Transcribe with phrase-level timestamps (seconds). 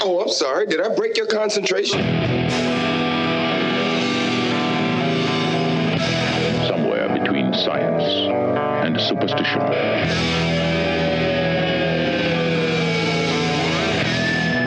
[0.00, 0.66] Oh, I'm sorry.
[0.66, 2.00] Did I break your concentration?
[6.66, 8.02] Somewhere between science
[8.84, 9.60] and superstition.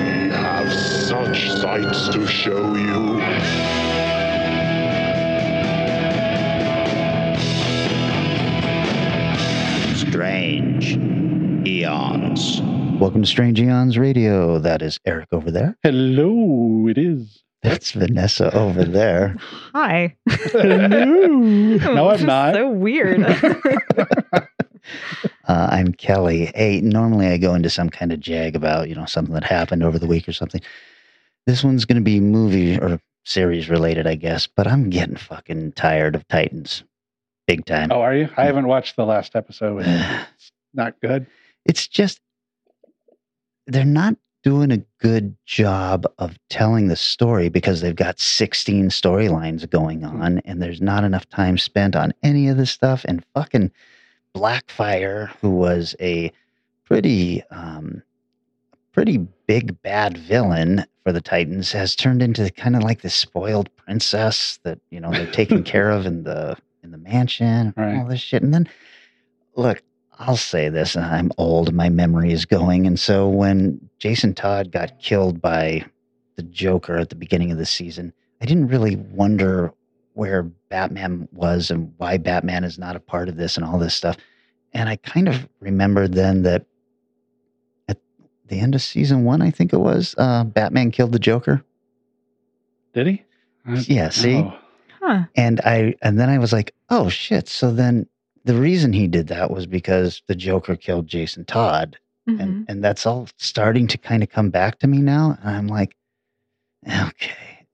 [0.05, 3.21] We have such sights to show you.
[9.95, 10.97] Strange
[11.67, 12.70] Eons.
[13.01, 14.59] Welcome to Strange Eons Radio.
[14.59, 15.75] That is Eric over there.
[15.81, 17.41] Hello, it is.
[17.63, 19.35] That's Vanessa over there.
[19.73, 20.15] Hi.
[20.29, 21.07] Hello.
[21.15, 22.53] no, I'm not.
[22.53, 23.21] So weird.
[25.47, 26.51] Uh, I'm Kelly.
[26.55, 29.83] Hey, normally I go into some kind of jag about, you know, something that happened
[29.83, 30.61] over the week or something.
[31.45, 35.73] This one's going to be movie or series related, I guess, but I'm getting fucking
[35.73, 36.83] tired of Titans.
[37.47, 37.91] Big time.
[37.91, 38.29] oh, are you?
[38.37, 39.83] I haven't watched the last episode.
[40.35, 41.27] It's not good.
[41.65, 42.19] it's just
[43.71, 49.69] they're not doing a good job of telling the story because they've got 16 storylines
[49.69, 53.05] going on and there's not enough time spent on any of this stuff.
[53.07, 53.71] And fucking
[54.35, 56.31] blackfire who was a
[56.85, 58.01] pretty um
[58.93, 63.73] pretty big bad villain for the titans has turned into kind of like this spoiled
[63.77, 67.97] princess that you know they're taking care of in the in the mansion Right.
[67.97, 68.41] all this shit.
[68.41, 68.67] And then
[69.55, 69.81] look
[70.21, 72.85] I'll say this, and I'm old, my memory is going.
[72.85, 75.83] And so when Jason Todd got killed by
[76.35, 79.73] the Joker at the beginning of the season, I didn't really wonder
[80.13, 83.95] where Batman was and why Batman is not a part of this and all this
[83.95, 84.17] stuff.
[84.73, 86.65] And I kind of remembered then that
[87.87, 87.97] at
[88.47, 91.63] the end of season one, I think it was, uh, Batman killed the Joker.
[92.93, 93.23] Did he?
[93.65, 94.35] I- Yeah, see?
[94.35, 94.53] Oh,
[95.01, 95.23] huh.
[95.35, 97.47] And I and then I was like, oh shit.
[97.47, 98.05] So then
[98.43, 101.97] the reason he did that was because the Joker killed Jason Todd.
[102.29, 102.39] Mhm.
[102.39, 105.67] and and that's all starting to kind of come back to me now and i'm
[105.67, 105.95] like
[106.87, 107.65] okay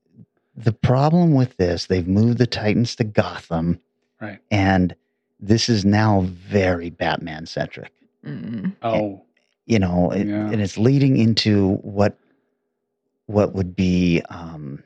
[0.56, 3.78] the problem with this they've moved the titans to gotham
[4.22, 4.40] right.
[4.50, 4.96] and
[5.42, 7.92] this is now very batman centric
[8.26, 8.74] Mm.
[8.82, 9.22] Oh,
[9.66, 10.50] you know it, Yeah.
[10.50, 12.18] and it's leading into what
[13.26, 14.82] what would be um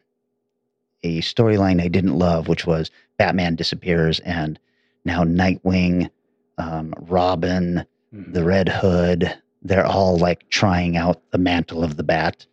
[1.03, 2.89] a storyline i didn't love which was
[3.19, 4.59] batman disappears and
[5.05, 6.09] now nightwing
[6.57, 8.33] um robin mhm.
[8.33, 9.33] the Red Hood.
[9.63, 12.45] They're all like trying out the mantle of the bat.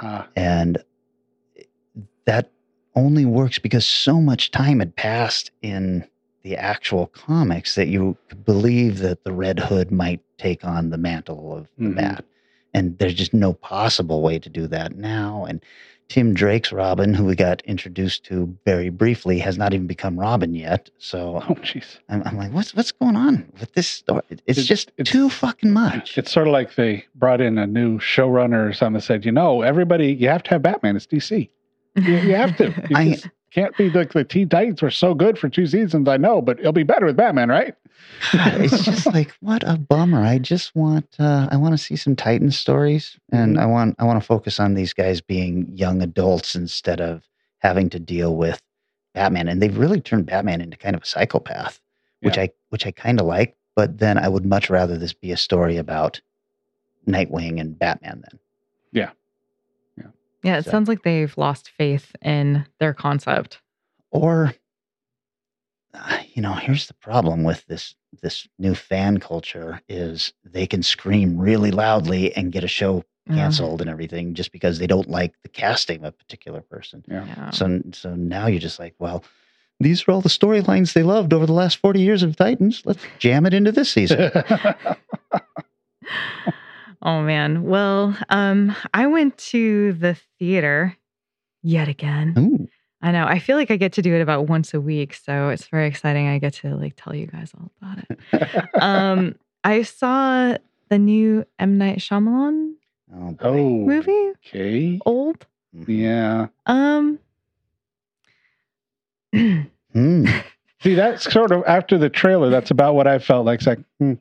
[0.00, 0.82] Ah, And
[2.24, 2.50] that
[2.96, 6.06] only works because so much time had passed in
[6.42, 11.54] the actual comics that you believe that the Red Hood might take on the mantle
[11.56, 11.96] of the Mhm.
[11.96, 12.24] bat.
[12.74, 15.46] And there's just no possible way to do that now.
[15.48, 15.62] And
[16.08, 20.54] Tim Drake's Robin, who we got introduced to very briefly, has not even become Robin
[20.54, 20.90] yet.
[20.98, 21.98] So oh, jeez.
[22.10, 24.22] I'm, I'm like, what's what's going on with this story?
[24.28, 26.18] It's, It's- just it's- too fucking much.
[26.18, 29.32] It's sort of like they brought in a new showrunner or something that said, you
[29.32, 30.96] know, everybody, you have to have Batman.
[30.96, 31.48] It's DC.
[31.96, 32.66] You, you have to.
[32.66, 36.08] You I- just can't be like the Teen Titans were so good for two seasons.
[36.08, 37.74] I know, but it'll be better with Batman, right?
[38.34, 40.22] It's just like what a bummer.
[40.22, 43.60] I just want uh, I want to see some Titan stories, and Mhm.
[43.60, 47.22] I want I want to focus on these guys being young adults instead of
[47.58, 48.60] having to deal with
[49.14, 49.48] Batman.
[49.48, 51.80] And they've really turned Batman into kind of a psychopath,
[52.20, 53.56] which I which I kind of like.
[53.76, 56.20] But then I would much rather this be a story about
[57.06, 58.22] Nightwing and Batman.
[58.28, 58.40] Then
[58.92, 59.10] Yeah,
[60.44, 63.60] it So- sounds like they've lost faith in their concept.
[64.10, 64.54] or
[65.94, 70.82] uh, you know here's the problem with this this new fan culture is they can
[70.82, 73.36] scream really loudly and get a show Yeah.
[73.36, 77.24] canceled and everything just because they don't like the casting of a particular person Yeah.
[77.26, 77.50] Yeah.
[77.50, 79.24] so so now you're just like well
[79.80, 83.02] these are all the storylines they loved over the last 40 years of titans let's
[83.18, 84.30] jam it into this season
[87.04, 87.64] Oh man.
[87.64, 90.96] Well, um, I went to the theater
[91.62, 92.34] yet again.
[92.38, 92.68] Ooh,
[93.02, 93.26] I know.
[93.26, 95.86] I feel like I get to do it about once a week, so it's very
[95.86, 96.28] exciting.
[96.28, 98.64] I get to like tell you guys all about it.
[98.80, 100.56] Um, I saw
[100.88, 102.74] the new M Night Shyamalan
[103.14, 104.32] oh, oh, movie.
[104.46, 104.98] okay.
[105.04, 105.46] Old.
[105.76, 105.84] Mhm.
[105.88, 106.46] Yeah.
[106.66, 107.18] Um.
[109.92, 110.26] Hmm.
[110.82, 112.50] See, that's sort of after the trailer.
[112.50, 113.60] That's about what I felt like.
[113.60, 114.14] It's like, hmm,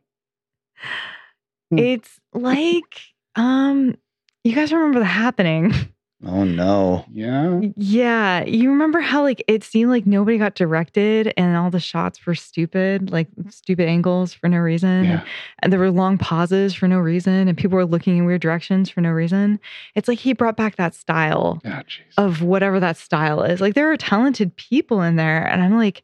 [1.74, 1.80] Hmm.
[1.80, 3.02] It's like
[3.36, 3.96] um
[4.44, 5.74] you guys remember the happening.
[6.26, 7.60] oh no yeah.
[7.76, 12.26] yeah, you remember how like it seemed like nobody got directed and all the shots
[12.26, 15.04] were stupid, like stupid angles for no reason.
[15.04, 15.26] Yeah.
[15.60, 18.90] And there were long pauses for no reason and people were looking in weird directions
[18.90, 19.60] for no reason.
[19.96, 21.82] It's like he brought back that style Yeah,
[22.18, 23.60] of whatever that style is.
[23.60, 26.04] Like there are talented people in there and I'm like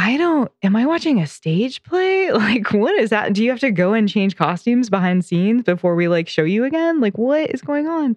[0.00, 2.30] I don't, am I watching a stage play?
[2.38, 3.32] Like, what is that?
[3.32, 6.64] Do you have to go and change costumes behind scenes before we like show you
[6.64, 7.00] again?
[7.00, 8.16] Like, what is going on?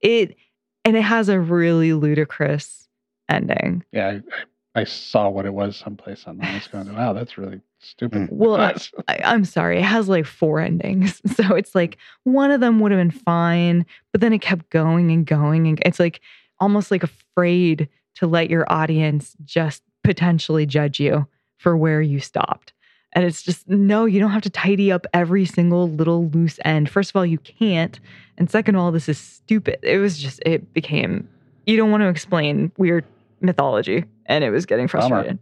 [0.00, 0.36] It,
[0.84, 2.86] and it has a really ludicrous
[3.28, 3.82] ending.
[3.92, 6.50] Yeah, I, I, I saw what it was someplace online.
[6.50, 8.28] I was going, wow, that's really stupid.
[8.28, 8.36] Hmm.
[8.36, 8.56] Well,
[9.08, 11.20] I, I'm sorry, it has like four endings.
[11.34, 15.10] So it's like one of them would have been fine, but then it kept going
[15.10, 15.66] and going.
[15.66, 16.20] And it's like
[16.60, 21.26] almost like afraid to let your audience just potentially judge you
[21.58, 22.72] for where you stopped.
[23.14, 26.88] And it's just, no, you don't have to tidy up every single little loose end.
[26.88, 28.00] First of all, you can't.
[28.38, 29.78] And second of all, this is stupid.
[29.82, 31.28] It was just, it became,
[31.66, 33.04] you don't want to explain weird
[33.40, 34.04] mythology.
[34.26, 35.08] And it was getting Bummer.
[35.08, 35.38] frustrated.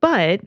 [0.00, 0.40] But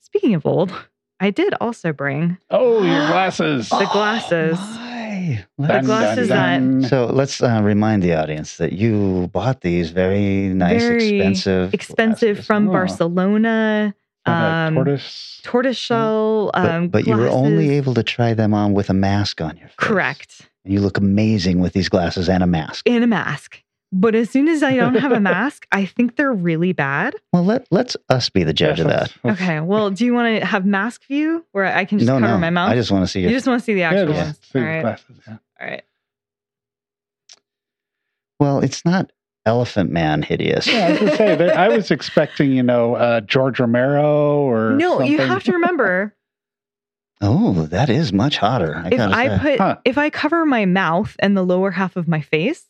[0.00, 0.72] speaking of old,
[1.20, 3.68] I did also bring oh, your glasses.
[3.70, 4.58] The glasses.
[4.60, 5.44] Oh, my.
[5.58, 6.88] the Dun, glasses dun, dun.
[6.88, 12.36] So let's uh, remind the audience that you bought these very nice, Very expensive, expensive
[12.36, 12.46] glasses.
[12.46, 12.72] from Oh.
[12.72, 13.94] Barcelona.
[14.26, 15.40] Like um, tortoise.
[15.44, 16.50] Tortoiseshell.
[16.54, 19.56] But, um, but you were only able to try them on with a mask on
[19.58, 19.76] your face.
[19.76, 20.48] Correct.
[20.64, 22.86] And you look amazing with these glasses and a mask.
[22.88, 23.60] In a mask.
[23.96, 27.14] But as soon as I don't have a mask, I think they're really bad.
[27.32, 29.00] Well, let let's us be the judge Yes, of that.
[29.02, 29.60] let's- let's- Okay.
[29.60, 32.38] Well, do you want to have mask view where I can just no, cover no.
[32.38, 32.70] my mouth?
[32.70, 33.36] I just want to see you your.
[33.36, 34.40] just want to see the actual just ones.
[34.52, 35.16] see All glasses.
[35.28, 35.36] Yeah.
[35.60, 35.82] All right.
[38.40, 39.12] well, it's not
[39.46, 40.66] Elephant Man hideous.
[40.66, 44.72] Yeah, I was gonna say that I was expecting, you know, uh, George Romero or
[44.72, 46.14] No, you have to remember
[47.20, 48.74] Oh, that is much hotter.
[48.76, 49.38] I if gotta I say.
[49.38, 49.76] put Huh.
[49.84, 52.64] if I cover my mouth and the lower half of my face,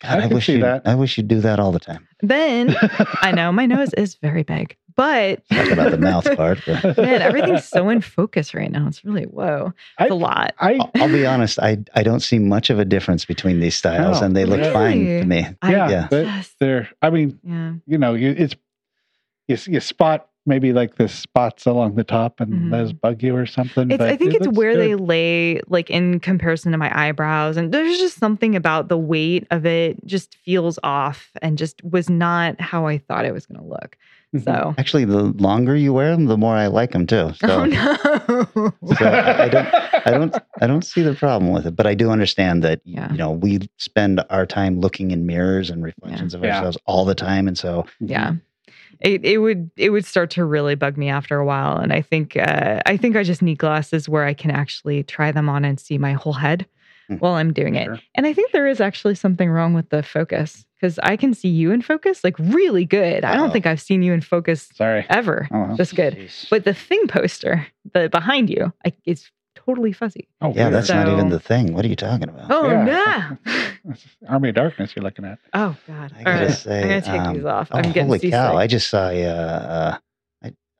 [0.00, 0.60] God, I I, wish see you.
[0.60, 0.82] that.
[0.86, 2.06] I wish you'd do that all the time.
[2.22, 2.74] then
[3.22, 4.76] I know my nose is very big.
[4.96, 6.58] But Talk about the mouth part.
[6.66, 8.86] But Man, everything's so in focus right now.
[8.86, 9.72] It's really whoa.
[9.98, 10.54] I, It's a lot.
[10.60, 11.58] I, I'll, I'll be honest.
[11.58, 14.60] I I don't see much of a difference between these styles, Oh, and they look
[14.72, 15.46] fine to me.
[15.62, 16.08] I yeah, yeah.
[16.10, 16.88] but just- they're.
[17.00, 17.72] I mean, yeah.
[17.86, 18.54] you know, you, it's
[19.48, 22.70] you, you spot maybe like the spots along the top, and Mhm.
[22.72, 23.90] those bug you or something.
[23.90, 26.90] It's, but I think it it's looks where they lay, like in comparison to my
[26.94, 27.56] eyebrows.
[27.56, 32.10] And there's just something about the weight of it just feels off and just was
[32.10, 33.96] not how I thought it was going to look.
[34.36, 34.44] Mhm.
[34.44, 37.32] So, Actually, the longer you wear them, the more I like them too.
[37.40, 37.96] So, oh no.
[38.94, 39.74] So I- I don't-
[40.06, 43.10] I don't I don't see the problem with it, but I do understand that Yeah.
[43.10, 46.56] you know we spend our time looking in mirrors and reflections of Yeah.
[46.58, 48.34] ourselves all the time, and so yeah
[49.00, 52.00] it, it would it would start to really bug me after a while and i
[52.02, 55.64] think uh, i think i just need glasses where i can actually try them on
[55.64, 56.66] and see my whole head
[57.08, 57.16] Hmm.
[57.16, 60.64] while i'm doing it and i think there is actually something wrong with the focus
[60.76, 64.00] because i can see you in focus like really good i don't think i've seen
[64.04, 65.04] you in focus Sorry.
[65.10, 65.76] ever Oh, well.
[65.76, 66.48] just good Jeez.
[66.50, 69.28] but the thing poster the behind you I, it's
[69.66, 70.74] totally fuzzy Oh, yeah, weird.
[70.74, 71.74] that's not even the thing.
[71.74, 72.50] What are you talking about?
[72.50, 73.36] oh Yeah.
[73.84, 73.94] no
[74.28, 75.38] Army of Darkness you're looking at.
[75.54, 77.84] oh god I all gotta right say, i'm gonna take um, these off Oh, i'm
[77.92, 78.32] getting holy seasick.
[78.32, 78.56] cow!
[78.56, 79.08] I just saw.
[79.08, 79.98] Uh, uh,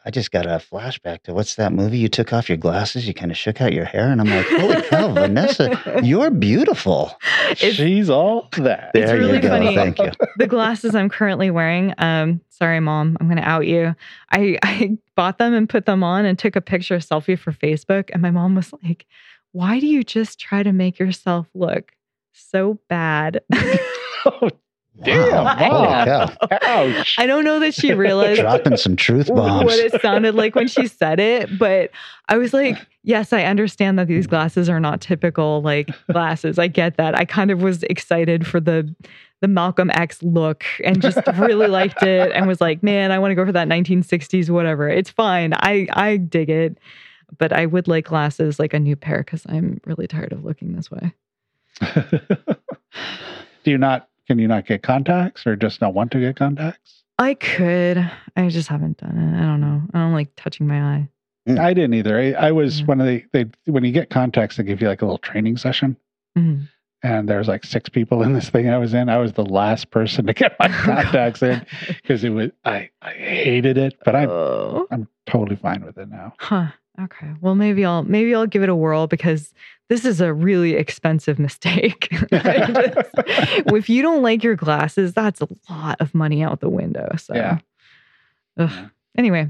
[0.04, 1.98] I I just got a flashback to what's that movie?
[1.98, 4.46] You took off your glasses, you kind of shook out your hair, and I'm like,
[4.48, 7.12] holy cow, Vanessa, you're beautiful.
[7.50, 8.90] It's- She's all that.
[8.94, 9.48] It's There really you go.
[9.50, 9.74] funny.
[9.74, 10.10] Thank you.
[10.38, 11.94] the glasses I'm currently wearing.
[11.98, 13.94] Um, sorry, mom, I'm gonna out you.
[14.30, 18.08] I I bought them and put them on and took a picture selfie for Facebook,
[18.12, 19.06] and my mom was like,
[19.52, 21.92] "Why do you just try to make yourself look
[22.32, 23.42] so bad?"
[24.24, 24.48] oh,
[25.02, 26.36] Damn, Wow, holy Mom.
[26.62, 27.14] ouch.
[27.18, 29.64] I don't know that she realized Dropping some truth w- bombs.
[29.64, 31.90] what it sounded like when she said it, but
[32.28, 36.58] I was like, yes, I understand that these glasses are not typical like glasses.
[36.58, 37.14] I get that.
[37.16, 38.94] I kind of was excited for the
[39.40, 43.30] the Malcolm X look and just really liked it and was like, man, I want
[43.30, 44.86] to go for that 1960s whatever.
[44.86, 45.54] It's fine.
[45.54, 46.76] I I dig it.
[47.38, 50.74] But I would like glasses like a new pair cuz I'm really tired of looking
[50.74, 51.14] this way.
[53.64, 54.08] Do you not?
[54.30, 57.02] Can you not get contacts, or just not want to get contacts?
[57.18, 57.98] I could.
[58.36, 59.36] I just haven't done it.
[59.36, 59.82] I don't know.
[59.92, 61.08] I don't like touching my eye.
[61.48, 62.16] I didn't either.
[62.16, 62.86] I, I was Mhm.
[62.86, 65.56] one of the they when you get contacts, they give you like a little training
[65.56, 65.96] session.
[66.38, 66.68] Mhm.
[67.02, 69.08] and there's like six people in this thing I was in.
[69.08, 73.10] I was the last person to get my contacts in because it was I I
[73.14, 74.86] hated it, but I'm Oh.
[74.92, 76.34] I'm totally fine with it now.
[76.38, 76.68] Huh.
[77.02, 77.32] Okay.
[77.40, 79.54] Well, maybe I'll maybe I'll give it a whirl because
[79.88, 82.08] this is a really expensive mistake.
[82.30, 82.30] Just-
[83.16, 87.08] if you don't like your glasses, that's a lot of money out the window.
[87.16, 87.58] So, Yeah.
[88.56, 88.88] Yeah.
[89.16, 89.48] Anyway,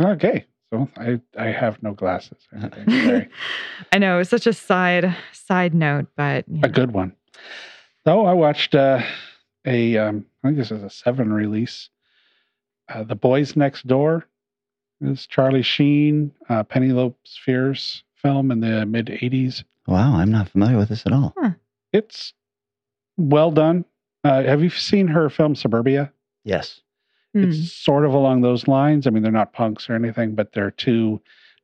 [0.00, 2.38] Okay, so I I have no glasses.
[3.92, 6.68] I know it's such a side side note, but a know.
[6.68, 7.12] good one.
[8.06, 9.02] Oh, I watched uh,
[9.66, 11.90] a um, I think this is a seven release.
[12.88, 14.26] Uh, the Boys Next Door
[15.00, 19.64] is Charlie Sheen, uh, Penelope Spheeris film in the mid '80s.
[19.86, 21.34] wow, I'm not familiar with this at all.
[21.92, 22.34] It's
[23.16, 23.84] well done.
[24.24, 26.12] Uh, have you seen her film Suburbia?
[26.44, 26.80] Yes.
[27.32, 27.44] Hmm.
[27.44, 29.06] It's sort of along those lines.
[29.06, 31.20] I mean, they're not punks or anything, but they're two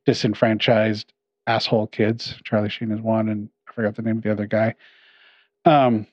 [0.06, 1.12] disenfranchised
[1.46, 2.34] asshole kids.
[2.44, 4.74] Charlie Sheen is one, and I forgot the name of the other guy.
[5.64, 6.06] Um,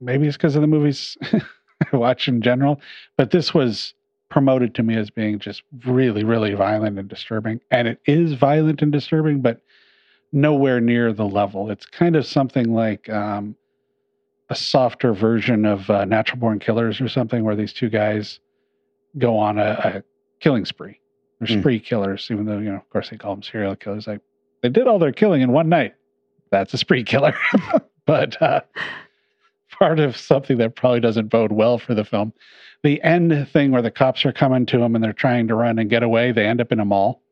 [0.00, 2.80] maybe it's because of the movies I watch in general,
[3.16, 3.94] but this was
[4.30, 7.60] promoted to me as being just really, really violent and disturbing.
[7.70, 9.60] And it is violent and disturbing, but
[10.32, 11.70] nowhere near the level.
[11.70, 13.54] It's kind of something like um,
[14.50, 18.40] a softer version of uh, Natural Born Killers or something, where these two guys
[19.18, 20.02] go on a, a
[20.40, 20.98] killing spree.
[21.40, 21.60] They're Hmm.
[21.60, 24.06] spree killers, even though, you know, of course, they call them serial killers.
[24.06, 24.20] Like,
[24.62, 25.94] they did all their killing in one night.
[26.50, 27.34] That's a spree killer.
[28.06, 28.60] but uh,
[29.78, 32.32] part of something that probably doesn't bode well for the film.
[32.82, 35.78] The end thing where the cops are coming to them and they're trying to run
[35.78, 37.22] and get away, they end up in a mall.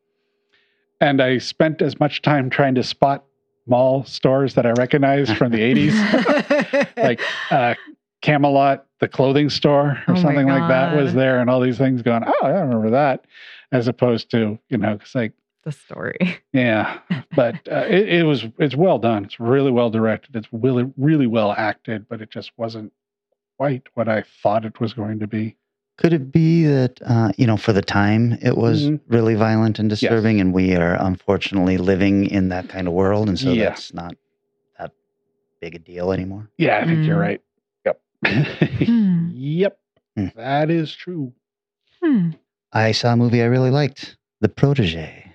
[1.00, 3.24] And I spent as much time trying to spot
[3.66, 7.20] mall stores that I recognized from the 80s, like
[7.50, 7.74] uh,
[8.22, 12.02] Camelot, the clothing store, or Oh something like that was there, and all these things
[12.02, 13.26] going, oh, I remember that,
[13.72, 15.32] as opposed to, you know, it's like,
[15.64, 16.38] the story.
[16.52, 16.98] yeah,
[17.34, 19.24] but uh, it, it was it's well done.
[19.24, 20.34] It's really well directed.
[20.36, 22.92] It's really really well acted, but it just wasn't
[23.58, 25.56] quite what I thought it was going to be.
[25.98, 29.00] Could it be that uh, you know, for the time, it was Mhm.
[29.08, 33.38] really violent and disturbing, and we are unfortunately living in that kind of world, and
[33.38, 33.66] so Yeah.
[33.66, 34.14] that's not
[34.78, 34.90] that
[35.60, 36.48] big a deal anymore.
[36.58, 37.20] Yeah, I think you're Mm.
[37.20, 37.40] right.
[37.84, 38.00] Yep.
[38.86, 39.28] Hmm.
[39.32, 39.78] yep.
[40.16, 40.26] Hmm.
[40.34, 41.32] That is true.
[42.02, 42.30] Hmm.
[42.72, 45.31] I saw a movie I really liked, The Protege.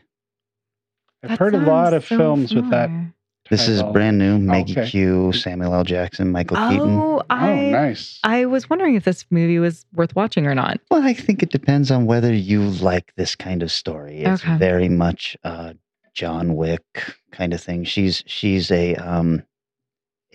[1.32, 2.88] I've That heard a lot of so films with that.
[2.88, 3.14] familiar.
[3.50, 4.38] This is brand new.
[4.38, 4.90] Maggie okay.
[4.90, 5.86] Q, Samuel L.
[5.86, 6.90] Jackson, Michael Keaton.
[7.00, 8.20] Oh, I, Oh, nice.
[8.26, 10.82] I was wondering if this movie was worth watching or not.
[10.92, 14.24] Well, I think it depends on whether you like this kind of story.
[14.24, 14.58] It's Okay.
[14.58, 15.74] very much uh,
[16.14, 16.84] John Wick
[17.32, 17.86] kind of thing.
[17.86, 19.44] She's she's a, um,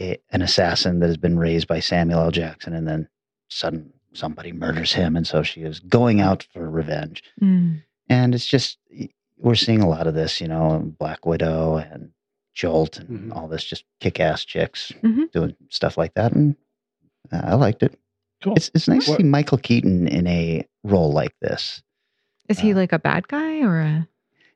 [0.00, 2.30] a an assassin that has been raised by Samuel L.
[2.30, 3.08] Jackson, and then
[3.50, 7.22] sudden somebody murders him, and so she is going out for revenge.
[7.40, 7.74] Hmm.
[8.08, 8.78] And it's just
[9.42, 12.10] we're seeing a lot of this, you know, Black Widow and
[12.54, 13.36] Jolt and Mhm.
[13.36, 15.30] all this just kick-ass chicks Mhm.
[15.32, 16.54] doing stuff like that, and
[17.30, 17.98] I liked it.
[18.42, 18.54] Cool.
[18.56, 21.82] It's it's nice What- to see Michael Keaton in a role like this.
[22.48, 24.08] Is he Uh, like a bad guy or a?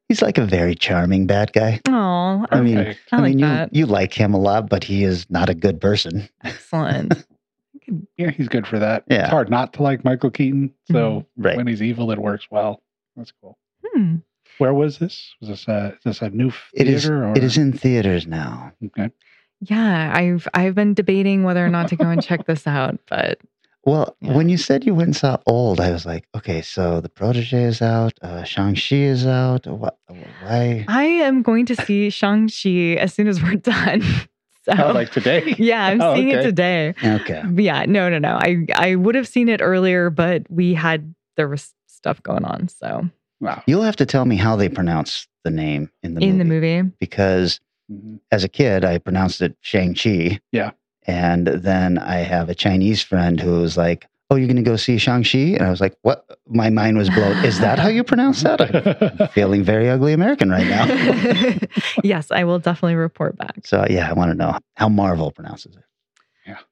[0.08, 1.80] He's like a very charming bad guy.
[1.88, 3.00] Oh, I mean, Perfect.
[3.12, 3.74] I I, like you that.
[3.74, 6.28] you like him a lot, but he is not a good person.
[6.44, 7.26] excellent.
[8.18, 9.04] yeah, he's good for that.
[9.08, 9.22] Yeah.
[9.22, 10.72] It's hard not to like Michael Keaton.
[10.90, 11.56] So Right.
[11.56, 12.82] when he's evil, it works well.
[13.16, 13.56] That's cool.
[13.84, 14.16] Hmm.
[14.58, 15.34] Where was this?
[15.40, 16.96] Was this a is this a new It theater?
[16.96, 17.32] is or?
[17.36, 18.72] it is in theaters now.
[18.86, 19.10] Okay.
[19.60, 23.38] Yeah, I've I've been debating whether or not to go and check this out, but
[23.84, 24.34] Well, Yeah.
[24.34, 27.62] when you said you went and saw Old, I was like, okay, so the Protege
[27.62, 29.66] is out, uh, Shang Chi is out.
[29.66, 29.96] What?
[30.08, 30.84] Why?
[30.88, 34.02] I am going to see Shang Chi as soon as we're done.
[34.66, 35.54] So Oh, like today?
[35.58, 36.92] yeah, I'm Oh, seeing it today.
[37.00, 37.40] Okay.
[37.54, 38.34] Yeah, no, no, no.
[38.34, 42.66] I I would have seen it earlier, but we had there was stuff going on.
[42.66, 43.08] So
[43.40, 43.62] Wow.
[43.66, 46.44] You'll have to tell me how they pronounce the name in the in movie, the
[46.82, 47.60] movie, because
[47.92, 48.18] Mhm.
[48.32, 50.40] as a kid I pronounced it Shang Chi.
[50.52, 50.70] Yeah.
[51.06, 54.74] And then I have a Chinese friend who was like, "Oh, you're going to go
[54.74, 57.44] see Shang Chi?" And I was like, "What?" My mind was blown.
[57.44, 58.60] Is that how you pronounce that?
[58.60, 60.86] I'm feeling very ugly American right now.
[62.02, 63.60] yes, I will definitely report back.
[63.64, 65.84] So yeah, I want to know how Marvel pronounces it.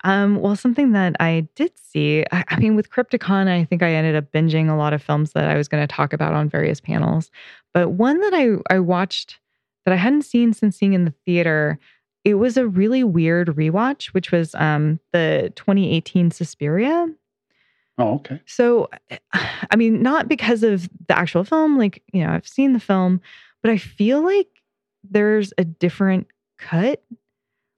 [0.05, 3.93] Um, well, something that I did see, I, I mean, with Crypticon, I think I
[3.93, 6.49] ended up binging a lot of films that I was going to talk about on
[6.49, 7.31] various panels.
[7.73, 9.39] But one that I, I watched
[9.85, 11.79] that I hadn't seen since seeing in the theater,
[12.25, 17.09] it was a really weird rewatch, which was um, the 2018 Suspiria.
[17.99, 18.41] oh, okay.
[18.47, 18.89] So,
[19.33, 23.21] I mean, not because of the actual film, like, you know, I've seen the film,
[23.63, 24.49] but I feel like
[25.09, 26.29] there's a different
[26.59, 27.03] cut.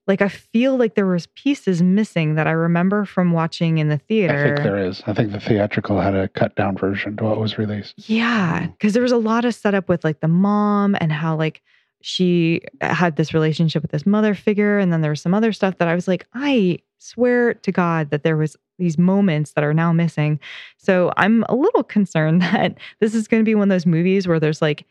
[0.07, 3.97] Like, I feel like there was pieces missing that I remember from watching in the
[3.97, 4.37] theater.
[4.37, 5.03] I think there is.
[5.05, 8.09] I think the theatrical had a cut down version to what was released.
[8.09, 11.61] Yeah, because there was a lot of setup with like the mom and how like
[12.01, 15.77] she had this relationship with this mother figure, and then there was some other stuff
[15.79, 19.73] that I was like, I swear to God that there was these moments that are
[19.73, 20.39] now missing.
[20.77, 24.27] So I'm a little concerned that this is going to be one of those movies
[24.27, 24.85] where there's like,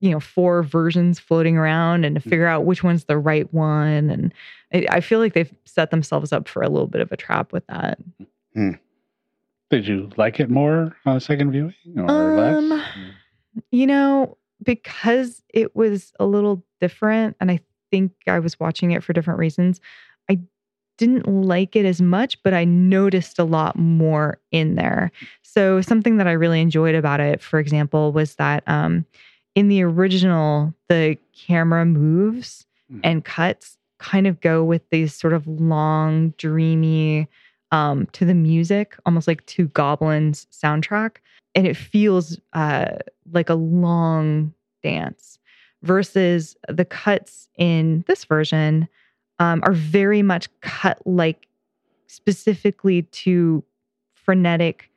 [0.00, 4.10] you know, four versions floating around and to figure out which one's the right one.
[4.10, 4.34] And
[4.72, 7.52] I, I feel like they've set themselves up for a little bit of a trap
[7.52, 7.98] with that.
[9.70, 12.86] Did you like it more on a second viewing or Um, less?
[13.70, 17.60] You know, because it was a little different, and I
[17.90, 19.80] think I was watching it for different reasons,
[20.30, 20.40] I
[20.98, 25.10] didn't like it as much, but I noticed a lot more in there.
[25.42, 29.04] So, something that I really enjoyed about it, for example, was that um,
[29.56, 33.00] in the original, the camera moves Mhm.
[33.02, 37.26] and cuts kind of go with these sort of long, dreamy,
[37.72, 41.16] um, to the music, almost like to Goblin's soundtrack,
[41.56, 42.98] and it feels uh,
[43.32, 44.52] like a long
[44.84, 45.38] dance.
[45.82, 48.88] Versus the cuts in this version
[49.38, 51.46] um, are very much cut like
[52.06, 53.62] specifically to
[54.14, 54.90] frenetic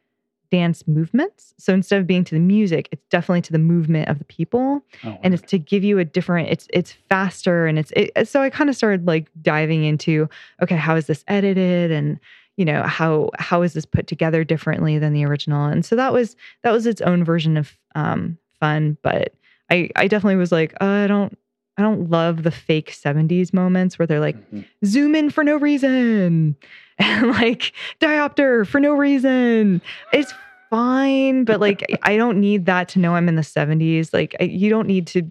[0.51, 1.53] dance movements.
[1.57, 4.81] So instead of being to the music, it's definitely to the movement of the people.
[5.03, 8.41] Oh, and it's to give you a different it's it's faster and it's it, so
[8.41, 10.27] i kind of started like diving into
[10.61, 12.19] okay how is this edited and
[12.57, 15.65] you know how how is this put together differently than the original?
[15.65, 19.33] And so that was that was its own version of um fun but
[19.69, 21.37] i i definitely was like uh, i don't
[21.79, 24.65] i don't love the fake 70s moments where they're like Mhm.
[24.85, 26.55] zoom in for no reason
[26.99, 27.71] and like
[28.01, 29.81] diopter for no reason
[30.13, 30.33] it's
[30.69, 34.43] fine but like i don't need that to know i'm in the 70s like I,
[34.43, 35.23] you don't need to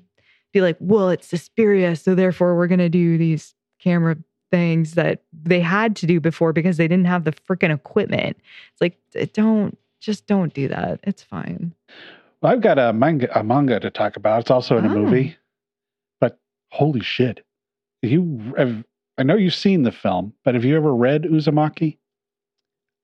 [0.53, 4.17] be like well it's Suspiria so therefore we're going to do these camera
[4.51, 8.39] things that they had to do before because they didn't have the freaking equipment
[8.73, 8.97] it's like
[9.35, 11.75] don't just don't do that it's fine
[12.41, 14.41] Well, I've got a manga, a manga to talk about.
[14.41, 14.95] It's also in a Oh.
[14.95, 15.37] movie, but
[16.71, 17.45] holy shit!
[18.03, 18.85] You, have,
[19.19, 21.99] I know you've seen the film, but have you ever read Uzumaki?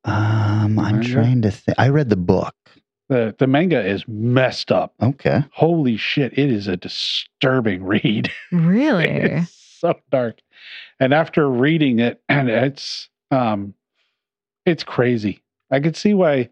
[0.04, 1.08] Um, I'm Manga?
[1.08, 1.78] trying to think.
[1.78, 2.54] I read the book.
[3.08, 4.94] the The manga is messed up.
[5.02, 5.44] Okay.
[5.52, 6.38] Holy shit!
[6.38, 8.30] It is a disturbing read.
[8.52, 10.40] really it's so dark.
[11.00, 13.74] And after reading it, and it's um,
[14.66, 15.42] it's crazy.
[15.70, 16.50] I could see why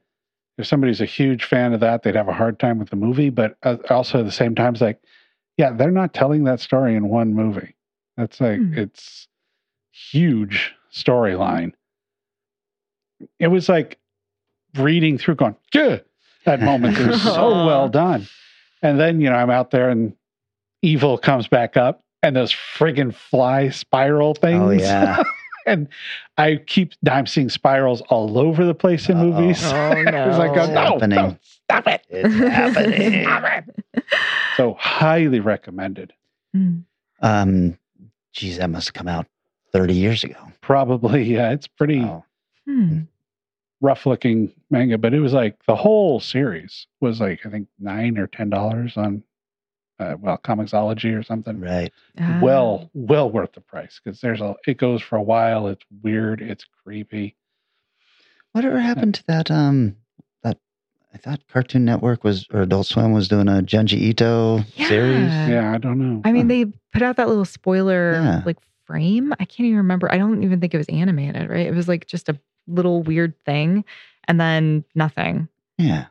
[0.58, 3.30] if somebody's a huge fan of that, they'd have a hard time with the movie.
[3.30, 5.00] But uh, also at the same time, it's like,
[5.56, 7.74] yeah, they're not telling that story in one movie.
[8.16, 8.78] That's like Hmm.
[8.78, 9.28] it's
[9.92, 11.72] huge storyline.
[13.38, 13.98] It was like
[14.76, 15.98] reading through, going, yeah,
[16.44, 16.98] that moment.
[16.98, 18.26] It was so well done.
[18.82, 20.14] And then you know I'm out there and
[20.82, 24.62] evil comes back up and those friggin' fly spiral things.
[24.62, 25.22] Oh yeah.
[25.66, 25.88] and
[26.38, 29.24] I keep I'm seeing spirals all over the place in Uh-oh.
[29.40, 29.62] movies.
[29.64, 30.62] Oh, it's like no.
[30.62, 31.16] oh, no, Happening.
[31.16, 32.02] no, stop it.
[32.08, 33.22] It's happening.
[33.24, 33.44] Stop
[33.94, 34.04] it.
[34.56, 36.12] So highly recommended.
[36.56, 36.84] Mm.
[37.20, 37.78] Um,
[38.32, 39.26] geez, that must have come out
[39.72, 40.36] 30 years ago.
[40.60, 42.24] Probably, yeah, it's pretty Wow.
[42.66, 43.00] Hmm.
[43.80, 48.18] rough looking manga, but it was like the whole series was like I think nine
[48.18, 49.22] or ten dollars on
[50.02, 51.60] uh, well, Comixology or something.
[51.60, 51.92] Right.
[52.20, 52.40] Ah.
[52.42, 55.68] Well, well worth the price because there's a it goes for a while.
[55.68, 56.40] It's weird.
[56.42, 57.36] It's creepy.
[58.52, 59.50] Whatever happened to that?
[59.50, 59.96] Um,
[60.42, 60.58] that
[61.14, 65.28] I thought Cartoon Network was or Adult Swim was doing a Junji Ito series.
[65.30, 65.48] Yeah.
[65.48, 66.20] Yeah, I don't know.
[66.24, 68.42] I mean, they put out that little spoiler Yeah.
[68.44, 69.32] like frame.
[69.40, 70.12] I can't even remember.
[70.12, 71.66] I don't even think it was animated, right?
[71.66, 73.84] It was like just a little weird thing
[74.28, 75.48] and then nothing.
[75.78, 76.06] Yeah.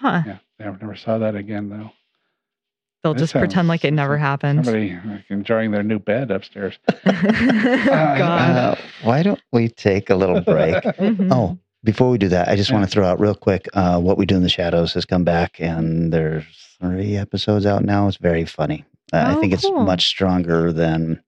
[0.00, 0.22] Huh.
[0.26, 1.90] yeah, I never saw that again though.
[3.02, 4.64] They'll That just pretend like it never happened.
[4.64, 6.78] Somebody like, enjoying their new bed upstairs.
[7.04, 8.20] God.
[8.20, 10.74] Uh, why don't we take a little break?
[11.00, 11.28] Mhm.
[11.32, 12.76] Oh, before we do that, I just Yeah.
[12.76, 15.24] want to throw out real quick uh, what we do in the shadows has come
[15.24, 16.44] back, and there's
[16.78, 18.06] three episodes out now.
[18.06, 18.84] It's very funny.
[19.12, 21.22] Uh, I Oh, think it's much stronger than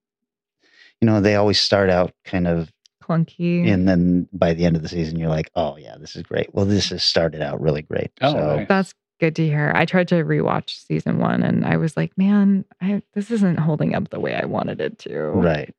[1.00, 1.20] you know.
[1.22, 2.70] They always start out kind of,
[3.02, 3.66] Clunky.
[3.66, 6.54] and then by the end of the season, you're like, oh yeah, this is great.
[6.54, 8.10] Well, this has started out really great.
[8.20, 8.68] Oh, so nice.
[8.68, 9.70] That's good to hear.
[9.72, 13.94] I tried to rewatch season one and I was like, man, I, this isn't holding
[13.94, 15.16] up the way I wanted it to.
[15.26, 15.72] right.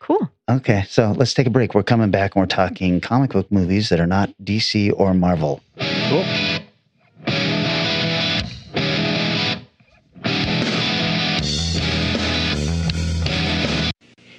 [0.00, 0.28] Cool.
[0.48, 1.74] Okay, so let's take a break.
[1.74, 5.60] We're coming back and we're talking comic book movies that are not DC or Marvel.
[6.08, 6.24] Cool.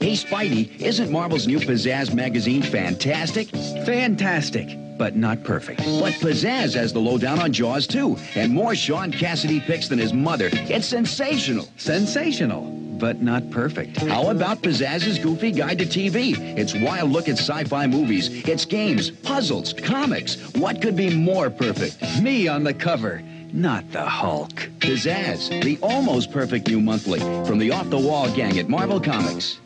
[0.01, 3.47] Hey Spidey, isn't Marvel's new Pizzazz magazine fantastic?
[3.85, 5.79] Fantastic, but not perfect.
[5.79, 10.13] But Pizzazz has the lowdown on Jaws too, and more Shaun Cassidy picks than his
[10.13, 10.49] mother.
[10.51, 11.67] It's sensational.
[11.77, 12.75] Sensational.
[12.99, 13.95] But not perfect.
[13.95, 16.37] How about Pizzazz's Goofy Guide to TV?
[16.57, 18.27] It's wild look at sci-fi movies.
[18.45, 20.35] It's games, puzzles, comics.
[20.55, 22.21] What could be more perfect?
[22.21, 23.23] Me on the cover.
[23.53, 24.69] Not the Hulk.
[24.79, 29.59] Pizzazz, the almost perfect new monthly from the off the wall gang at Marvel Comics.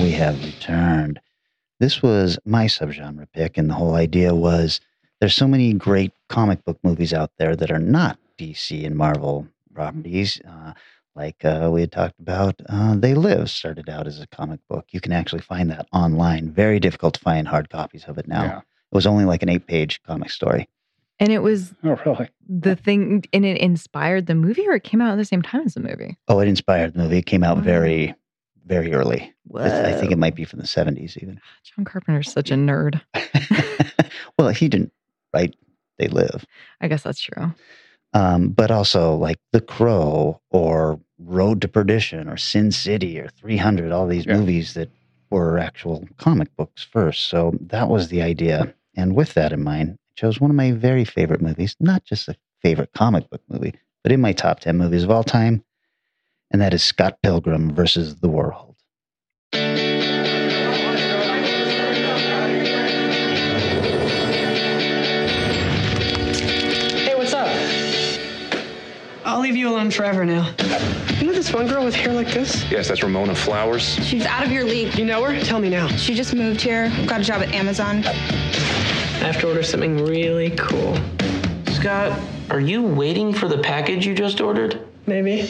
[0.00, 1.20] We have returned.
[1.80, 4.80] This was my subgenre pick, and the whole idea was
[5.20, 9.46] there's so many great comic book movies out there that are not DC and Marvel
[9.74, 10.40] properties.
[10.48, 10.72] Uh,
[11.14, 14.86] like uh, we had talked about, uh, They Live started out as a comic book.
[14.90, 16.50] You can actually find that online.
[16.50, 18.44] Very difficult to find hard copies of it now.
[18.44, 18.58] Yeah.
[18.58, 20.68] It was only like an eight page comic story.
[21.20, 22.28] And it was Oh, really?
[22.48, 25.62] the thing, and it inspired the movie or it came out at the same time
[25.66, 26.16] as the movie?
[26.28, 27.18] Oh, it inspired the movie.
[27.18, 27.62] It came out Wow.
[27.64, 28.14] very,
[28.68, 29.32] very early.
[29.56, 31.40] I- I think it might be from the 70s even.
[31.64, 33.00] John Carpenter's such a nerd.
[34.38, 34.92] well, he didn't
[35.34, 35.56] write
[35.98, 36.44] They Live.
[36.80, 37.54] I guess that's true.
[38.14, 43.90] um, but also like The Crow or Road to Perdition or Sin City or 300,
[43.92, 44.36] all these Yeah.
[44.38, 44.90] movies that
[45.30, 47.28] were actual comic books first.
[47.28, 48.74] So that was the idea.
[48.96, 52.28] And with that in mind, I chose one of my very favorite movies, not just
[52.28, 55.62] a favorite comic book movie, but in my top 10 movies of all time.
[56.50, 58.74] And that is Scott Pilgrim versus the World.
[59.52, 59.84] Hey,
[67.16, 67.48] what's up?
[69.26, 70.54] I'll leave you alone forever now.
[71.18, 72.64] You know this one girl with hair like this?
[72.70, 73.82] Yes, that's Ramona Flowers.
[74.06, 74.96] She's out of your league.
[74.98, 75.38] You know her?
[75.44, 75.88] Tell me now.
[75.88, 78.02] She just moved here, got a job at Amazon.
[78.06, 78.12] I
[79.24, 80.96] have to order something really cool.
[81.72, 84.80] Scott, are you waiting for the package you just ordered?
[85.06, 85.46] Maybe.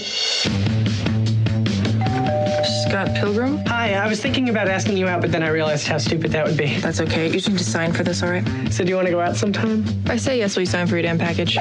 [2.89, 3.59] Scott Pilgrim?
[3.67, 6.47] Hi, I was thinking about asking you out, but then I realized how stupid that
[6.47, 6.79] would be.
[6.79, 7.31] That's okay.
[7.31, 8.43] You should just sign for this, all right?
[8.73, 9.85] So do you want to go out sometime?
[10.07, 11.59] I say yes, will you sign for your damn package?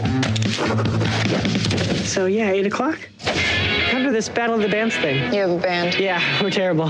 [2.08, 2.98] So yeah, 8 o'clock?
[3.90, 5.34] Come to this Battle of the Bands thing.
[5.34, 6.00] You have a band.
[6.00, 6.88] Yeah, we're terrible.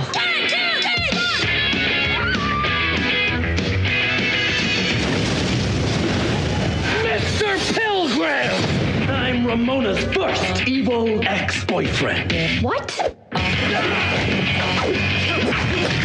[7.02, 7.73] Mr.
[7.73, 9.10] Pilgrim!
[9.10, 12.62] I'm Ramona's first evil ex-boyfriend.
[12.62, 13.15] What?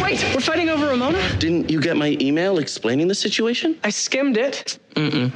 [0.01, 1.17] Wait, we're fighting over Ramona?
[1.39, 3.79] Didn't you get my email explaining the situation?
[3.83, 4.77] I skimmed it.
[4.95, 5.31] Mm-mm.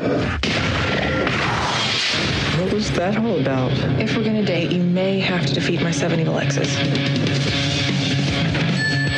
[2.59, 3.71] What was that all about?
[4.01, 6.69] If we're gonna date, you may have to defeat my seven evil exes.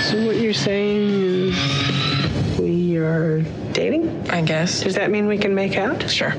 [0.09, 3.41] So what you're saying is we are
[3.73, 4.29] dating?
[4.29, 4.81] I guess.
[4.81, 6.09] Does that mean we can make out?
[6.09, 6.33] Sure.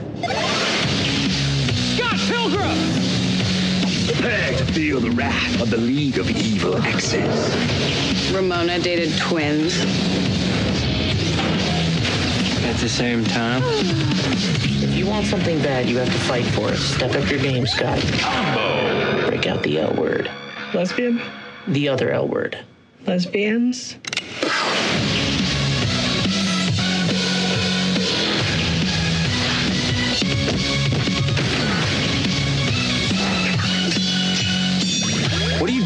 [1.96, 3.09] Scott Pilgrim!
[4.12, 8.32] Prepare to feel the wrath of the League of Evil Exes.
[8.34, 9.78] Ramona dated twins.
[12.64, 13.62] At the same time?
[13.64, 16.76] If you want something bad, you have to fight for it.
[16.76, 18.00] Step up your game, Scott.
[18.18, 19.28] Combo!
[19.28, 20.28] Break out the L word.
[20.74, 21.20] Lesbian?
[21.68, 22.58] The other L word.
[23.06, 23.96] Lesbians?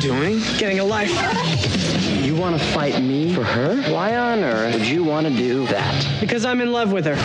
[0.04, 0.38] Doing?
[0.58, 1.10] Getting a life.
[2.22, 3.80] You want to fight me for her?
[3.90, 6.20] Why on earth would you want to do that?
[6.20, 7.16] Because I'm in love with her.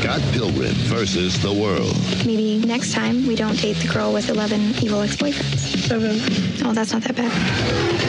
[0.00, 1.96] Scott Pilgrim versus the world.
[2.24, 5.58] Maybe next time we don't date the girl with 11 evil ex boyfriends.
[5.88, 6.64] Seven.
[6.64, 7.99] Oh, that's not that bad.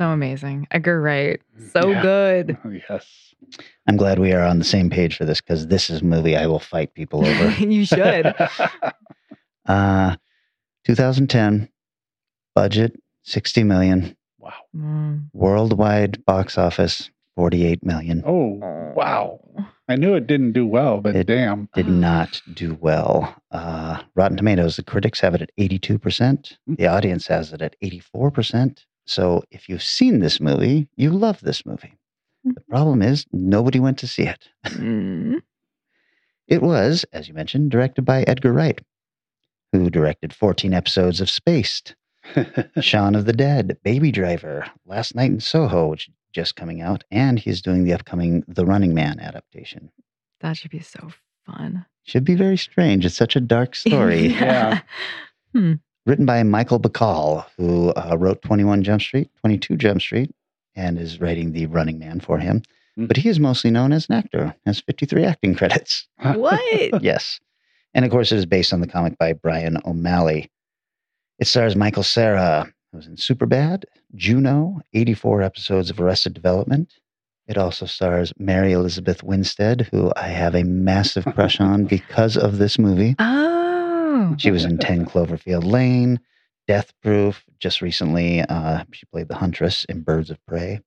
[0.00, 0.66] So amazing.
[0.70, 1.42] Edgar Wright.
[1.74, 2.00] So Yeah.
[2.02, 2.56] good.
[2.64, 3.34] Oh, yes.
[3.86, 6.38] I'm glad we are on the same page for this because this is a movie
[6.38, 7.50] I will fight people over.
[7.62, 8.34] you should.
[9.66, 10.16] uh,
[10.86, 11.68] 2010
[12.54, 14.54] budget 60 million, wow.
[14.74, 15.24] Mm.
[15.34, 18.22] worldwide box office 48 million.
[18.26, 18.58] Oh,
[18.96, 19.38] wow.
[19.86, 21.68] I knew it didn't do well, but It- damn.
[21.74, 23.34] Did not do well.
[23.50, 26.56] Uh, Rotten Tomatoes, the critics have it at 82%.
[26.66, 28.86] The audience has it at 84%.
[29.10, 31.98] So if you've seen this movie, you love this movie.
[32.44, 34.48] The problem is, nobody went to see it.
[34.66, 35.42] Mm.
[36.46, 38.80] It was, as you mentioned, directed by Edgar Wright,
[39.72, 41.94] who directed 14 episodes of Spaced,
[42.80, 47.04] Shaun of the Dead, Baby Driver, Last Night in Soho, which is just coming out,
[47.10, 49.90] and he's doing the upcoming The Running Man adaptation.
[50.40, 51.10] That should be so
[51.46, 51.86] fun.
[52.04, 53.04] Should be very strange.
[53.04, 54.28] It's such a dark story.
[54.28, 54.80] Yeah.
[56.06, 60.34] Written by Michael Bacall, who uh, wrote 21 Jump Street, 22 Jump Street,
[60.74, 62.62] and is writing The Running Man for him.
[62.98, 63.06] Mm.
[63.08, 66.08] But he is mostly known as an actor, has 53 acting credits.
[66.22, 66.60] what?
[67.02, 67.40] yes.
[67.92, 70.50] And of course, it is based on the comic by Bryan O'Malley.
[71.38, 73.84] It stars Michael Cera, who was in Superbad,
[74.14, 76.92] Juno, 84 episodes of Arrested Development.
[77.46, 82.58] It also stars Mary Elizabeth Winstead, who I have a massive crush on because of
[82.58, 83.16] this movie.
[83.18, 83.59] Oh.
[84.38, 86.20] She was in 10 Cloverfield Lane,
[86.66, 87.44] Death Proof.
[87.58, 90.80] Just recently, uh, she played the Huntress in Birds of Prey.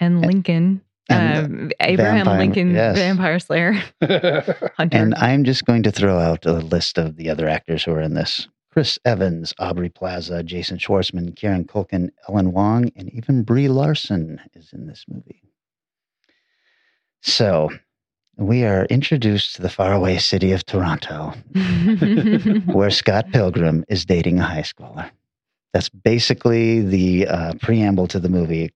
[0.00, 0.82] And Lincoln.
[1.08, 2.96] And um, Abraham Vampire- Lincoln, yes.
[2.96, 3.72] Vampire Slayer.
[4.76, 4.96] Hunter.
[4.98, 8.00] And I'm just going to throw out a list of the other actors who are
[8.00, 8.48] in this.
[8.70, 14.72] Chris Evans, Aubrey Plaza, Jason Schwartzman, Kieran Culkin, Ellen Wong, and even Brie Larson is
[14.72, 15.42] in this movie.
[17.22, 17.70] So
[18.38, 21.34] we are introduced to the faraway city of Toronto,
[22.72, 25.10] where Scott Pilgrim is dating a high schooler.
[25.74, 28.70] That's basically the uh, preamble to the movie.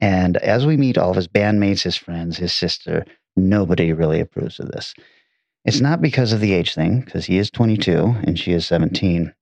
[0.00, 3.04] And as we meet all of his bandmates, his friends, his sister,
[3.36, 4.94] nobody really approves of this.
[5.64, 9.34] It's not because of the age thing, because he is 22 and she is 17,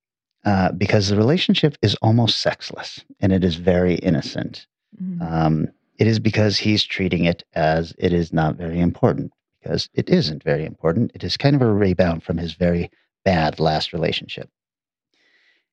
[0.45, 4.67] uh, because the relationship is almost sexless and it is very innocent.
[5.01, 5.23] Mm.
[5.23, 9.33] Um, it is because he's treating it as it is not very important,
[9.63, 11.13] because it isn't very important.
[11.15, 12.91] It is kind of a rebound from his very
[13.25, 14.51] bad last relationship.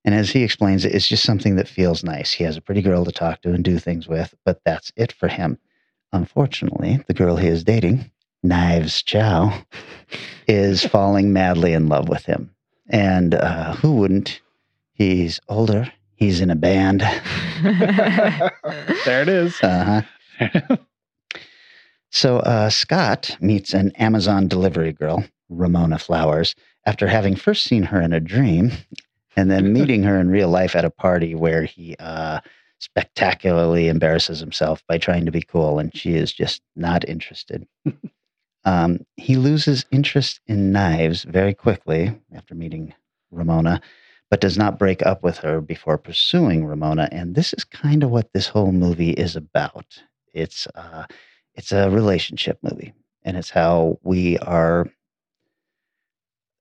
[0.05, 2.31] And as he explains it, it's just something that feels nice.
[2.31, 5.11] He has a pretty girl to talk to and do things with, but that's it
[5.11, 5.57] for him.
[6.13, 9.53] Unfortunately, the girl he is dating, Knives Chow,
[10.47, 12.55] is falling madly in love with him.
[12.87, 14.41] And uh, who wouldn't?
[14.93, 15.91] He's older.
[16.15, 17.01] He's in a band.
[17.61, 18.51] there
[19.21, 19.61] it is.
[19.61, 20.01] Uh
[20.39, 20.77] huh.
[22.11, 28.01] So uh, Scott meets an Amazon delivery girl, Ramona Flowers, after having first seen her
[28.01, 28.71] in a dream
[29.35, 32.39] and then meeting her in real life at a party where he uh,
[32.79, 37.67] spectacularly embarrasses himself by trying to be cool, and she is just not interested.
[38.65, 42.93] um, he loses interest in knives very quickly after meeting
[43.31, 43.81] Ramona,
[44.31, 47.09] but does not break up with her before pursuing Ramona.
[47.11, 50.01] And this is kind of what this whole movie is about.
[50.33, 51.05] It's uh,
[51.59, 52.93] it's a relationship movie,
[53.23, 54.87] and it's how we are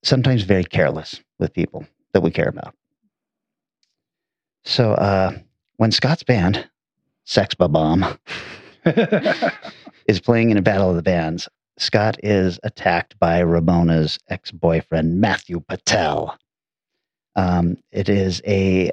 [0.02, 2.74] sometimes very careless with people that we care about.
[4.64, 5.38] So uh,
[5.76, 6.68] when Scott's band,
[7.22, 8.18] Sex Bomb,
[10.08, 15.20] is playing in a battle of the bands, Scott is attacked by Ramona's ex boyfriend,
[15.20, 16.36] Matthew Patel.
[17.36, 18.90] Um, it is a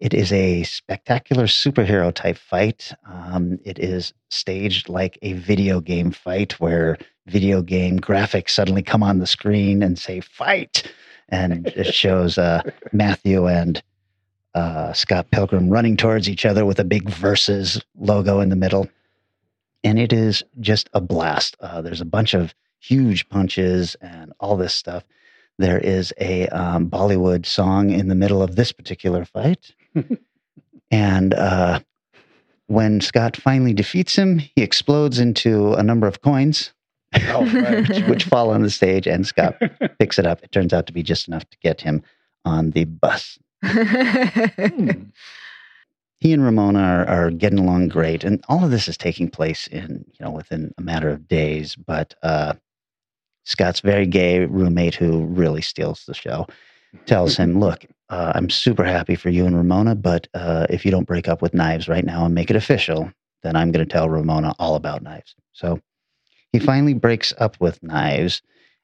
[0.00, 2.92] it is a spectacular superhero type fight.
[3.06, 9.02] Um, it is staged like a video game fight where video game graphics suddenly come
[9.02, 10.90] on the screen and say fight.
[11.28, 13.82] And it shows uh, Matthew and
[14.54, 18.88] uh, Scott Pilgrim running towards each other with a big versus logo in the middle.
[19.82, 21.56] And it is just a blast.
[21.60, 25.04] Uh, there's a bunch of huge punches and all this stuff.
[25.58, 29.74] There is a um, Bollywood song in the middle of this particular fight.
[30.90, 31.80] and uh,
[32.68, 36.72] when Scott finally defeats him, he explodes into a number of coins,
[37.28, 37.88] Oh, right.
[37.88, 39.56] which, which fall on the stage, and Scott
[39.98, 40.42] picks it up.
[40.44, 42.02] It turns out to be just enough to get him
[42.44, 43.38] on the bus.
[46.20, 49.66] He and Ramona are, are getting along great, and all of this is taking place
[49.68, 51.76] in you know within a matter of days.
[51.76, 52.54] But uh,
[53.48, 56.46] Scott's very gay roommate, who really steals the show,
[57.06, 60.90] tells him, "Look, uh, I'm super happy for you and Ramona, but uh, if you
[60.90, 63.10] don't break up with Knives right now and make it official,
[63.42, 65.80] then I'm going to tell Ramona all about Knives." So
[66.52, 68.42] he finally breaks up with Knives,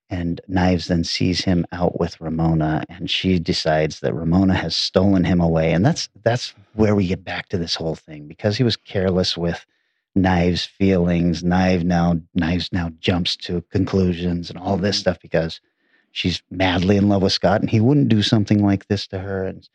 [0.09, 5.25] and Knives then sees him out with Ramona, and she decides that Ramona has stolen
[5.25, 8.65] him away, and that's that's where we get back to this whole thing because he
[8.65, 9.67] was careless with
[10.15, 11.43] Knives' feelings.
[11.43, 15.61] knife now Knives now jumps to conclusions and all this stuff because
[16.13, 19.45] she's madly in love with Scott, and he wouldn't do something like this to her.
[19.45, 19.69] And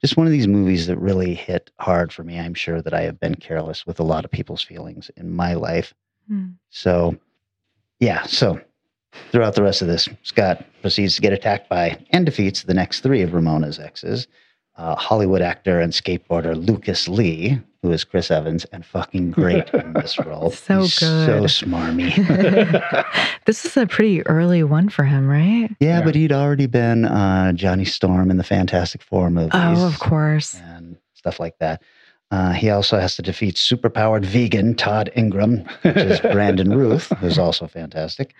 [0.00, 2.38] just one of these movies that really hit hard for me.
[2.38, 5.54] I'm sure that I have been careless with a lot of people's feelings in my
[5.54, 5.94] life.
[6.28, 6.48] Hmm.
[6.68, 7.16] So,
[7.98, 8.24] yeah.
[8.24, 8.60] So,
[9.32, 13.00] throughout the rest of this, Scott proceeds to get attacked by and defeats the next
[13.00, 14.26] three of Ramona's exes
[14.76, 19.92] uh, Hollywood actor and skateboarder Lucas Lee, who is Chris Evans and fucking great in
[19.92, 20.50] this role.
[20.50, 21.48] So He's good.
[21.48, 22.12] So smarmy.
[23.46, 25.70] this is a pretty early one for him, right?
[25.78, 29.52] yeah, but he'd already been uh, Johnny Storm in the Fantastic Four movies.
[29.54, 30.56] Oh, of course.
[30.56, 31.80] and stuff like that.
[32.32, 37.38] Uh, he also has to defeat superpowered vegan Todd Ingram, which is Brandon Routh, who's
[37.38, 38.34] also fantastic,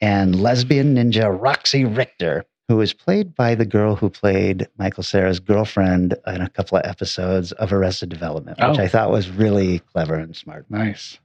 [0.00, 5.40] and lesbian ninja Roxy Richter, who is played by the girl who played Michael Cera's
[5.40, 8.82] girlfriend in a couple of episodes of Arrested Development, which Oh.
[8.82, 10.66] I thought was really clever and smart.
[10.68, 11.18] Nice.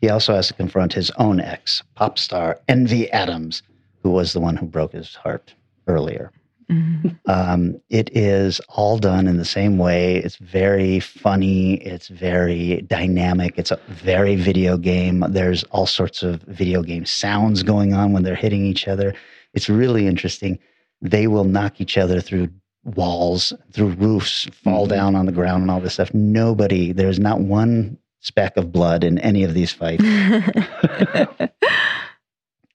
[0.00, 3.62] He also has to confront his own ex, pop star Envy Adams,
[4.02, 5.54] who was the one who broke his heart
[5.88, 6.30] earlier.
[6.70, 7.18] Mhm.
[7.26, 10.16] Um, it is all done in the same way.
[10.16, 11.74] It's very funny.
[11.74, 13.54] It's very dynamic.
[13.58, 15.24] It's a very video game.
[15.28, 19.14] There's all sorts of video game sounds going on when they're hitting each other.
[19.54, 20.58] It's really interesting.
[21.00, 22.48] They will knock each other through
[22.84, 26.12] walls, through roofs, fall down on the ground, and all this stuff.
[26.12, 30.04] Nobody, there's not one speck of blood in any of these fights.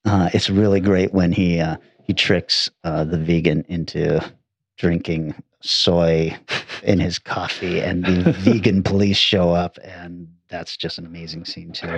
[0.04, 4.20] Uh, it's really great when he uh, he tricks uh, the vegan into
[4.78, 6.36] drinking soy
[6.82, 11.72] in his coffee, and the vegan police show up, and that's just an amazing scene
[11.72, 11.88] too.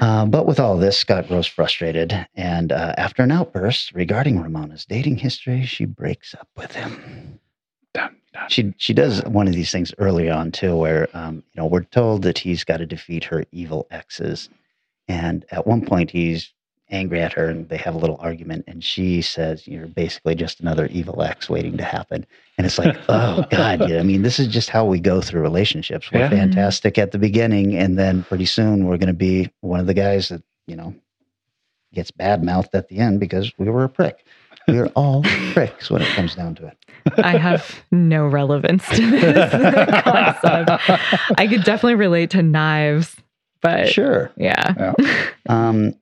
[0.00, 4.84] Uh, but with all this, Scott grows frustrated, and uh, after an outburst regarding Ramona's
[4.84, 7.38] dating history, she breaks up with him.
[7.94, 8.48] Dun, dun.
[8.48, 11.84] She she does one of these things early on too, where um, you know we're
[11.84, 14.48] told that he's got to defeat her evil exes,
[15.08, 16.52] and at one point he's
[16.94, 20.60] angry at her and they have a little argument and she says you're basically just
[20.60, 22.24] another evil ex waiting to happen.
[22.56, 25.42] And it's like oh god yeah, i mean this is just how we go through
[25.42, 26.10] relationships.
[26.12, 26.30] We're Yeah.
[26.30, 29.94] fantastic at the beginning and then pretty soon we're going to be one of the
[29.94, 30.94] guys that you know
[31.92, 34.24] gets bad mouthed at the end because we were a prick.
[34.66, 36.76] We're all pricks when it comes down to it.
[37.18, 39.50] I have no relevance to this
[40.02, 40.70] concept.
[41.38, 43.14] I could definitely relate to knives,
[43.60, 44.32] but sure.
[44.36, 44.94] yeah.
[45.50, 45.94] um,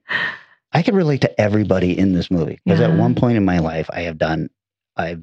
[0.72, 3.88] I can relate to everybody in this movie because at one point in my life,
[3.92, 4.48] I have done,
[4.96, 5.22] I've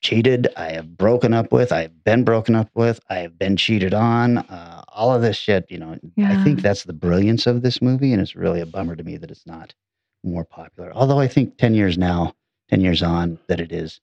[0.00, 3.94] cheated, I have broken up with, I've been broken up with, I have been cheated
[3.94, 5.66] on, uh, all of this shit.
[5.68, 8.94] You know, I think that's the brilliance of this movie, and it's really a bummer
[8.96, 9.74] to me that it's not
[10.22, 10.92] more popular.
[10.92, 12.34] Although I think ten years now,
[12.68, 14.00] ten years on, that it is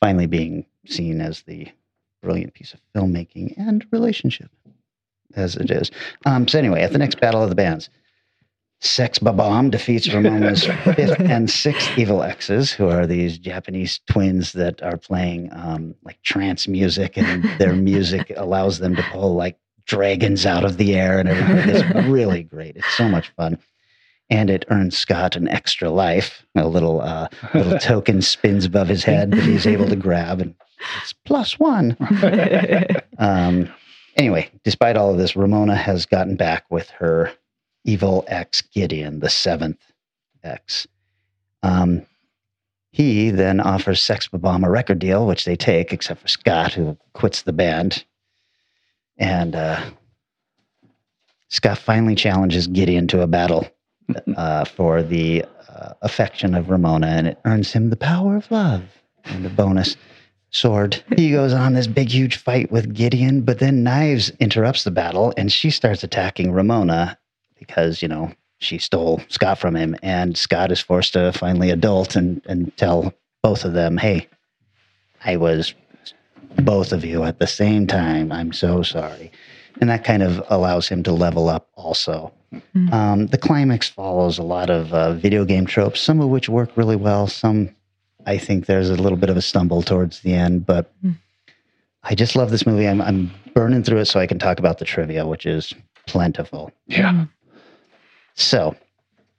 [0.00, 1.68] finally being seen as the
[2.22, 4.50] brilliant piece of filmmaking and relationship
[5.34, 5.90] as it is.
[6.26, 7.88] Um, so anyway, at the next battle of the bands.
[8.84, 14.82] Sex Bob-Omb defeats Ramona's fifth and sixth evil exes, who are these Japanese twins that
[14.82, 20.44] are playing um, like trance music, and their music allows them to pull like dragons
[20.44, 21.74] out of the air and everything.
[21.74, 22.76] It's really great.
[22.76, 23.58] It's so much fun.
[24.30, 26.44] And it earns Scott an extra life.
[26.54, 30.54] A little uh, little token spins above his head that he's able to grab, and
[31.00, 31.96] it's plus one.
[33.18, 33.72] Um,
[34.16, 37.32] anyway, despite all of this, Ramona has gotten back with her
[37.84, 39.80] evil ex Gideon, the seventh
[40.42, 40.86] ex.
[41.62, 42.06] Um,
[42.90, 46.96] he then offers Sex Bomb a record deal, which they take, except for Scott, who
[47.12, 48.04] quits the band.
[49.18, 49.84] And uh,
[51.48, 53.66] Scott finally challenges Gideon to a battle
[54.36, 58.84] uh, for the uh, affection of Ramona, and it earns him the power of love
[59.24, 59.96] and a bonus
[60.50, 61.02] sword.
[61.16, 65.34] He goes on this big, huge fight with Gideon, but then Knives interrupts the battle
[65.36, 67.18] and she starts attacking Ramona
[67.66, 69.96] because, you know, she stole Scott from him.
[70.02, 74.28] And Scott is forced to finally adult and, and tell both of them, hey,
[75.24, 75.74] I was
[76.56, 78.30] both of you at the same time.
[78.30, 79.32] I'm so sorry.
[79.80, 82.32] And that kind of allows him to level up also.
[82.92, 86.70] Um, the climax follows a lot of uh, video game tropes, some of which work
[86.76, 87.26] really well.
[87.26, 87.74] Some,
[88.26, 90.92] I think, there's a little bit of a stumble towards the end, but
[92.04, 92.86] I just love this movie.
[92.86, 95.74] I'm, I'm burning through it so I can talk about the trivia, which is
[96.06, 96.70] plentiful.
[96.86, 97.24] Yeah.
[98.34, 98.76] So,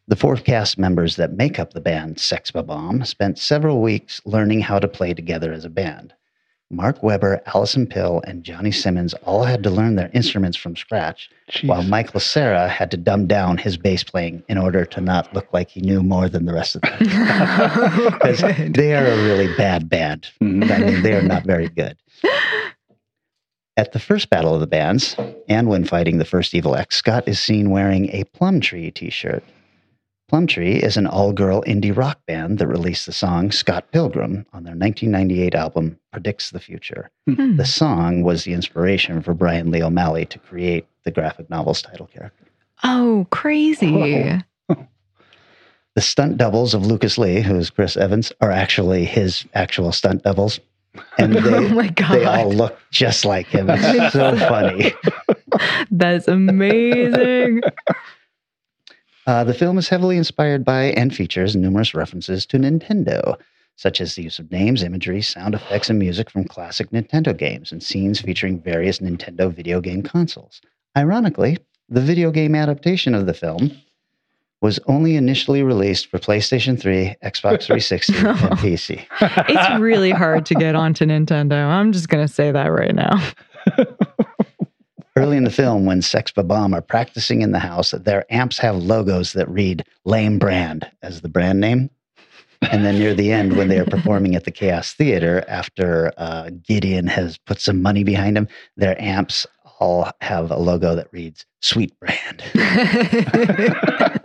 [0.07, 4.61] the four cast members that make up the band Sex Bomb spent several weeks learning
[4.61, 6.13] how to play together as a band.
[6.71, 11.29] Mark Webber, Alison Pill, and Johnny Simmons all had to learn their instruments from scratch,
[11.63, 15.53] while Michael Cera had to dumb down his bass playing in order to not look
[15.53, 16.97] like he knew more than the rest of them.
[18.13, 18.41] Because
[18.73, 20.27] they are a really bad band.
[20.41, 20.71] Mm-hmm.
[20.71, 21.97] I mean, they are not very good.
[23.77, 25.17] At the first battle of the bands,
[25.49, 29.43] and when fighting the first Evil X, Scott is seen wearing a Plumtree t shirt.
[30.29, 34.63] Plumtree is an all girl indie rock band that released the song Scott Pilgrim on
[34.63, 37.11] their 1998 album Predicts the Future.
[37.27, 37.57] Hmm.
[37.57, 42.07] The song was the inspiration for Bryan Lee O'Malley to create the graphic novel's title
[42.07, 42.45] character.
[42.83, 44.41] Oh, crazy.
[45.95, 50.23] The stunt doubles of Lucas Lee, who is Chris Evans, are actually his actual stunt
[50.23, 50.59] doubles.
[51.17, 52.15] And they, Oh my god!
[52.15, 53.67] they all look just like him.
[53.69, 54.93] It's so funny.
[55.91, 57.61] That's amazing.
[59.27, 63.39] Uh, the film is heavily inspired by and features numerous references to Nintendo,
[63.75, 67.71] such as the use of names, imagery, sound effects, and music from classic Nintendo games
[67.71, 70.61] and scenes featuring various Nintendo video game consoles.
[70.95, 71.57] Ironically,
[71.89, 73.71] the video game adaptation of the film
[74.65, 79.05] was only initially released for PlayStation 3, Xbox 360, and PC.
[79.47, 81.67] It's really hard to get onto Nintendo.
[81.67, 83.31] I'm just going to say that right now.
[85.15, 88.77] Early in the film, when Sex Bomb are practicing in the house, their amps have
[88.77, 91.91] logos that read Lame Brand as the brand name.
[92.63, 96.49] And then near the end, when they are performing at the Chaos Theater, after uh,
[96.63, 98.47] Gideon has put some money behind him,
[98.77, 99.45] their amps
[99.79, 102.43] all have a logo that reads Sweet Brand.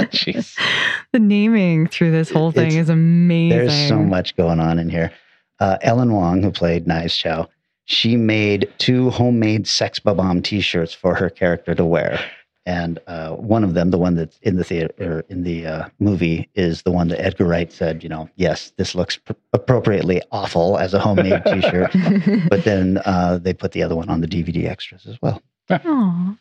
[1.12, 3.58] The naming through this whole thing It's- is amazing.
[3.58, 5.10] There's so much going on in here.
[5.58, 7.48] Uh, Ellen Wong, who played Knives Chow,
[7.84, 12.20] she made two homemade Sex Bomb T-shirts for her character to wear,
[12.70, 15.88] and uh, one of them, the one that's in the theater or in the uh,
[15.98, 20.22] movie, is the one that Edgar Wright said, you know, yes, this looks pr- appropriately
[20.30, 21.90] awful as a homemade T-shirt,
[22.48, 25.42] but then uh, they put the other one on the DVD extras as well.
[25.70, 26.36] Aw.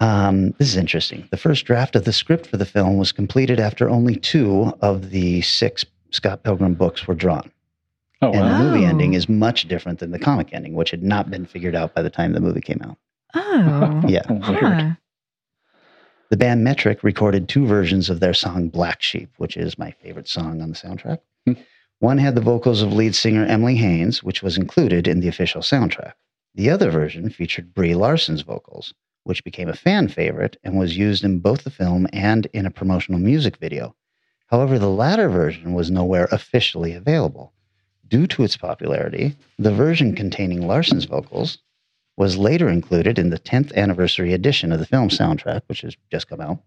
[0.00, 1.28] Um, this is interesting.
[1.30, 5.10] The first draft of the script for the film was completed after only two of
[5.10, 7.50] the six Scott Pilgrim books were drawn.
[8.22, 8.58] Oh, and wow.
[8.58, 8.88] the movie Oh.
[8.88, 12.02] ending is much different than the comic ending, which had not been figured out by
[12.02, 12.96] the time the movie came out.
[13.34, 14.02] Oh.
[14.08, 14.22] Yeah.
[14.30, 14.62] Weird.
[14.64, 14.90] Huh.
[16.30, 20.28] The band Metric recorded two versions of their song Black Sheep, which is my favorite
[20.28, 21.20] song on the soundtrack.
[21.46, 21.54] Hmm.
[22.00, 25.62] One had the vocals of lead singer Emily Haines, which was included in the official
[25.62, 26.12] soundtrack.
[26.54, 28.92] The other version featured Brie Larson's vocals,
[29.24, 32.70] which became a fan favorite and was used in both the film and in a
[32.70, 33.96] promotional music video.
[34.48, 37.54] However, the latter version was nowhere officially available.
[38.06, 41.56] Due to its popularity, the version containing Larson's vocals
[42.18, 46.28] was later included in the 10th anniversary edition of the film soundtrack, which has just
[46.28, 46.58] come out,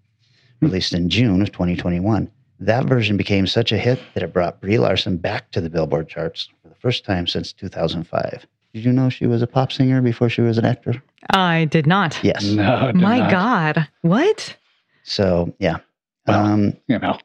[0.62, 2.32] released in June of 2021.
[2.62, 6.08] That version became such a hit that it brought Brie Larson back to the Billboard
[6.08, 8.48] charts for the first time since 2005.
[8.74, 11.04] Did you know she was a pop singer before she was an actor?
[11.32, 12.18] I did not.
[12.24, 12.46] Yes.
[12.46, 13.32] No, did My not.
[13.32, 13.88] God.
[14.04, 14.56] What?
[15.04, 15.80] So, yeah.
[16.28, 17.20] Well, um, You know.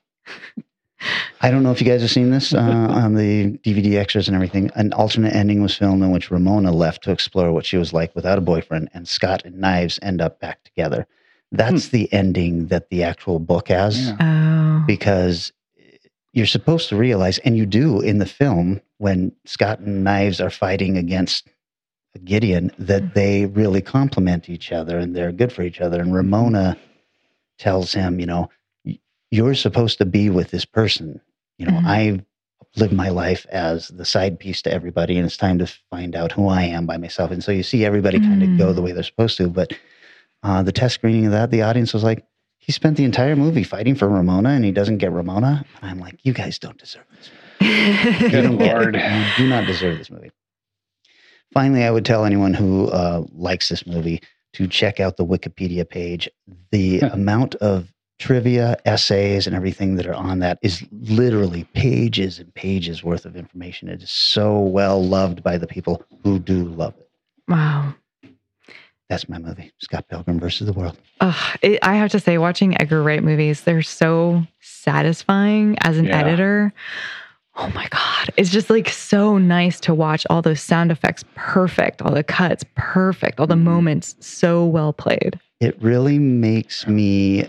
[1.43, 2.59] I don't know if you guys have seen this uh,
[2.91, 4.71] on the DVD extras and everything.
[4.75, 8.15] An alternate ending was filmed in which Ramona left to explore what she was like
[8.15, 11.07] without a boyfriend, and Scott and Knives end up back together.
[11.53, 14.17] That's the ending that the actual book has Hmm.
[14.21, 14.81] Yeah.
[14.81, 14.85] Oh.
[14.87, 15.53] because
[16.33, 20.51] you're supposed to realize, and you do in the film when Scott and Knives are
[20.51, 21.49] fighting against
[22.25, 26.01] Gideon, that they really complement each other and they're good for each other.
[26.01, 26.77] And Ramona
[27.59, 28.49] tells him, you know, "Y-
[29.31, 31.21] you're supposed to be with this person.
[31.59, 31.85] You know, Mhm.
[31.87, 32.25] I've
[32.77, 36.33] lived my life as the side piece to everybody, and it's time to find out
[36.33, 37.31] who I am by myself.
[37.31, 39.49] And so you see everybody kind of go the way they're supposed to.
[39.49, 39.73] But
[40.43, 42.25] uh, the test screening of that, the audience was like,
[42.59, 45.65] he spent the entire movie fighting for Ramona and he doesn't get Ramona.
[45.81, 47.31] And I'm like, you guys don't deserve this.
[47.61, 47.69] You
[48.31, 48.81] Good don't get it.
[48.81, 48.95] Lord.
[48.97, 50.31] You do not deserve this movie.
[51.55, 54.21] Finally, I would tell anyone who uh, likes this movie
[54.55, 56.29] to check out the Wikipedia page.
[56.71, 62.53] The amount of trivia, essays, and everything that are on that is literally pages and
[62.55, 63.89] pages worth of information.
[63.89, 67.09] It is so well loved by the people who do love it.
[67.49, 67.95] wow.
[69.09, 70.99] That's my movie, Scott Pilgrim versus the World.
[71.21, 76.07] Ugh, it, I have to say, watching Edgar Wright movies, they're so satisfying as an
[76.07, 76.19] Yeah.
[76.19, 76.73] editor.
[77.55, 78.31] Oh my God.
[78.37, 82.65] It's just like so nice to watch all those sound effects perfect, all the cuts
[82.75, 83.65] perfect, all the mm-hmm.
[83.65, 85.39] moments so well played.
[85.61, 87.49] It really makes me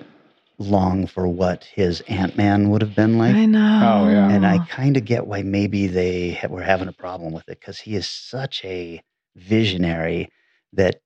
[0.60, 3.36] long for what his Ant Man would have been like.
[3.36, 4.04] I know.
[4.06, 4.30] Oh, yeah.
[4.30, 7.80] And I kind of get why maybe they were having a problem with it because
[7.80, 9.02] he is such a
[9.36, 10.30] visionary
[10.74, 11.02] that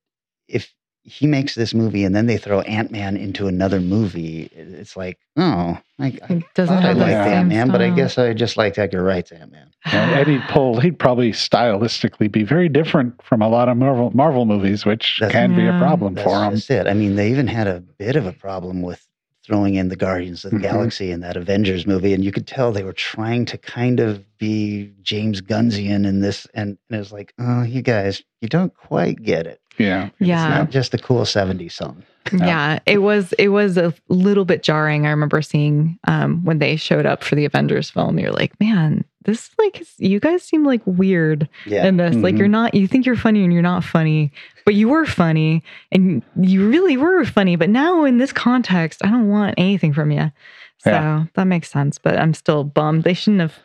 [0.48, 0.72] if
[1.04, 5.18] he makes this movie and then they throw Ant Man into another movie, it's like,
[5.36, 8.56] oh, I, I doesn't thought I have liked Ant Man, but I guess I just
[8.56, 9.68] liked Edgar Wright's Ant Man.
[9.86, 10.80] Yeah, Eddie'd pull.
[10.80, 15.32] He'd probably stylistically be very different from a lot of Marvel Marvel movies, which That's-
[15.32, 16.54] can be a problem That's for him.
[16.54, 16.86] just it.
[16.86, 19.04] I mean, they even had a bit of a problem with
[19.46, 20.62] throwing in the Guardians of the Mhm.
[20.62, 24.24] Galaxy in that Avengers movie, and you could tell they were trying to kind of
[24.38, 28.74] be James Gunnsian in this, and, and it was like, oh, you guys, you don't
[28.74, 29.60] quite get it.
[29.78, 30.48] Yeah, yeah, It's Yeah.
[30.58, 32.02] not just a cool '70s song.
[32.32, 35.06] Yeah, it was it was a little bit jarring.
[35.06, 38.18] I remember seeing um, when they showed up for the Avengers film.
[38.18, 42.14] You're like, man, this like you guys seem like weird Yeah, in this.
[42.16, 42.38] Like Mhm.
[42.38, 42.74] you're not.
[42.74, 44.32] You think you're funny and you're not funny,
[44.64, 47.56] but you were funny and you really were funny.
[47.56, 50.32] But now in this context, I don't want anything from you.
[50.78, 51.24] So Yeah.
[51.34, 51.98] that makes sense.
[51.98, 53.04] But I'm still bummed.
[53.04, 53.58] They shouldn't have.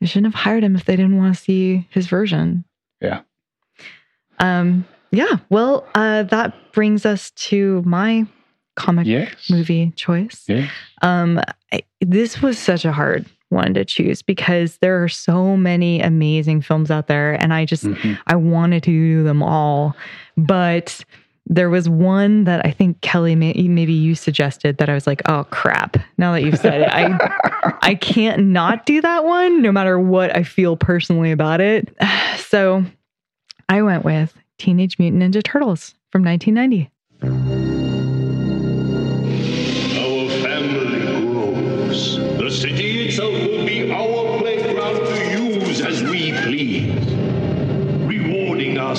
[0.00, 2.64] They shouldn't have hired him if they didn't want to see his version.
[3.00, 3.20] Yeah.
[4.38, 4.84] Um.
[5.10, 5.36] Yeah.
[5.50, 8.26] Well, uh, that brings us to my
[8.76, 10.44] comic yes, movie choice.
[10.48, 10.70] yes.
[11.02, 11.40] Um,
[11.72, 16.62] I, this was such a hard one to choose because there are so many amazing
[16.62, 18.18] films out there, and I just Mhm.
[18.26, 19.94] I wanted to do them all,
[20.36, 21.04] but
[21.46, 25.44] there was one that I think Kelly maybe you suggested that I was like, oh
[25.50, 25.96] crap!
[26.16, 30.34] Now that you've said it, I I can't not do that one, no matter what
[30.36, 31.94] I feel personally about it.
[32.38, 32.84] So
[33.70, 37.91] I went with Teenage Mutant Ninja Turtles from 1990.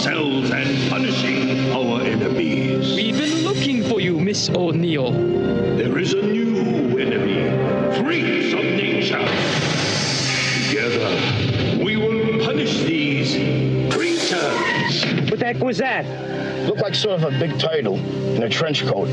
[0.06, 2.94] Ourselves and punishing our enemies.
[2.94, 5.14] We've been looking for you, Miss O'Neill.
[5.14, 7.46] There is a new enemy.
[8.02, 9.26] Freaks of nature.
[10.68, 15.30] Together, we will punish these creatures.
[15.30, 16.06] What the heck was that?
[16.68, 17.96] Looked like sort of a big turtle
[18.36, 19.08] in a trench coat.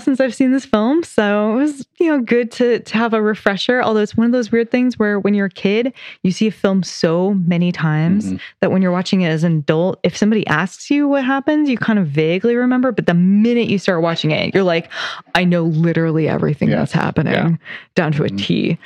[0.00, 3.12] While since I've seen this film, so it was you know good to to have
[3.14, 3.82] a refresher.
[3.82, 5.92] Although it's one of those weird things where when you're a kid,
[6.22, 8.36] you see a film so many times Mm-hmm.
[8.60, 11.76] that when you're watching it as an adult, if somebody asks you what happens, you
[11.78, 12.92] kind of vaguely remember.
[12.92, 14.90] But the minute you start watching it, you're like,
[15.34, 16.76] I know literally everything Yeah.
[16.76, 17.50] that's happening Yeah.
[17.94, 18.78] down to a T.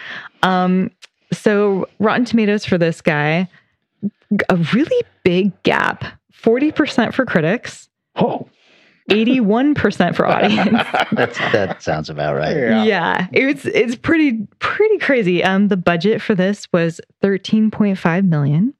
[0.42, 0.90] Um,
[1.32, 3.48] so Rotten Tomatoes for this guy,
[4.48, 6.04] a really big gap.
[6.42, 8.46] 40% for critics, Oh,
[9.11, 10.78] 81% for audience.
[11.12, 12.57] That's, that sounds about right.
[12.84, 13.28] yeah.
[13.32, 15.44] it's it's pretty pretty crazy.
[15.44, 18.74] Um the budget for this was 13.5 million.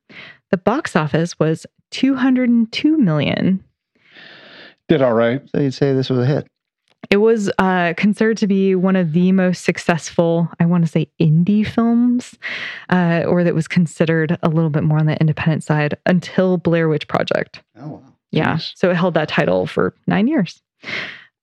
[0.51, 3.63] The box office was 202 million.
[4.89, 5.43] did all right.
[5.51, 6.47] So you'd say this was a hit.
[7.11, 11.09] It was uh, considered to be one of the most successful, I want to say,
[11.21, 12.35] indie films,
[12.89, 16.89] uh, or that was considered a little bit more on the independent side until Blair
[16.89, 17.63] Witch Project.
[17.79, 18.14] Oh, wow.
[18.35, 18.59] Yeah.
[18.75, 20.61] So it held that title for nine years.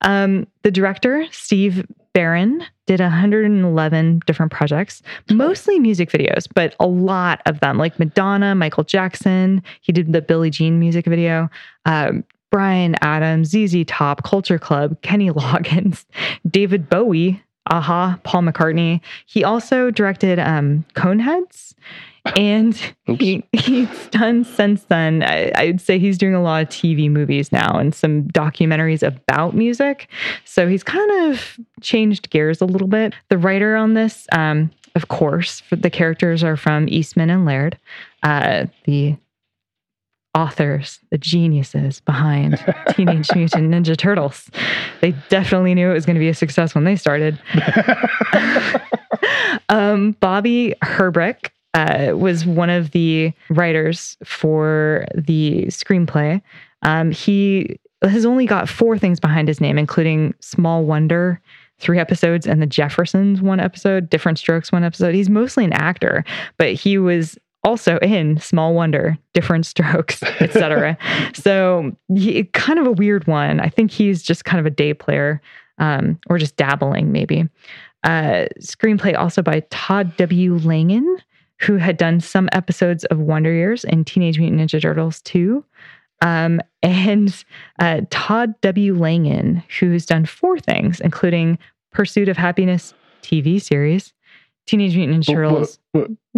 [0.02, 7.42] Um, the director, Steve Barron, did 111 different projects, mostly music videos, but a lot
[7.46, 9.64] of them, like Madonna, Michael Jackson.
[9.82, 11.50] He did the Billie Jean music video.
[11.86, 16.06] Um, Bryan Adams, ZZ Top, Culture Club, Kenny Loggins,
[16.50, 19.00] David Bowie, a-ha, Paul McCartney.
[19.26, 21.74] He also directed um, Coneheads.
[22.36, 25.24] And he, he's done since then.
[25.24, 29.56] I, I'd say he's doing a lot of TV movies now and some documentaries about
[29.56, 30.08] music.
[30.46, 33.16] So he's kind of changed gears a little bit.
[33.30, 37.80] The writer on this, um, of course, for the characters are from Eastman and Laird.
[38.22, 39.18] Uh, the
[40.36, 44.50] authors, the geniuses behind Teenage Mutant Ninja Turtles.
[45.02, 47.42] They definitely knew it was going to be a success when they started.
[49.70, 56.42] um, Bobby Herbeck uh, was one of the writers for the screenplay.
[56.82, 61.40] Um, he has only got four things behind his name, including Small Wonder,
[61.80, 65.16] three episodes, and The Jeffersons, one episode, Different Strokes, one episode.
[65.16, 66.24] He's mostly an actor,
[66.58, 70.98] but he was also in Small Wonder, Different Strokes, etc.
[71.34, 73.60] so he, kind of a weird one.
[73.60, 75.42] I think he's just kind of a day player
[75.78, 77.48] um, or just dabbling, maybe.
[78.04, 80.58] Uh, screenplay also by Todd W.
[80.58, 81.18] Langen,
[81.62, 85.64] who had done some episodes of Wonder Years and Teenage Mutant Ninja Turtles 2.
[86.22, 87.44] Um, and
[87.80, 88.96] uh, Todd W.
[88.96, 91.58] Langen, who's done four things, including
[91.92, 94.14] Pursuit of Happiness TV series,
[94.66, 95.80] Teenage Mutant Ninja Turtles.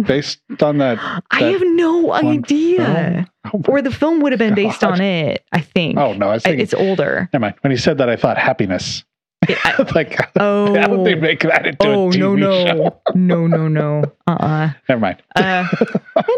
[0.02, 0.98] Based on that,
[1.30, 3.26] I have no idea.
[3.50, 3.64] film?
[3.68, 4.94] Or the film would have been based God.
[4.94, 5.98] on it, I think.
[5.98, 6.60] Oh no, I thinking.
[6.60, 7.30] It's older.
[7.32, 7.54] Never mind.
[7.60, 9.04] When he said that, I thought happiness.
[9.94, 10.78] like, Oh.
[10.78, 12.64] how would they make that into oh, a TV no, no.
[12.66, 13.00] show?
[13.14, 14.02] no, no, no.
[14.26, 14.70] Uh-uh.
[14.88, 15.22] Never mind.
[15.36, 15.66] Uh,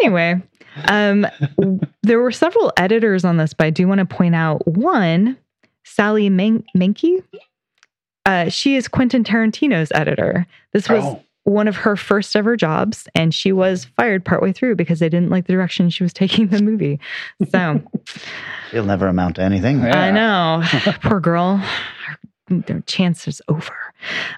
[0.00, 0.42] anyway,
[0.88, 1.26] um,
[2.02, 5.36] there were several editors on this, but I do want to point out one,
[5.84, 7.22] Sally Men- Menke.
[8.24, 10.46] Uh, she is Quentin Tarantino's editor.
[10.72, 11.22] This was Oh.
[11.44, 15.30] one of her first ever jobs, and she was fired partway through because they didn't
[15.30, 16.98] like the direction she was taking the movie.
[17.50, 17.80] So
[18.72, 19.80] She'll never amount to anything.
[19.84, 20.62] I know,
[21.02, 21.62] poor girl.
[22.48, 23.74] Their chance is over.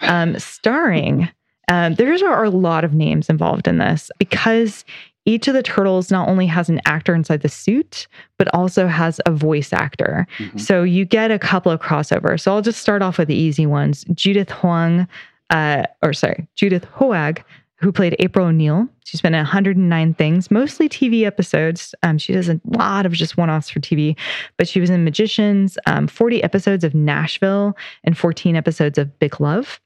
[0.02, 1.28] Um, starring,
[1.68, 4.84] um, there's are a lot of names involved in this because
[5.26, 8.06] each of the turtles not only has an actor inside the suit,
[8.38, 10.26] but also has a voice actor.
[10.56, 12.40] So you get a couple of crossovers.
[12.40, 14.06] So I'll just start off with the easy ones.
[14.14, 15.06] Judith Huang,
[15.50, 17.44] uh, or sorry, Judith Hoag,
[17.78, 18.88] who played April O'Neil.
[19.04, 21.94] She's been in 109 things, mostly TV episodes.
[22.02, 24.16] Um, she does a lot of just one offs for TV,
[24.56, 29.40] but she was in Magicians, um, 40 episodes of Nashville, and 14 episodes of Big
[29.40, 29.80] Love.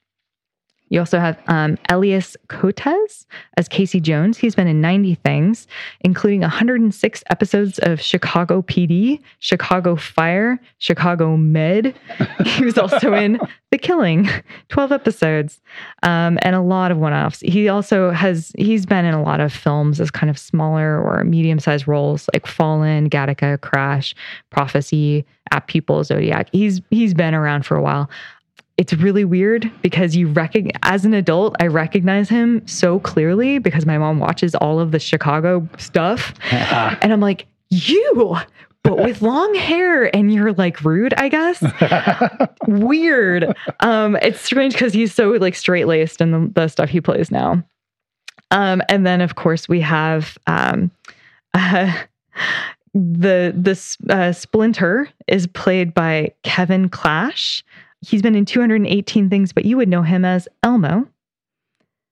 [0.92, 3.24] You also have um, Elias Koteas
[3.56, 4.36] as Casey Jones.
[4.36, 5.66] He's been in 90 things,
[6.02, 11.98] including 106 episodes of Chicago PD, Chicago Fire, Chicago Med.
[12.44, 13.40] he was also in
[13.70, 14.28] The Killing,
[14.68, 15.62] 12 episodes,
[16.02, 17.40] um, and a lot of one offs.
[17.40, 21.24] He also has, he's been in a lot of films as kind of smaller or
[21.24, 24.14] medium sized roles like Fallen, Gattaca, Crash,
[24.50, 26.50] Prophecy, At People, Zodiac.
[26.52, 28.10] He's He's been around for a while
[28.82, 33.86] it's really weird because you recognize as an adult i recognize him so clearly because
[33.86, 36.34] my mom watches all of the chicago stuff.
[36.50, 38.36] And i'm like you
[38.82, 41.62] but with long hair and you're like rude i guess?
[42.66, 43.56] Weird.
[43.78, 47.30] Um it's strange because he's so like straight laced in the, the stuff he plays
[47.30, 47.62] now.
[48.50, 50.90] Um and then of course we have um
[51.54, 51.92] uh,
[52.94, 57.64] the this uh, splinter is played by kevin clash
[58.02, 61.06] he's been in 218 things but you would know him as elmo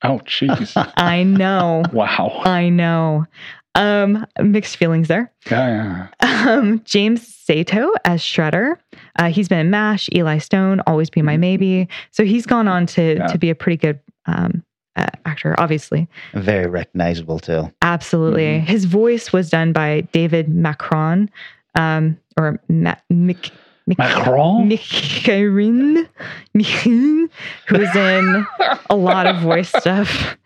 [0.03, 0.73] Oh, jeez.
[0.97, 2.41] i know wow.
[2.45, 3.27] I know.
[3.75, 5.31] Um, mixed feelings there.
[5.51, 6.51] Yeah, yeah.
[6.55, 8.77] Um, James Saito as Shredder.
[9.19, 11.87] Uh, he's been in MASH, Eli Stone, Always Be My Maybe.
[12.13, 13.27] So he's gone on to Yeah.
[13.27, 14.65] to be a pretty good um,
[14.97, 16.09] uh, actor, obviously.
[16.33, 17.71] Very recognizable too.
[17.83, 18.61] Absolutely.
[18.61, 21.31] His voice was done by David Macron,
[21.75, 23.51] um, or Ma- Mick.
[23.87, 24.71] Macron?
[24.71, 26.09] Michirin,
[26.57, 27.29] Michirin,
[27.67, 28.47] who's in
[28.89, 30.37] a lot of voice stuff.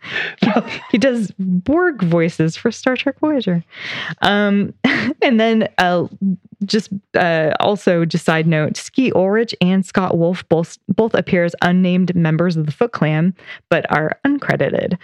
[0.41, 0.51] He,
[0.91, 3.63] he does Borg voices for Star Trek Voyager.
[4.21, 4.73] Um,
[5.21, 6.07] and then uh,
[6.63, 11.55] just uh, also just side note, Skeet Ulrich and Scott Wolf both both appear as
[11.61, 13.33] unnamed members of the Foot Clan,
[13.69, 14.97] but are uncredited.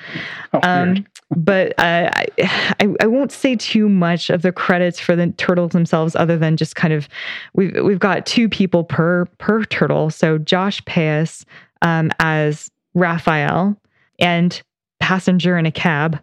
[0.63, 1.05] um,
[1.35, 2.09] but uh,
[2.39, 6.57] I, I won't say too much of the credits for the turtles themselves, other than
[6.57, 7.07] just kind of
[7.53, 10.09] we've we've got two people per per turtle.
[10.09, 11.45] So Josh Pais
[11.81, 13.77] um, as Raphael
[14.19, 14.61] and
[14.99, 16.19] passenger in a cab.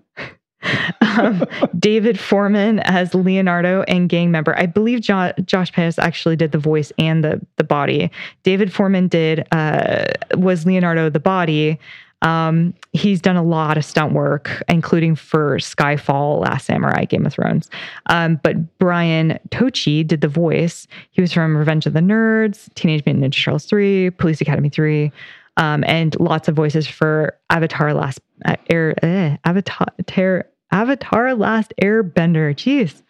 [1.00, 1.44] um,
[1.78, 4.59] David Forman as Leonardo and gang member.
[4.59, 8.11] I believe jo- Josh Pais actually did the voice and the the body.
[8.42, 11.78] David Forman did uh, was Leonardo the body.
[12.23, 17.33] Um, he's done a lot of stunt work, including for Skyfall, Last Samurai, Game of
[17.33, 17.71] Thrones.
[18.07, 20.87] Um, but Brian Tochi did the voice.
[21.11, 25.12] He was from Revenge of the Nerds, Teenage Mutant Ninja Turtles 3, Police Academy 3,
[25.59, 32.55] um, and lots of voices for Avatar Last uh, Air, eh, Avatar, Avatar Last Airbender.
[32.55, 33.03] Jeez.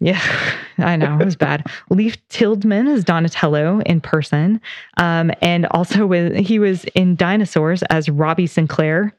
[0.00, 0.20] Yeah,
[0.78, 1.66] I know it was bad.
[1.90, 4.60] Leif Tilden is Donatello in person,
[4.96, 9.14] um, and also with he was in Dinosaurs as Robbie Sinclair.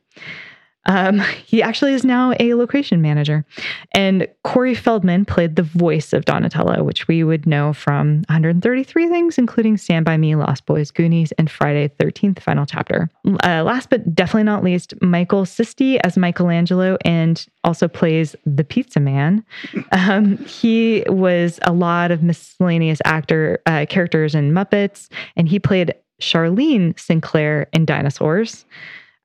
[0.89, 3.45] Um, he actually is now a location manager,
[3.93, 9.37] and Corey Feldman played the voice of Donatello, which we would know from 133 things,
[9.37, 13.09] including Stand by Me, Lost Boys, Goonies, and Friday the 13th Final Chapter.
[13.43, 18.99] Uh, last but definitely not least, Michelan Sisti as Michelangelo, and also plays the Pizza
[18.99, 19.45] Man.
[19.91, 25.93] Um, he was a lot of miscellaneous actor uh, characters in Muppets, and he played
[26.21, 28.65] Charlene Sinclair in Dinosaurs,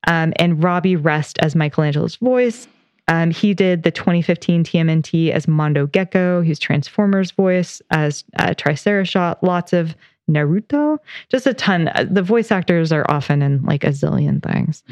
[0.07, 2.67] um, and Robbie Rist as Michelangelo's voice.
[3.07, 6.41] Um, he did the 2015 TMNT as Mondo Gecko.
[6.41, 9.37] He's Transformers voice as uh, Tricerashot.
[9.43, 9.95] Lots of
[10.29, 10.97] Naruto.
[11.29, 11.89] Just a ton.
[11.89, 14.83] Uh, The voice actors are often in like a zillion things.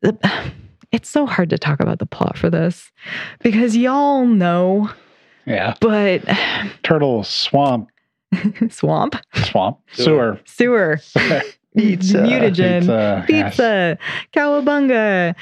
[0.00, 0.16] The-
[0.92, 2.90] it's so hard to talk about the plot for this
[3.40, 4.90] because y'all know,
[5.46, 5.74] Yeah.
[5.80, 6.22] but
[6.82, 7.90] Turtle swamp.
[8.70, 9.78] swamp, Swamp.
[9.92, 10.40] Sewer.
[10.46, 10.98] sewer.
[11.76, 12.18] Pizza.
[12.18, 13.98] mutagen, Pizza, pizza,
[14.34, 15.34] cowabunga.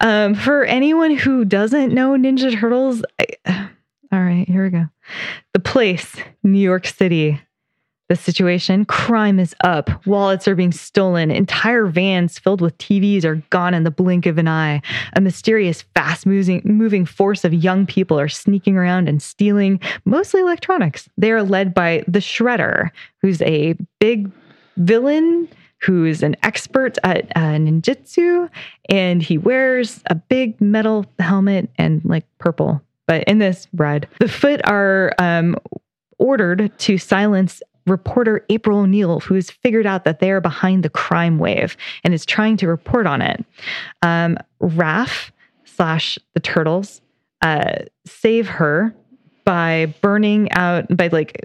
[0.00, 3.26] Um, for anyone who doesn't know Ninja Turtles, I,
[4.12, 4.86] all right, here we go.
[5.54, 7.40] The place, New York City.
[8.08, 10.04] The situation, crime is up.
[10.04, 11.30] Wallets are being stolen.
[11.30, 14.82] Entire vans filled with TVs are gone in the blink of an eye.
[15.14, 20.40] A mysterious, fast moving, moving force of young people are sneaking around and stealing mostly
[20.40, 21.08] electronics.
[21.16, 22.90] They are led by the Shredder,
[23.22, 24.28] who's a big
[24.76, 25.48] villain
[25.80, 28.48] who's an expert at uh, ninjutsu
[28.88, 32.82] and he wears a big metal helmet and like purple.
[33.06, 35.56] But in this red the foot are um,
[36.18, 41.38] ordered to silence reporter april o'neil who's figured out that they are behind the crime
[41.38, 43.44] wave and is trying to report on it.
[44.02, 45.32] Um, raf
[45.64, 47.00] slash the turtles
[47.42, 48.94] uh, save her
[49.50, 51.44] by burning out by like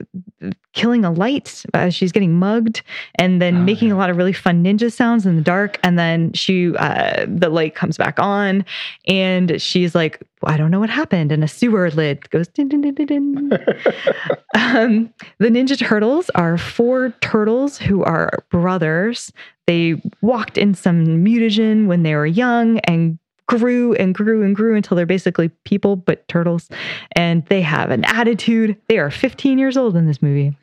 [0.74, 2.84] killing a light as she's getting mugged
[3.16, 5.80] and then making a lot of really fun ninja sounds in the dark.
[5.82, 8.64] And then she uh the light comes back on
[9.08, 11.32] and she's like i don't know what happened.
[11.32, 13.52] And a sewer lid goes din, din, din, din, din.
[14.56, 19.34] um the ninja turtles are four turtles who are brothers.
[19.66, 23.18] They walked in some mutagen when they were young and
[23.48, 26.70] grew and grew and grew until they're basically people but turtles.
[27.14, 28.78] And they have an attitude.
[28.88, 30.56] They are 15 years old in this movie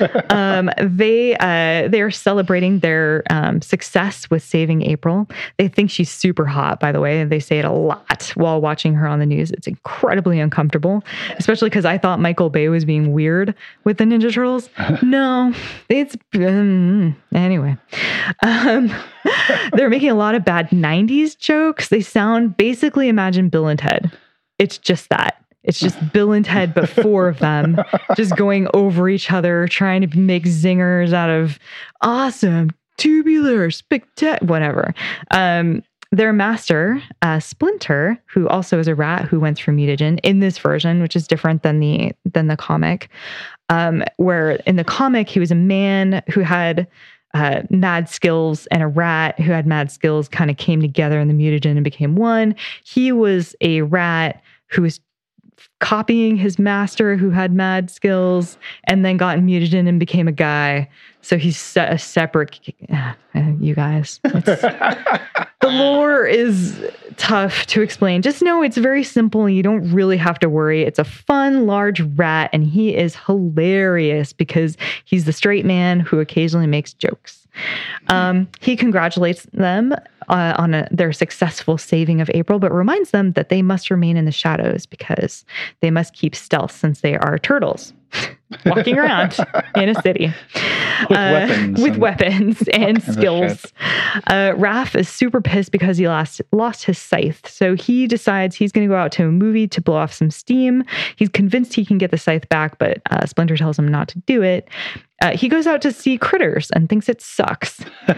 [0.30, 5.28] um, they uh, they are celebrating their um, success with saving April.
[5.56, 7.24] They think she's super hot, by the way.
[7.24, 9.50] They say it a lot while watching her on the news.
[9.50, 11.04] It's incredibly uncomfortable,
[11.36, 13.54] especially because I thought Michael Bay was being weird
[13.84, 14.68] with the Ninja Turtles.
[15.02, 15.54] no,
[15.88, 17.76] it's um, anyway.
[18.42, 18.92] Um,
[19.72, 21.88] they're making a lot of bad '90s jokes.
[21.88, 24.10] They sound basically imagine Bill and Ted.
[24.58, 25.42] It's just that.
[25.68, 27.76] It's just Bill and Ted, but four of them
[28.16, 31.58] just going over each other, trying to make zingers out of
[32.00, 34.94] awesome, tubular, spectacular, whatever.
[35.30, 40.40] Um, their master, uh, Splinter, who also is a rat who went through mutagen in
[40.40, 43.10] this version, which is different than the than the comic.
[43.68, 46.88] Um, where in the comic he was a man who had
[47.34, 51.28] uh, mad skills and a rat who had mad skills kind of came together in
[51.28, 52.54] the mutagen and became one.
[52.84, 55.00] He was a rat who was
[55.80, 60.88] copying his master who had mad skills and then got mutated and became a guy.
[61.22, 62.58] So he's a separate,
[62.92, 63.12] uh,
[63.60, 64.20] you guys.
[64.24, 64.60] It's-
[65.60, 66.80] the lore is
[67.16, 68.22] tough to explain.
[68.22, 70.82] Just know it's very simple and you don't really have to worry.
[70.82, 76.20] It's a fun, large rat, and he is hilarious because he's the straight man who
[76.20, 77.47] occasionally makes jokes.
[78.08, 79.92] Um, he congratulates them
[80.28, 84.16] uh, on a, their successful saving of April, but reminds them that they must remain
[84.16, 85.44] in the shadows because
[85.80, 87.92] they must keep stealth since they are turtles
[88.66, 89.36] walking around
[89.76, 90.32] in a city
[91.08, 93.66] With weapons with and- weapons and skills.
[94.26, 98.72] Uh, Raph is super pissed because he lost lost his scythe, so he decides he's
[98.72, 100.82] going to go out to a movie to blow off some steam.
[101.16, 104.18] He's convinced he can get the scythe back, but uh, Splinter tells him not to
[104.20, 104.68] do it.
[105.20, 107.84] Uh, he goes out to see Critters and thinks it sucks.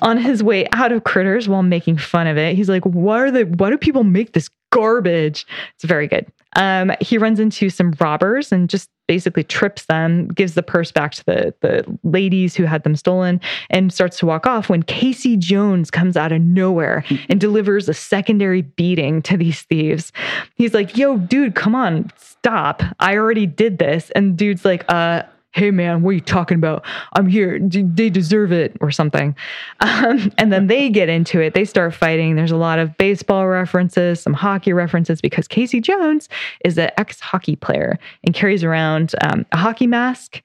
[0.00, 3.30] On his way out of Critters, while making fun of it, he's like, "Why are
[3.30, 3.44] they?
[3.44, 6.26] Why do people make this garbage?" It's very good.
[6.56, 11.12] Um, he runs into some robbers and just basically trips them, gives the purse back
[11.12, 15.36] to the the ladies who had them stolen, and starts to walk off when Casey
[15.36, 20.12] Jones comes out of nowhere and delivers a secondary beating to these thieves.
[20.54, 22.82] He's like, "Yo, dude, come on, stop!
[22.98, 25.24] I already did this." And dude's like, "Uh."
[25.54, 26.84] Hey man, what are you talking about?
[27.12, 27.60] I'm here.
[27.60, 29.36] They deserve it, or something.
[29.78, 31.54] Um, and then they get into it.
[31.54, 32.34] They start fighting.
[32.34, 36.28] There's a lot of baseball references, some hockey references, because Casey Jones
[36.64, 40.42] is an ex hockey player and carries around um, a hockey mask.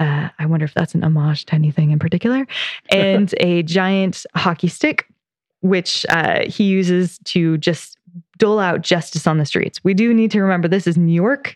[0.00, 2.44] Uh, I wonder if that's an homage to anything in particular,
[2.90, 5.06] and a giant hockey stick,
[5.60, 7.96] which uh, he uses to just
[8.42, 9.84] dole out justice on the streets.
[9.84, 11.54] We do need to remember this is New York,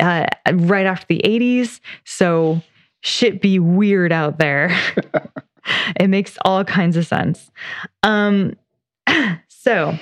[0.00, 1.78] uh, right after the 80s.
[2.02, 2.60] So
[3.02, 4.76] shit be weird out there.
[6.00, 7.52] it makes all kinds of sense.
[8.02, 8.56] Um,
[9.48, 9.96] so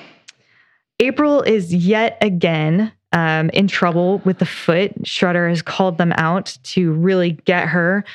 [1.01, 5.03] April is yet again um, in trouble with the foot.
[5.03, 8.07] Shredder has called them out to really get her.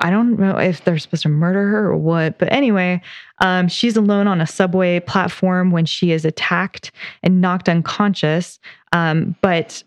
[0.00, 3.02] I don't know if they're supposed to murder her or what, but anyway,
[3.40, 6.90] um, she's alone on a subway platform when she is attacked
[7.22, 8.58] and knocked unconscious.
[8.92, 9.82] Um, but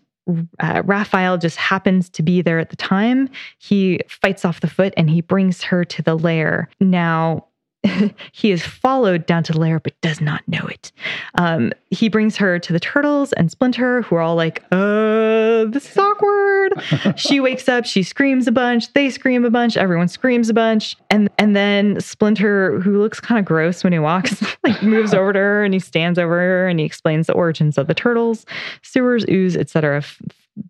[0.60, 3.28] uh, Raphael just happens to be there at the time.
[3.58, 6.68] He fights off the foot and he brings her to the lair.
[6.80, 7.47] Now,
[8.32, 10.90] he is followed down to the lair, but does not know it.
[11.36, 15.90] Um, he brings her to the turtles and Splinter, who are all like, uh, this
[15.90, 16.72] is awkward.
[17.16, 20.96] she wakes up, she screams a bunch, they scream a bunch, everyone screams a bunch.
[21.10, 25.32] And and then Splinter, who looks kind of gross when he walks, like moves over
[25.32, 28.44] to her and he stands over her and he explains the origins of the turtles,
[28.82, 29.98] sewers, ooze, etc.
[29.98, 30.20] f-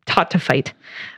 [0.06, 0.72] taught to fight.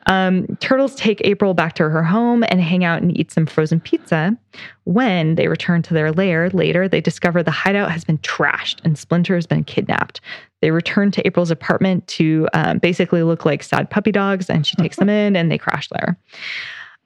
[0.07, 3.81] Um, turtles take April back to her home and hang out and eat some frozen
[3.81, 4.37] pizza.
[4.85, 8.99] When they return to their lair later, they discover the hideout has been trashed and
[8.99, 10.21] Splinter has been kidnapped.
[10.61, 14.77] They return to April's apartment to um, basically look like sad puppy dogs, and she
[14.77, 16.19] takes them in and they crash there.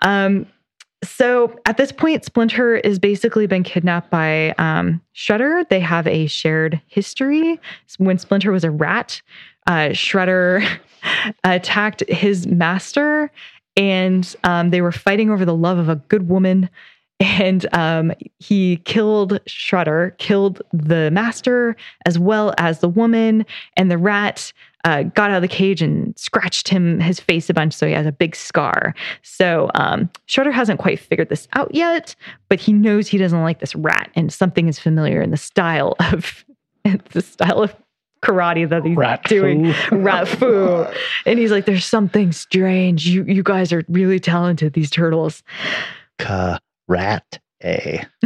[0.00, 0.46] Um,
[1.04, 5.68] so at this point, Splinter is basically been kidnapped by um, Shredder.
[5.68, 7.60] They have a shared history.
[7.98, 9.20] When Splinter was a rat,
[9.66, 10.66] uh, Shredder
[11.44, 13.30] attacked his master,
[13.76, 16.68] and um, they were fighting over the love of a good woman.
[17.20, 23.46] And um, he killed Shredder, killed the master as well as the woman,
[23.76, 24.52] and the rat
[24.84, 27.92] uh, got out of the cage and scratched him his face a bunch, so he
[27.92, 28.94] has a big scar.
[29.22, 32.14] So um, Shredder hasn't quite figured this out yet,
[32.48, 35.96] but he knows he doesn't like this rat, and something is familiar in the style
[36.00, 36.44] of
[37.12, 37.74] the style of
[38.24, 39.72] karate that he's Rat doing.
[39.72, 39.96] foo.
[39.96, 40.86] Rat foo.
[41.26, 43.06] And he's like, "There's something strange.
[43.06, 44.72] You you guys are really talented.
[44.72, 45.42] These turtles."
[46.88, 48.04] Rat A.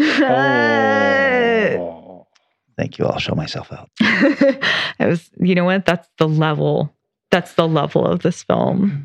[2.76, 3.06] Thank you.
[3.06, 3.90] I'll show myself out.
[4.00, 6.94] it was you know what that's the level
[7.30, 9.04] that's the level of this film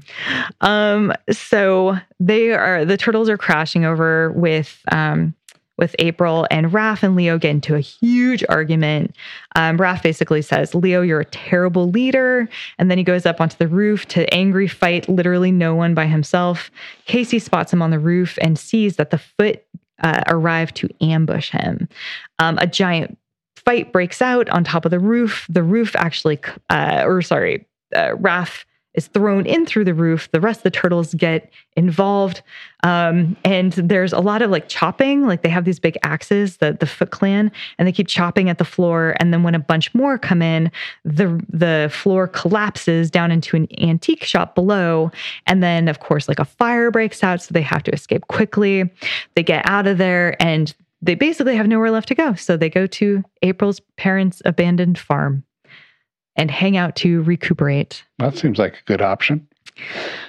[0.61, 5.35] um so they are the turtles are crashing over with um
[5.83, 9.13] with April and Raph and Leo get into a huge argument.
[9.57, 12.47] Um, Raph basically says, Leo, you're a terrible leader.
[12.79, 16.05] And then he goes up onto the roof to angry fight literally no one by
[16.05, 16.71] himself.
[17.05, 19.65] Casey spots him on the roof and sees that the foot
[20.01, 21.89] uh, arrived to ambush him.
[22.39, 23.17] Um, a giant
[23.57, 25.45] fight breaks out on top of the roof.
[25.49, 28.63] The roof actually, uh, or sorry, uh, Raph
[28.93, 30.29] is thrown in through the roof.
[30.31, 32.41] The rest of the turtles get involved.
[32.83, 36.77] Um, and there's a lot of like chopping, like they have these big axes, the,
[36.77, 39.15] the Foot Clan, and they keep chopping at the floor.
[39.19, 40.69] And then when a bunch more come in,
[41.05, 45.11] the, the floor collapses down into an antique shop below.
[45.47, 47.41] And then, of course, like a fire breaks out.
[47.41, 48.91] So they have to escape quickly.
[49.35, 52.33] They get out of there and they basically have nowhere left to go.
[52.35, 55.43] So they go to April's parents' abandoned farm.
[56.35, 58.03] and hang out to recuperate.
[58.19, 59.47] That seems like a good option.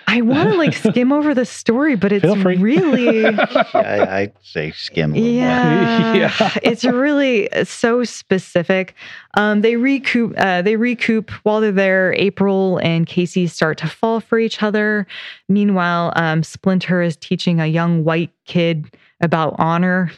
[0.06, 3.24] I want to like skim over the story, but it's really
[3.74, 6.50] I, I'd say skim yeah, Yeah.
[6.62, 8.94] it's really so specific.
[9.36, 10.34] Um, they recoup.
[10.36, 12.14] Uh, they recoup while they're there.
[12.14, 15.06] April and Casey start to fall for each other.
[15.48, 18.86] Meanwhile, um, Splinter is teaching a young white kid
[19.20, 20.12] about honor.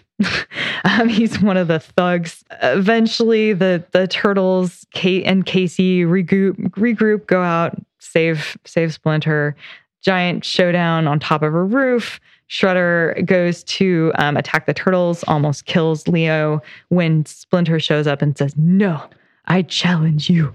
[0.85, 2.43] um, he's one of the thugs.
[2.63, 9.57] Eventually, the the turtles, Kate and Casey regroup, regroup, go out, save save Splinter.
[10.03, 12.21] Giant showdown on top of a roof.
[12.49, 18.37] Shredder goes to um, attack the turtles, almost kills Leo when Splinter shows up and
[18.39, 19.03] says, No,
[19.47, 20.55] I challenge you.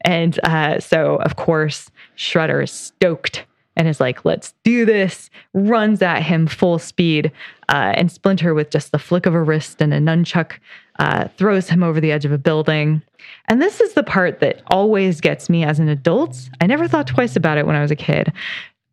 [0.00, 3.44] And uh, so, of course, Shredder is stoked
[3.76, 7.30] and is like, Let's do this, runs at him full speed.
[7.68, 10.58] Uh, and Splinter, with just the flick of a wrist and a nunchuck,
[10.98, 13.02] uh, throws him over the edge of a building.
[13.46, 16.48] And this is the part that always gets me as an adult.
[16.60, 18.32] I never thought twice about it when I was a kid.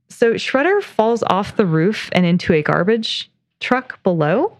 [0.09, 3.29] So Shredder falls off the roof and into a garbage
[3.59, 4.55] truck below.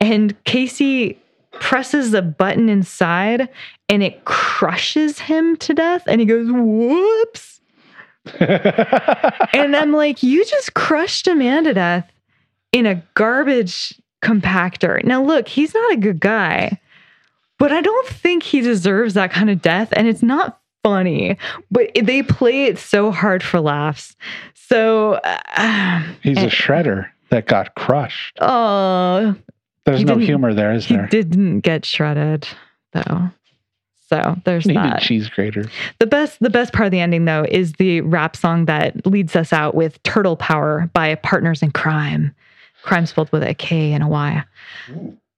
[0.00, 1.20] And Casey
[1.52, 3.48] presses a button inside
[3.88, 6.04] and it crushes him to death.
[6.06, 7.60] And he goes, Whoops.
[8.40, 12.10] and I'm like, You just crushed a man to death
[12.72, 15.02] in a garbage compactor.
[15.04, 16.80] Now, look, he's not a good guy,
[17.58, 19.88] but I don't think he deserves that kind of death.
[19.92, 21.36] And it's not funny,
[21.70, 24.16] but they play it so hard for laughs.
[24.54, 28.38] So, uh, He's a shredder that got crushed.
[28.40, 29.34] oh,
[29.84, 31.04] There's no humor there, is he there?
[31.06, 32.46] He didn't get shredded
[32.92, 33.30] though.
[34.08, 35.02] So there's Needed that.
[35.02, 35.66] cheese grater.
[35.98, 39.36] The best the best part of the ending though is the rap song that leads
[39.36, 42.34] us out with Turtle Power by Partners in Crime.
[42.82, 44.44] Crime spelled with a K and a Y.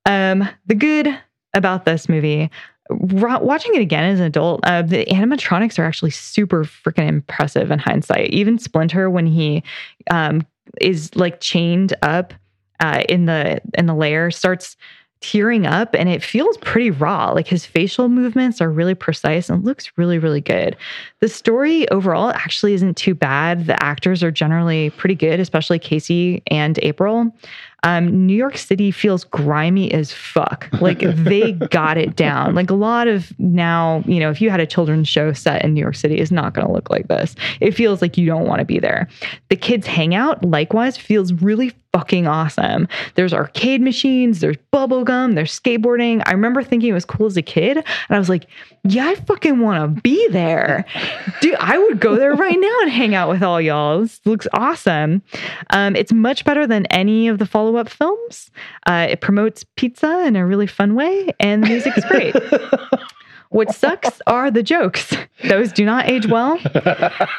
[0.06, 1.18] Um, the good
[1.54, 2.50] about this movie,
[2.90, 7.78] watching it again as an adult, uh, the animatronics are actually super freaking impressive in
[7.78, 8.30] hindsight.
[8.30, 9.62] Even Splinter, when he
[10.10, 10.46] um,
[10.80, 12.34] is like chained up
[12.80, 14.76] uh, in the in the lair, starts
[15.20, 17.30] tearing up and it feels pretty raw.
[17.30, 20.76] Like his facial movements are really precise and looks really, really good.
[21.20, 23.66] The story overall actually isn't too bad.
[23.66, 27.34] The actors are generally pretty good, especially Casey and April.
[27.82, 30.68] Um, New York City feels grimy as fuck.
[30.80, 32.54] Like they got it down.
[32.54, 35.74] Like a lot of now, you know, if you had a children's show set in
[35.74, 37.34] New York City, is not going to look like this.
[37.60, 39.08] It feels like you don't want to be there.
[39.48, 42.86] The kids' hangout, likewise, feels really fucking awesome.
[43.14, 46.22] There's arcade machines, there's bubble gum, there's skateboarding.
[46.26, 48.46] I remember thinking it was cool as a kid, and I was like,
[48.84, 50.84] yeah, I fucking want to be there.
[51.40, 54.00] Dude, I would go there right now and hang out with all y'all.
[54.00, 55.22] This looks awesome.
[55.70, 58.50] Um, it's much better than any of the follow up films.
[58.86, 62.34] Uh, it promotes pizza in a really fun way, and the music is great.
[63.50, 65.14] What sucks are the jokes.
[65.48, 66.58] Those do not age well.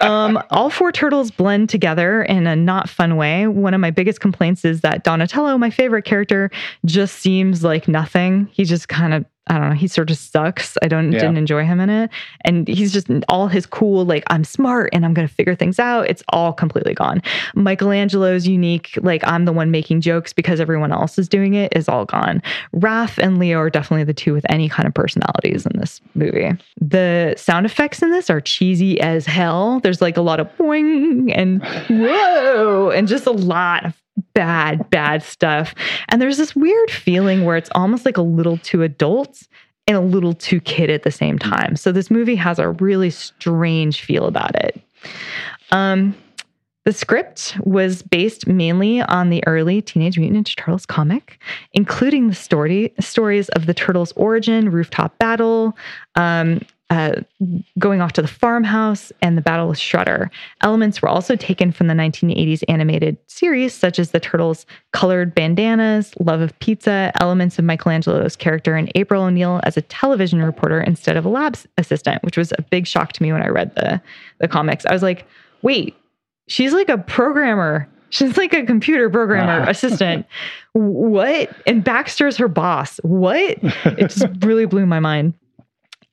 [0.02, 3.48] Um, all four turtles blend together in a not fun way.
[3.48, 6.52] One of my biggest complaints is that Donatello, my favorite character,
[6.86, 8.50] just seems like nothing.
[8.52, 9.76] He just kind of I don't know.
[9.76, 10.78] He sort of sucks.
[10.82, 11.20] I don't Yeah.
[11.20, 12.10] didn't enjoy him in it,
[12.46, 16.10] and he's just all his cool like I'm smart and I'm gonna figure things out.
[16.10, 17.22] It's all completely gone.
[17.54, 21.90] Michelangelo's unique like I'm the one making jokes because everyone else is doing it is
[21.90, 22.42] all gone.
[22.76, 26.52] Raph and Leo are definitely the two with any kind of personalities in this movie.
[26.80, 29.82] The sound effects in this are cheesy as hell.
[29.82, 34.01] There's like a lot of boing and whoa and just a lot of
[34.34, 35.74] bad, bad stuff.
[36.10, 39.44] And there's this weird feeling where it's almost like a little too adult
[39.88, 41.76] and a little too kid at the same time.
[41.76, 44.82] So this movie has a really strange feel about it.
[45.72, 46.16] Um,
[46.84, 51.40] the script was based mainly on the early Teenage Mutant Ninja Turtles comic,
[51.74, 55.78] including the story stories of the Turtles' origin, rooftop battle,
[56.16, 56.62] um,
[56.92, 57.22] uh,
[57.80, 60.30] going off to the farmhouse, and the battle with Shredder.
[60.60, 66.14] Elements were also taken from the 1980s animated series, such as the Turtles' colored bandanas,
[66.20, 71.16] love of pizza, elements of Michelangelo's character, and April O'Neil as a television reporter instead
[71.16, 74.02] of a lab assistant, which was a big shock to me when I read the
[74.40, 74.86] the comics.
[74.86, 75.26] I was like,
[75.62, 75.96] wait,
[76.50, 77.88] she's like a programmer.
[78.10, 80.26] She's like a computer programmer assistant.
[80.74, 81.50] What?
[81.68, 82.98] And Baxter's her boss.
[83.04, 83.58] What?
[83.62, 85.34] It just really blew my mind.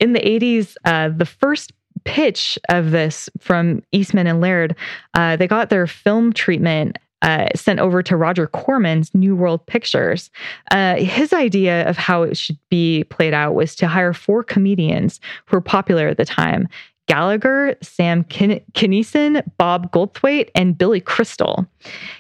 [0.01, 1.73] In the 80s, uh, the first
[2.05, 4.77] pitch of this from Eastman and Laird,
[5.15, 10.31] uh, they got their film treatment uh, sent over to Roger Corman's New World Pictures.
[10.71, 15.21] Uh, his idea of how it should be played out was to hire four comedians
[15.47, 16.69] who were popular at the time
[17.09, 21.67] Gallagher, Sam Kin- Kinison, Bob Goldthwait, and Billy Crystal.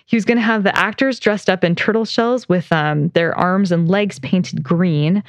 [0.06, 3.36] He was going to have the actors dressed up in turtle shells with um, their
[3.36, 5.22] arms and legs painted green.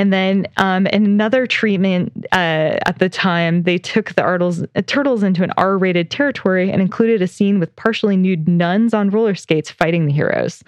[0.00, 4.80] And then um, in another treatment uh, at the time, they took the artles, uh,
[4.86, 9.10] turtles into an R rated territory and included a scene with partially nude nuns on
[9.10, 10.64] roller skates fighting the heroes.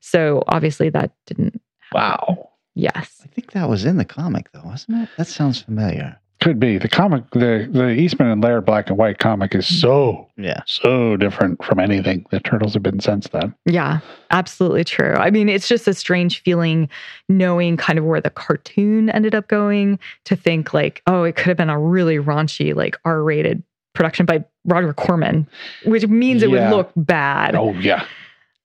[0.00, 1.60] So obviously that didn't.
[1.92, 2.52] Wow.
[2.74, 3.20] Yes.
[3.22, 5.10] I think that was in the comic, though, wasn't it?
[5.18, 6.18] That sounds familiar.
[6.40, 7.22] Could be the comic.
[7.32, 10.62] The the Eastman and Laird black and white comic is so Yeah.
[10.66, 13.54] so different from anything the Turtles have been since then.
[13.66, 15.12] Yeah, absolutely true.
[15.14, 16.88] I mean, it's just a strange feeling
[17.28, 21.48] knowing kind of where the cartoon ended up going to think like, oh, it could
[21.48, 23.62] have been a really raunchy, like R rated
[23.94, 25.46] production by Roger Corman,
[25.84, 26.70] which means it Yeah.
[26.70, 27.54] would look bad.
[27.54, 28.04] Oh yeah.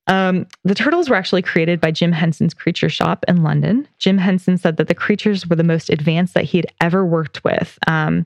[0.07, 3.87] Um, the turtles were actually created by Jim Henson's Creature Shop in London.
[3.97, 7.43] Jim Henson said that the creatures were the most advanced that he had ever worked
[7.43, 7.79] with.
[7.87, 8.25] Um,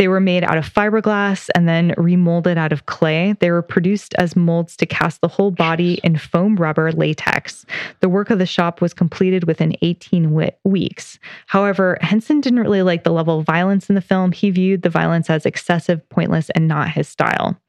[0.00, 3.34] they were made out of fiberglass and then remolded out of clay.
[3.38, 7.66] They were produced as molds to cast the whole body in foam rubber latex.
[8.00, 11.18] The work of the shop was completed within 18 wi- weeks.
[11.48, 14.32] However, Henson didn't really like the level of violence in the film.
[14.32, 17.60] He viewed the violence as excessive, pointless, and not his style.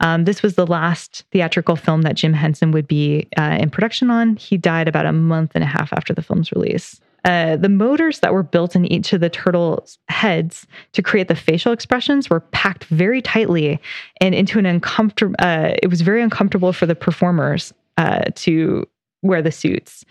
[0.00, 4.10] Um, this was the last theatrical film that Jim Henson would be uh, in production
[4.10, 4.36] on.
[4.36, 7.00] He died about a month and a half after the film's release.
[7.24, 11.34] Uh, the motors that were built in each of the turtles' heads to create the
[11.34, 13.80] facial expressions were packed very tightly
[14.20, 15.34] and into an uncomfortable.
[15.38, 18.86] Uh, it was very uncomfortable for the performers uh, to
[19.22, 20.04] wear the suits.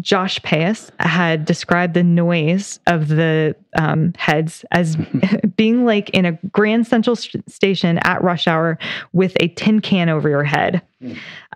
[0.00, 4.96] Josh Pais had described the noise of the um, heads as
[5.56, 8.78] being like in a Grand Central st- Station at rush hour
[9.12, 10.82] with a tin can over your head.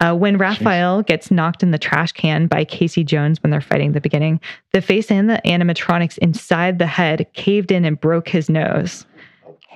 [0.00, 3.88] Uh, when Raphael gets knocked in the trash can by Casey Jones when they're fighting
[3.88, 4.40] at the beginning,
[4.72, 9.06] the face and the animatronics inside the head caved in and broke his nose.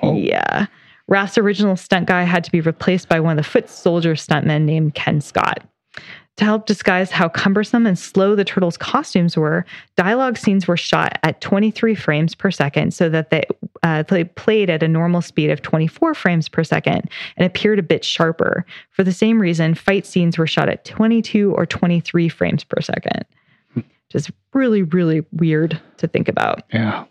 [0.02, 0.66] Yeah.
[1.08, 4.62] Raph's original stunt guy had to be replaced by one of the foot soldier stuntmen
[4.62, 5.62] named Ken Scott.
[6.38, 9.66] To help disguise how cumbersome and slow the turtles' costumes were,
[9.96, 13.44] dialogue scenes were shot at 23 frames per second so that they,
[13.82, 17.82] uh, they played at a normal speed of 24 frames per second and appeared a
[17.82, 18.64] bit sharper.
[18.90, 23.24] For the same reason, fight scenes were shot at 22 or 23 frames per second.
[24.08, 26.62] Just really, really weird to think about.
[26.72, 27.04] Yeah.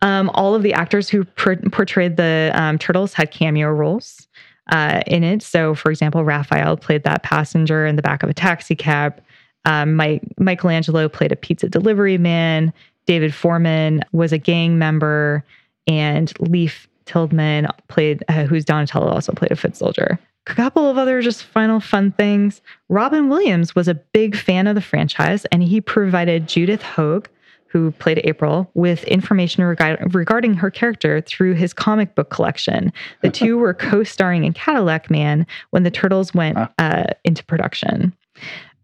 [0.00, 4.28] Um, all of the actors who por- portrayed the um, turtles had cameo roles
[4.70, 5.42] uh, in it.
[5.42, 9.20] So, for example, Raphael played that passenger in the back of a taxi cab.
[9.64, 12.72] Um, Mike, Michelangelo played a pizza delivery man.
[13.06, 15.44] David Forman was a gang member,
[15.86, 20.18] and Leif Tilden played, uh, who's Donatello, also played a foot soldier.
[20.46, 22.60] A couple of other just final fun things.
[22.88, 27.28] Robin Williams was a big fan of the franchise, and he provided Judith Hoag,
[27.72, 32.92] who played April, with information regarding her character through his comic book collection.
[33.22, 38.12] The two were co starring in Cadillac Man when the Turtles went uh, into production.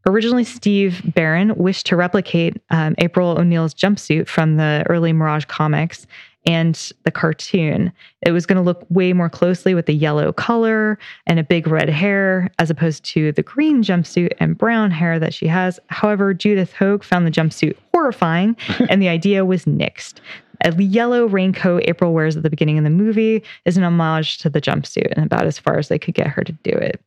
[0.06, 6.06] Originally, Steve Barron wished to replicate um, April O'Neil's jumpsuit from the early Mirage comics
[6.48, 7.92] and the cartoon.
[8.22, 11.66] It was going to look way more closely with the yellow color and a big
[11.66, 15.78] red hair, as opposed to the green jumpsuit and brown hair that she has.
[15.88, 18.56] However, Judith Hoag found the jumpsuit horrifying,
[18.88, 20.20] and the idea was nixed.
[20.62, 24.48] A yellow raincoat April wears at the beginning of the movie is an homage to
[24.48, 27.00] the jumpsuit, and about as far as they could get her to do it.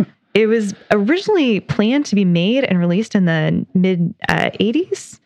[0.34, 5.20] It was originally planned to be made and released in the mid uh, 80s.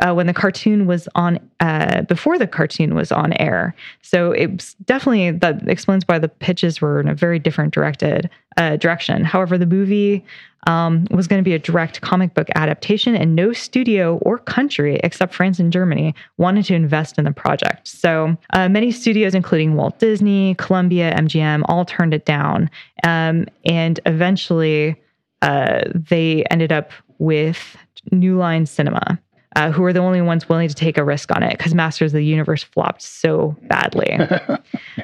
[0.00, 4.74] Uh, when the cartoon was on, uh, before the cartoon was on air, so it's
[4.84, 9.24] definitely that explains why the pitches were in a very different directed uh, direction.
[9.24, 10.24] However, the movie
[10.66, 15.00] um, was going to be a direct comic book adaptation, and no studio or country
[15.04, 17.88] except France and Germany wanted to invest in the project.
[17.88, 22.70] So uh, many studios, including Walt Disney, Columbia, MGM, all turned it down,
[23.04, 24.96] um, and eventually
[25.42, 27.76] uh, they ended up with
[28.12, 29.18] New Line Cinema.
[29.56, 32.12] Uh, who are the only ones willing to take a risk on it because Masters
[32.12, 34.18] of the Universe flopped so badly.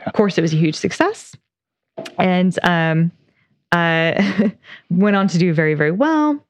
[0.07, 1.35] Of course, it was a huge success,
[2.19, 3.11] and um,
[3.73, 4.51] uh,
[4.91, 6.45] went on to do very, very well.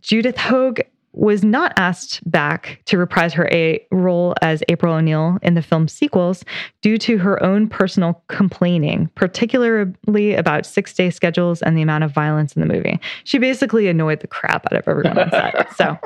[0.00, 0.82] Judith Hoag
[1.12, 5.88] was not asked back to reprise her a role as April O'Neil in the film
[5.88, 6.44] sequels
[6.82, 12.12] due to her own personal complaining, particularly about six day schedules and the amount of
[12.12, 13.00] violence in the movie.
[13.24, 15.68] She basically annoyed the crap out of everyone on set.
[15.76, 15.96] So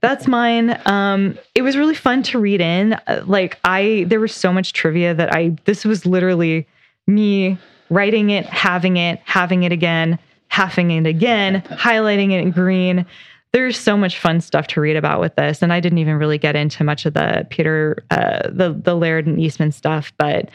[0.00, 0.80] that's mine.
[0.86, 2.94] Um, it was really fun to read in.
[3.06, 5.56] Uh, Like I, there was so much trivia that I.
[5.64, 6.66] This was literally
[7.06, 7.58] me
[7.90, 13.06] writing it, having it, having it again, having it again, highlighting it in green.
[13.52, 16.38] There's so much fun stuff to read about with this, and I didn't even really
[16.38, 20.50] get into much of the Peter, uh, the the Laird and Eastman stuff, but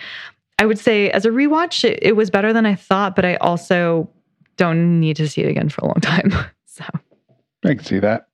[0.60, 3.36] I would say as a rewatch, it, it was better than I thought, but I
[3.36, 4.10] also
[4.58, 6.34] don't need to see it again for a long time.
[6.68, 6.84] So
[7.64, 8.28] I can see that.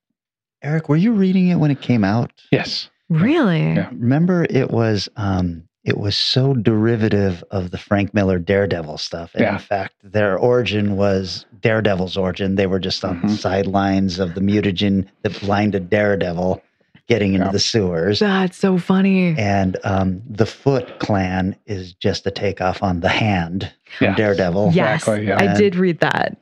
[0.64, 2.32] Eric, were you reading it when it came out?
[2.51, 2.89] Yes.
[3.07, 3.89] really, Yeah.
[3.91, 9.32] Remember, it was um, it was so derivative of the Frank Miller Daredevil stuff.
[9.34, 9.53] And Yeah.
[9.53, 12.55] in fact, their origin was Daredevil's origin.
[12.55, 13.27] They were just on Mm-hmm.
[13.29, 16.61] the sidelines of the mutagen that blinded Daredevil
[17.07, 17.51] getting into Yeah.
[17.51, 18.19] the sewers.
[18.19, 19.36] that's so funny.
[19.38, 24.15] And um, the Foot Clan is just a takeoff on the Hand from Yeah.
[24.15, 24.71] Daredevil.
[24.73, 25.41] yes, exactly, yeah.
[25.41, 26.38] I did read that.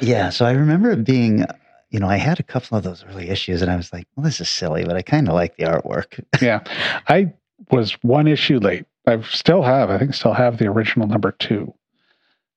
[0.00, 1.44] Yeah, so I remember it being,
[1.90, 4.24] you know, I had a couple of those early issues, and I was like, well,
[4.24, 6.22] this is silly, but I kind of like the artwork.
[6.40, 6.60] Yeah.
[7.08, 7.32] I
[7.70, 8.84] was one issue late.
[9.06, 11.72] I still have, I think, still have the original number two.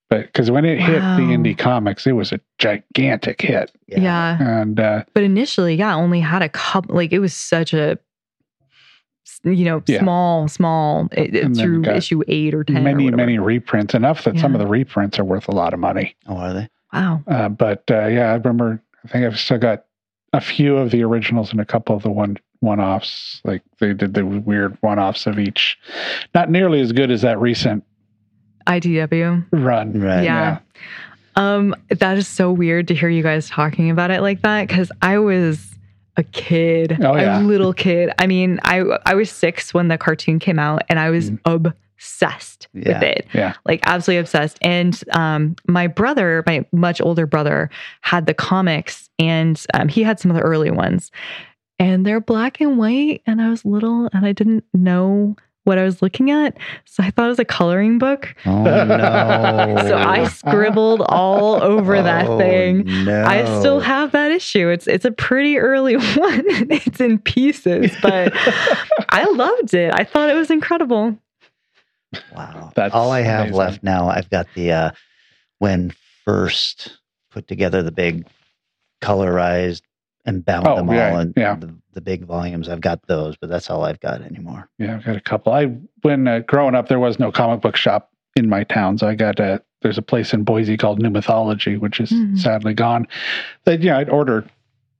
[0.10, 3.72] But because when it hit the indie comics, it was a gigantic hit.
[3.88, 4.38] Yeah.
[4.42, 6.96] And uh, But initially, yeah, only had a couple.
[6.96, 8.00] Like it was such a,
[9.44, 10.00] you know, Yeah.
[10.00, 12.84] small, small it, it- through issue eight or ten.
[12.84, 13.18] many, whatever.
[13.18, 16.16] many reprints, enough that some of the reprints are worth a lot of money.
[16.28, 16.70] Oh, are they?
[16.92, 17.22] Wow.
[17.28, 19.86] Uh, but uh, yeah, I remember, I think I've still got
[20.34, 23.42] a few of the originals and a couple of the one one offs.
[23.44, 25.78] Like they did the weird one offs of each.
[26.34, 27.84] Not nearly as good as that recent
[28.68, 29.46] IDW.
[29.52, 30.00] run.
[30.00, 30.24] Right.
[30.24, 30.60] Yeah.
[31.36, 34.92] Um, that is so weird to hear you guys talking about it like that because
[35.02, 35.74] I was
[36.18, 37.40] a kid, Oh, yeah.
[37.40, 38.12] a little kid.
[38.20, 42.68] I mean, I I was six when the cartoon came out, and I was obsessed
[42.74, 43.26] with it.
[43.34, 43.54] Yeah.
[43.66, 44.58] like absolutely obsessed.
[44.62, 47.70] And um, my brother, my much older brother,
[48.02, 51.10] had the comics, and um, he had some of the early ones,
[51.80, 53.22] and they're black and white.
[53.26, 57.12] And I was little, and I didn't know what I was looking at, so I
[57.12, 58.34] thought it was a coloring book.
[58.46, 59.76] Oh, no.
[59.88, 62.86] So I scribbled all over that Oh, thing.
[63.06, 63.24] No.
[63.24, 64.70] I still have that issue.
[64.70, 66.44] It's it's a pretty early one.
[66.72, 68.32] it's in pieces, but
[69.10, 69.94] I loved it.
[69.94, 71.18] I thought it was incredible.
[72.36, 72.72] Wow.
[72.76, 73.58] That's all I have amazing.
[73.58, 74.10] left now.
[74.10, 74.92] I've got the uh
[75.60, 75.92] when
[76.26, 76.98] first
[77.32, 78.26] put together the big
[79.02, 79.82] colorized
[80.26, 81.56] and bound Oh, them all yeah, and yeah.
[81.56, 82.70] the, the big volumes.
[82.70, 84.70] I've got those, but that's all I've got anymore.
[84.78, 85.54] Yeah, I've got a couple.
[85.54, 85.66] I
[86.02, 89.16] when uh, growing up, there was no comic book shop in my town, so I
[89.16, 89.62] got a.
[89.82, 92.38] There's a place in Boise called New Mythology, which is Mhm.
[92.38, 93.08] sadly gone.
[93.64, 94.46] That yeah, I'd order.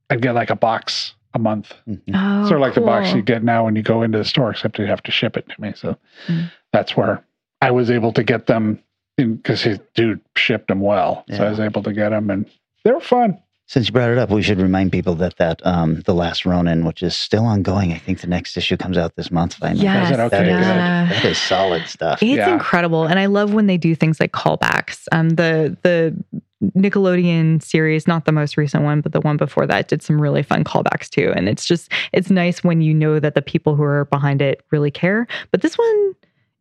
[0.08, 2.00] I'd get like a box a month, Mhm.
[2.14, 4.50] Oh, sort of like the box you get now when you go into the store,
[4.50, 5.72] except you have to ship it to me.
[5.76, 5.96] So
[6.26, 6.50] Mm.
[6.72, 7.22] that's where
[7.62, 8.80] I was able to get them
[9.16, 12.46] because his dude shipped them well, so I was able to get them, and
[12.84, 13.38] they were fun.
[13.70, 16.84] Since you brought it up, we should remind people that that um the last Ronin,
[16.84, 17.92] which is still ongoing.
[17.92, 19.54] I think the next issue comes out this month.
[19.54, 19.84] Finally.
[19.84, 20.38] Yes, Is it okay?
[20.38, 21.08] That is, yeah.
[21.08, 22.20] that is solid stuff.
[22.20, 22.52] It's Yeah.
[22.52, 25.06] incredible, and I love when they do things like callbacks.
[25.12, 26.16] Um, the the
[26.76, 30.42] Nickelodeon series, not the most recent one, but the one before that, did some really
[30.42, 31.32] fun callbacks too.
[31.36, 34.64] And it's just it's nice when you know that the people who are behind it
[34.72, 35.28] really care.
[35.52, 36.14] But this one,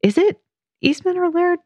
[0.04, 0.40] is it
[0.82, 1.58] Eastman or Laird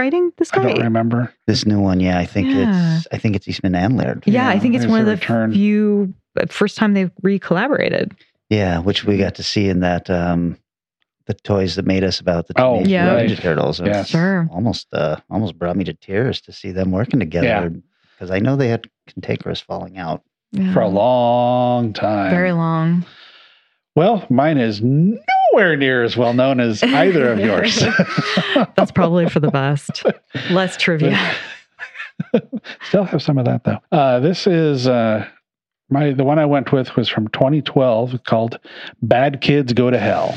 [0.00, 0.62] writing this guy?
[0.62, 1.32] I don't remember.
[1.46, 2.96] This new one, yeah, I think Yeah.
[2.98, 4.24] it's I think it's Eastman and Laird.
[4.26, 5.52] Yeah, I think it's there's one of the return.
[5.52, 8.14] few uh, first time they've re-collaborated.
[8.48, 10.56] Yeah, which we got to see in that um
[11.26, 13.14] the toys that made us about the Oh, Teenage Yeah.
[13.16, 13.38] Mutant.
[13.38, 13.80] Ninja Turtles.
[13.80, 13.96] It Yes.
[13.98, 14.48] was Sure.
[14.50, 17.24] almost uh almost brought me to tears to see them working Yeah.
[17.26, 17.72] together
[18.16, 20.22] because I know they had cantankerous falling out.
[20.52, 20.72] Yeah.
[20.74, 22.30] For a long time.
[22.30, 23.04] very long.
[23.94, 24.80] Well, mine is
[25.52, 27.80] nowhere near as well known as either of yours.
[28.76, 30.04] That's probably for the best.
[30.50, 31.18] Less trivia.
[32.88, 33.78] Still have some of that though.
[33.92, 35.26] Uh, this is uh,
[35.88, 38.58] my the one I went with was from 2012 called
[39.02, 40.34] "Bad Kids Go to Hell."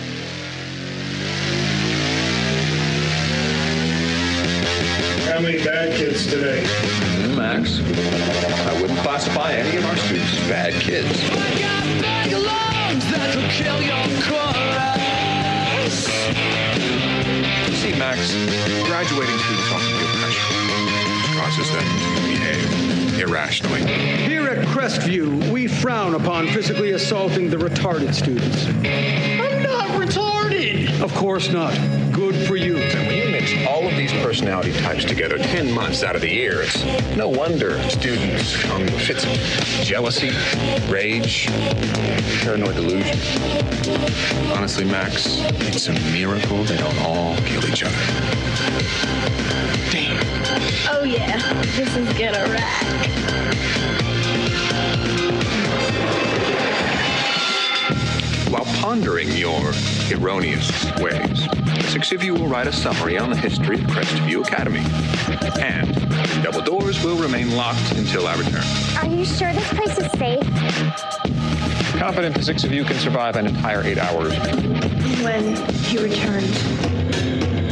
[5.29, 6.63] How many bad kids today?
[7.35, 11.19] Max, I wouldn't classify any of our students as bad kids.
[14.53, 14.62] See,
[18.15, 18.31] Max,
[18.85, 20.53] graduating students often feel pressure,
[21.15, 23.81] which causes them to behave irrationally.
[23.87, 28.67] Here at Crestview, we frown upon physically assaulting the retarded students.
[28.67, 31.01] I'm not retarded!
[31.01, 31.73] Of course not.
[32.11, 32.77] Good for you.
[33.43, 36.29] And when you mix all of these personality types together 10 months out of the
[36.29, 36.81] year, it's
[37.17, 39.31] no wonder students come with fits of
[39.83, 40.31] jealousy,
[40.89, 41.47] rage,
[42.41, 43.17] paranoid delusion.
[44.53, 47.97] Honestly, Max, it's a miracle they don't all kill each other.
[49.91, 50.23] Damn.
[50.89, 51.37] Oh yeah,
[51.75, 52.93] this is gonna rock.
[58.53, 59.73] While pondering your
[60.11, 60.69] erroneous
[60.99, 61.47] ways,
[61.91, 64.83] six of you will write a summary on the history of Crestview Academy.
[65.59, 65.91] And
[66.43, 68.61] double doors will remain locked until I return.
[68.97, 70.43] Are you sure this place is safe?
[71.97, 74.37] Confident the six of you can survive an entire eight hours.
[75.23, 75.55] When
[75.85, 76.45] he returned,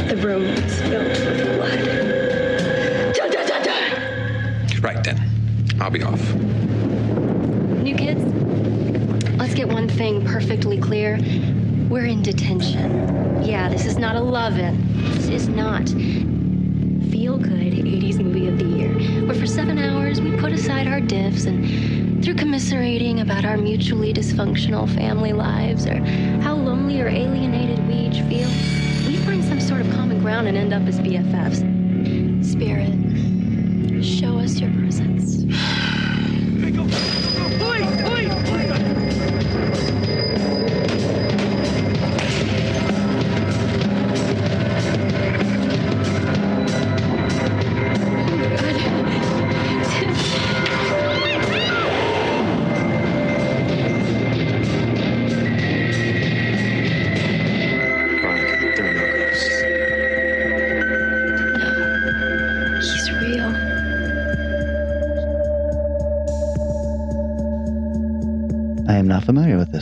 [0.08, 1.78] The room is filled with blood.
[3.14, 4.80] Da, da, da, da.
[4.80, 5.30] Right then.
[5.80, 6.34] I'll be off.
[6.34, 8.20] New kids,
[9.38, 11.18] let's get one thing perfectly clear.
[11.88, 13.42] We're in detention.
[13.44, 15.12] Yeah, this is not a love-in.
[15.14, 15.88] This is not
[17.10, 21.46] feel-good 80s movie of the year, where for seven hours we put aside our diffs
[21.46, 25.96] and through commiserating about our mutually dysfunctional family lives or
[26.40, 28.48] how lonely or alienated we each feel,
[29.06, 31.62] we find some sort of common ground and end up as BFFs.
[32.44, 32.92] Spirit,
[34.02, 34.70] show us your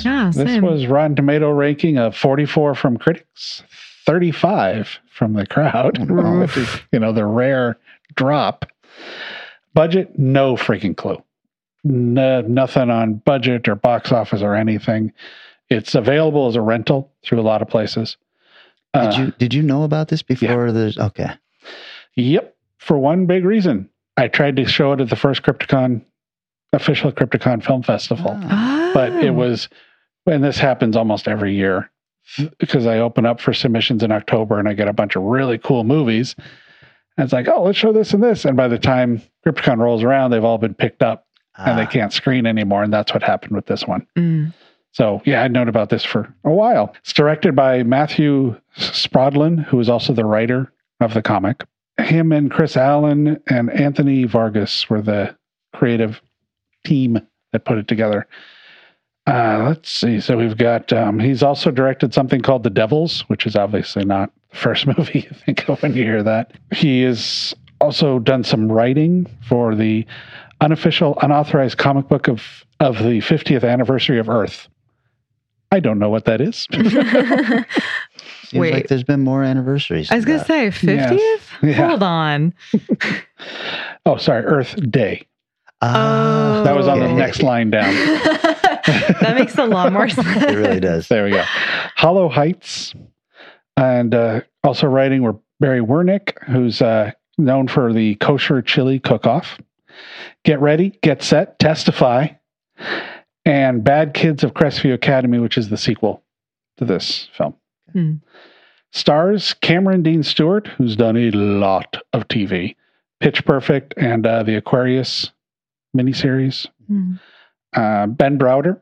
[0.04, 0.36] this.
[0.36, 0.62] Yeah, This same.
[0.64, 3.62] was Rotten Tomato ranking of 44 from critics,
[4.06, 5.98] 35 from the crowd,
[6.40, 7.78] which is, you know, the rare
[8.16, 8.64] drop.
[9.74, 11.22] Budget, no freaking clue.
[11.84, 15.12] No, nothing on budget or box office or anything.
[15.70, 18.16] It's available as a rental through a lot of places.
[18.92, 20.72] Did Uh, you did you know about this before?
[20.72, 21.30] There's okay.
[22.16, 22.56] Yep.
[22.78, 23.88] For one big reason.
[24.16, 26.02] I tried to show it at the first Crypticon,
[26.72, 28.36] official Crypticon Film Festival.
[28.92, 29.68] But it was,
[30.30, 31.90] and this happens almost every year
[32.58, 35.58] because I open up for submissions in October and I get a bunch of really
[35.58, 36.34] cool movies.
[37.16, 38.44] And it's like, oh, let's show this and this.
[38.44, 41.26] And by the time Crypticon rolls around, they've all been picked up
[41.56, 42.82] and they can't screen anymore.
[42.82, 44.06] And that's what happened with this one.
[44.16, 44.54] Mm.
[44.92, 46.94] So yeah, I'd known about this for a while.
[47.00, 51.64] It's directed by Matthew Spradlin, who is also the writer of the comic.
[51.98, 55.36] Him and Chris Allen and Anthony Vargas were the
[55.74, 56.22] creative
[56.84, 57.20] team
[57.52, 58.26] that put it together.
[59.26, 60.20] Uh, let's see.
[60.20, 60.92] So we've got.
[60.92, 65.20] Um, he's also directed something called The Devils, which is obviously not the first movie
[65.28, 66.52] you think of when you hear that.
[66.72, 70.04] He has also done some writing for the
[70.60, 72.42] unofficial, unauthorized comic book of
[72.80, 74.68] of the 50th anniversary of Earth.
[75.70, 76.66] I don't know what that is.
[76.72, 78.72] Seems Wait.
[78.74, 80.10] like there's been more anniversaries.
[80.10, 81.16] I was going to say 50th?
[81.18, 81.40] Yes.
[81.62, 81.88] Yeah.
[81.88, 82.52] Hold on.
[84.06, 85.26] oh, sorry, Earth Day.
[85.82, 87.94] Ah, That was on the next line down.
[89.20, 90.26] That makes a lot more sense.
[90.42, 91.08] It really does.
[91.08, 91.42] There we go.
[91.96, 92.94] Hollow Heights.
[93.76, 99.26] And uh, also writing were Barry Wernick, who's uh, known for the kosher chili cook
[99.26, 99.58] off.
[100.44, 102.28] Get ready, get set, testify.
[103.44, 106.22] And Bad Kids of Crestview Academy, which is the sequel
[106.76, 107.54] to this film.
[107.92, 108.14] Hmm.
[108.92, 112.76] Stars Cameron Deane Stewart, who's done a lot of TV,
[113.20, 115.30] Pitch Perfect, and uh, the Aquarius
[115.96, 116.66] miniseries.
[116.86, 117.14] Hmm.
[117.72, 118.80] Uh, ben Browder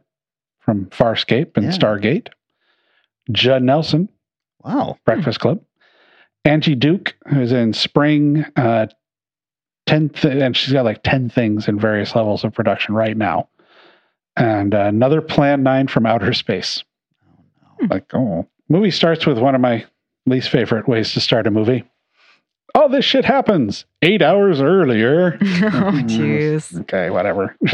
[0.68, 1.70] from Farscape and Yeah.
[1.70, 2.28] Stargate.
[3.32, 4.10] Judd Nelson,
[4.62, 4.98] Wow.
[5.06, 5.62] Breakfast Club.
[6.46, 8.86] Augie Duke, who's in Spring, uh,
[9.86, 13.48] 10 th- and she's got like 10 things in various levels of production right now.
[14.36, 16.84] And uh, another Plan 9 from Outer Space.
[17.88, 18.46] Like, oh.
[18.68, 19.86] Movie starts with one of my
[20.26, 21.84] least favorite ways to start a movie.
[22.74, 25.38] Oh, this shit happens eight hours earlier.
[25.42, 26.78] oh, jeez.
[26.80, 27.56] Okay, whatever.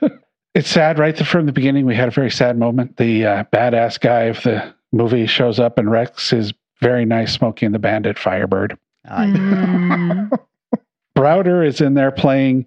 [0.58, 1.86] Just it's sad right from the beginning.
[1.86, 2.96] We had a very sad moment.
[2.96, 7.64] The uh, badass guy of the movie shows up and wrecks his very nice Smokey
[7.64, 8.76] and the Bandit Firebird.
[9.06, 10.30] Mm.
[11.16, 12.66] Browder is in there playing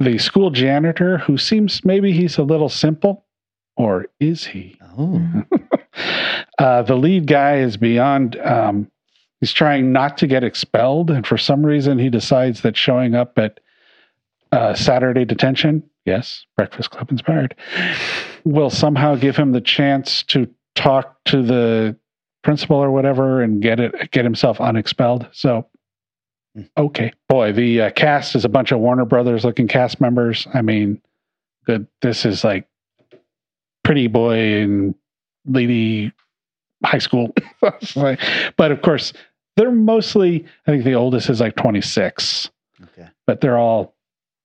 [0.00, 3.24] the school janitor who seems maybe he's a little simple,
[3.76, 4.76] or is he?
[4.98, 5.22] Oh.
[6.58, 8.36] Uh, the lead guy is beyond.
[8.40, 8.90] Um,
[9.38, 13.38] he's trying not to get expelled, and for some reason, he decides that showing up
[13.38, 13.60] at
[14.50, 17.54] uh, Saturday detention, yes, Breakfast Club inspired,
[18.44, 21.96] will somehow give him the chance to talk to the
[22.42, 25.28] principal or whatever and get it get himself unexpelled.
[25.32, 25.66] So,
[26.76, 30.46] okay, boy, the uh, cast is a bunch of Warner Brothers looking cast members.
[30.54, 31.00] I mean,
[31.66, 31.86] good.
[32.02, 32.66] This is like
[33.84, 34.94] Pretty Boy and
[35.46, 36.12] Lady
[36.84, 39.12] High School, but of course,
[39.56, 40.44] they're mostly.
[40.66, 43.08] I think the oldest is like twenty six Okay.
[43.26, 43.96] but they're all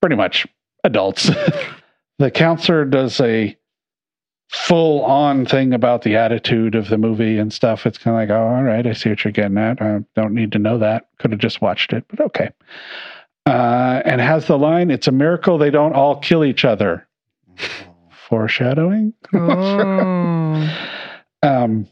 [0.02, 0.48] pretty much
[0.84, 1.30] adults.
[2.20, 3.58] the counselor does a
[4.50, 7.86] full on thing about the attitude of the movie and stuff.
[7.86, 9.82] It's kind of like, oh, all right, I see what you're getting at.
[9.82, 11.08] I don't need to know that.
[11.20, 12.52] Could have just watched it, but okay.
[13.46, 17.08] Uh, and has the line, it's a miracle they don't all kill each other.
[18.30, 19.14] Foreshadowing.
[21.46, 21.50] Oh.
[21.50, 21.88] Um,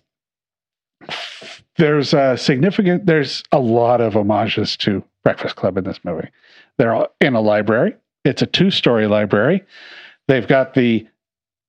[1.78, 6.30] there's a significant there's a lot of homages to breakfast club in this movie
[6.78, 9.64] they're all in a library it's a two-story library.
[10.28, 11.08] They've got the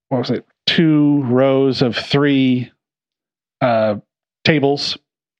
[0.08, 2.70] what was it two rows of three
[3.60, 3.96] uh
[4.44, 4.96] tables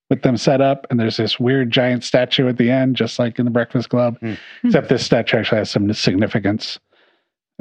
[0.09, 3.39] with them set up and there's this weird giant statue at the end just like
[3.39, 4.17] in the breakfast club
[4.63, 6.79] except this statue actually has some significance.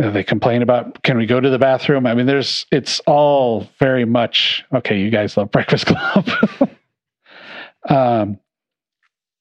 [0.03, 2.07] Uh, they complain about can we go to the bathroom?
[2.07, 6.29] I mean there's it's all very much okay you guys love breakfast club.
[7.89, 8.39] Um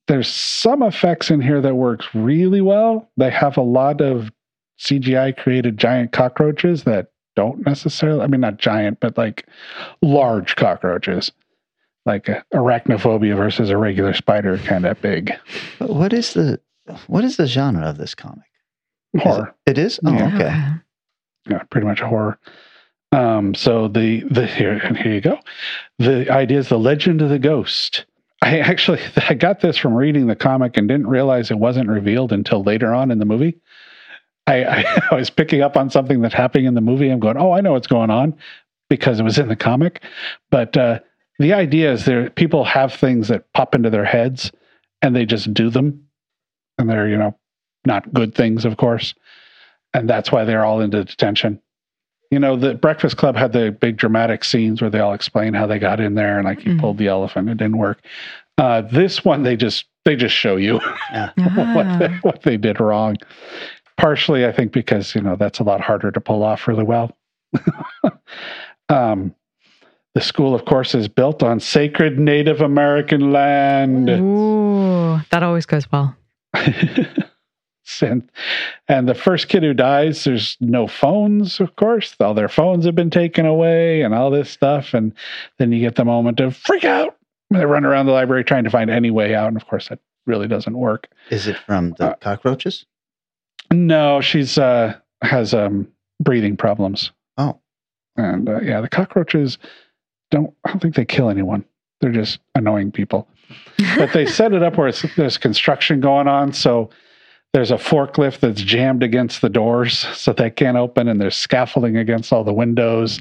[0.08, 4.32] there's some effects in here that works really well they have a lot of
[4.80, 9.48] cgi created giant cockroaches that don't necessarily i mean not giant but like
[10.02, 11.32] large cockroaches
[12.06, 15.32] like arachnophobia versus a regular spider kind of big
[15.80, 16.60] But what is the
[17.08, 18.44] what is the genre of this comic?
[19.14, 20.00] Is horror It, it is?
[20.04, 20.36] Oh, Yeah.
[20.36, 21.52] okay.
[21.52, 22.40] yeah, pretty much horror.
[23.12, 25.38] Um, so the the here and here you go.
[26.00, 28.06] The idea is the legend of the ghost.
[28.52, 29.00] I actually
[29.30, 32.94] I got this from reading the comic and didn't realize it wasn't revealed until later
[32.94, 33.60] on in the movie.
[34.48, 37.10] I, I, I was picking up on something that's happening in the movie.
[37.10, 38.36] I'm going, oh, I know what's going on
[38.90, 40.04] because it was in the comic.
[40.50, 41.00] But uh,
[41.40, 44.52] the idea is there people have things that pop into their heads
[45.02, 46.08] and they just do them,
[46.78, 47.38] and they're you know
[47.86, 49.16] not good things, of course
[49.94, 51.62] and that's why they're all into detention.
[52.32, 55.68] You know, the Breakfast Club had the big dramatic scenes where they all explain how
[55.68, 58.02] they got in there and like you pulled the elephant, it didn't work.
[58.58, 60.76] Uh, this one, they just they just show you
[61.46, 63.18] what they, what they did wrong.
[63.98, 67.16] Partially, I think because you know that's a lot harder to pull off really well.
[68.90, 69.36] um,
[70.14, 74.10] the school, of course, is built on sacred Native American land.
[74.10, 76.16] Ooh, that always goes well.
[78.02, 78.30] and
[78.88, 82.16] and the first kid who dies there's no phones of course.
[82.20, 84.94] All their phones have been taken away and all this stuff.
[84.94, 85.14] And
[85.58, 87.18] then you get the moment of freak out.
[87.50, 89.48] They run around the library trying to find any way out.
[89.48, 91.10] And of course that really doesn't work.
[91.30, 92.86] Is it from the cockroaches?
[93.72, 95.88] no she's uh has um
[96.22, 97.12] breathing problems.
[97.38, 97.60] Oh.
[98.18, 99.58] and uh, yeah the cockroaches
[100.30, 101.66] don't i don't think they kill anyone.
[102.02, 103.28] They're just annoying people.
[103.96, 106.52] But they set it up where it's, there's construction going on.
[106.54, 106.90] So
[107.54, 111.98] there's a forklift that's jammed against the doors so they can't open and there's scaffolding
[111.98, 113.20] against all the windows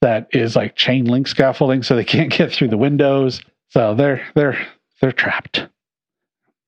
[0.00, 3.40] that is like chain link scaffolding so they can't get through the windows
[3.70, 4.58] so they're they're
[5.00, 5.66] they're trapped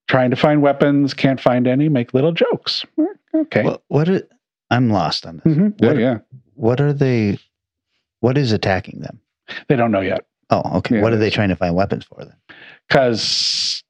[0.09, 2.85] trying to find weapons can't find any make little jokes
[3.35, 4.23] okay What, what are,
[4.71, 5.55] I'm lost on this.
[5.57, 5.75] Mhm.
[5.81, 6.19] yeah What, yeah
[6.55, 7.39] what are they?
[8.21, 9.19] What is attacking them?
[9.69, 10.97] they don't know yet Oh, okay.
[10.97, 12.35] Yeah, what are they trying to find weapons for then?
[12.89, 13.85] because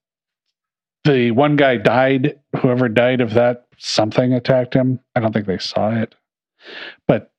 [1.04, 2.38] the one guy died.
[2.60, 5.00] Whoever died of that something attacked him.
[5.16, 6.14] I don't think they saw it,
[7.08, 7.32] but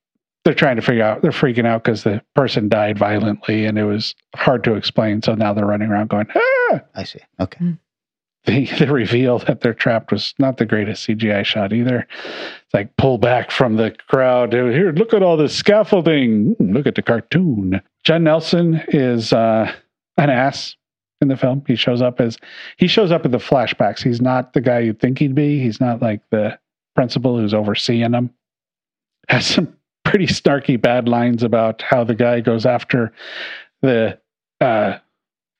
[0.44, 1.22] they're trying to figure out.
[1.22, 5.22] They're freaking out because the person died violently, and it was hard to explain.
[5.22, 7.20] So now they're running around going, "Ah!" I see.
[7.40, 7.76] Okay.
[8.44, 12.08] The the reveal that they're trapped was not the greatest CGI shot either.
[12.10, 14.52] It's like pull back from the crowd.
[14.52, 16.54] Here, look at all this scaffolding.
[16.58, 17.80] Hmm, Look at the cartoon.
[18.02, 19.72] Judd Nelson is uh,
[20.16, 20.74] an ass
[21.22, 21.62] in the film.
[21.66, 22.38] He shows up as
[22.76, 24.02] he shows up in the flashbacks.
[24.02, 25.60] He's not the guy you'd think he'd be.
[25.60, 26.58] He's not like the
[26.94, 28.30] principal who's overseeing them.
[29.28, 29.74] Has some
[30.04, 33.12] pretty snarky bad lines about how the guy goes after
[33.80, 34.18] the
[34.60, 34.98] uh,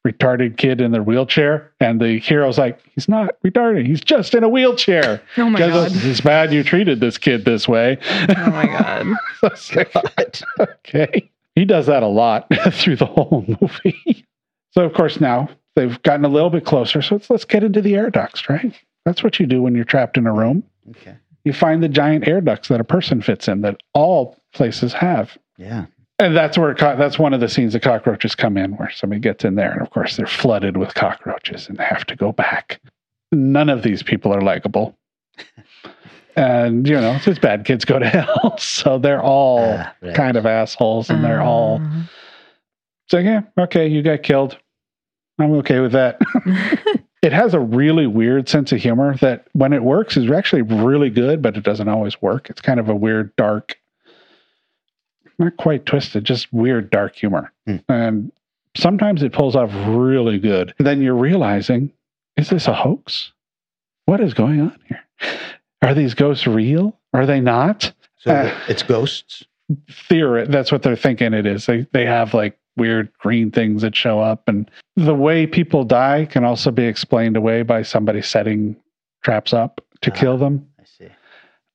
[0.06, 3.86] retarded kid in the wheelchair, and the hero's like, "He's not retarded.
[3.86, 5.90] He's just in a wheelchair." Oh my God.
[5.94, 7.98] It's bad you treated this kid this way.
[8.28, 9.06] Oh my god.
[10.60, 11.30] okay.
[11.54, 14.26] He does that a lot through the whole movie.
[14.72, 17.00] So of course now they've gotten a little bit closer.
[17.02, 18.74] So let's let's get into the air ducts, right?
[19.04, 20.62] That's what you do when you're trapped in a room.
[20.90, 21.14] Okay.
[21.44, 25.36] You find the giant air ducts that a person fits in that all places have.
[25.58, 25.86] Yeah.
[26.18, 29.20] And that's where co- that's one of the scenes the cockroaches come in, where somebody
[29.20, 32.30] gets in there, and of course they're flooded with cockroaches, and they have to go
[32.30, 32.80] back.
[33.32, 34.96] None of these people are likable,
[36.36, 40.14] and you know, it's bad kids go to hell, so they're all Ah, right.
[40.14, 41.80] kind of assholes, and they're all
[43.12, 44.58] Uh, so yeah, okay, you got killed.
[45.38, 46.20] I'm okay with that.
[47.22, 51.10] it has a really weird sense of humor that when it works is actually really
[51.10, 52.50] good, but it doesn't always work.
[52.50, 53.76] It's kind of a weird, dark,
[55.38, 57.52] not quite twisted, just weird, dark humor.
[57.66, 57.76] Hmm.
[57.88, 58.32] And
[58.76, 60.74] sometimes it pulls off really good.
[60.78, 61.92] Then you're realizing,
[62.36, 63.32] is this a hoax?
[64.06, 65.00] What is going on here?
[65.80, 66.98] Are these ghosts real?
[67.12, 67.92] Are they not?
[68.18, 69.44] So Uh, it's ghosts.
[69.88, 73.94] theory that's what they're thinking it is they they have like weird green things that
[73.94, 78.76] show up and the way people die can also be explained away by somebody setting
[79.22, 80.14] traps up to Ah.
[80.14, 81.08] kill them I see.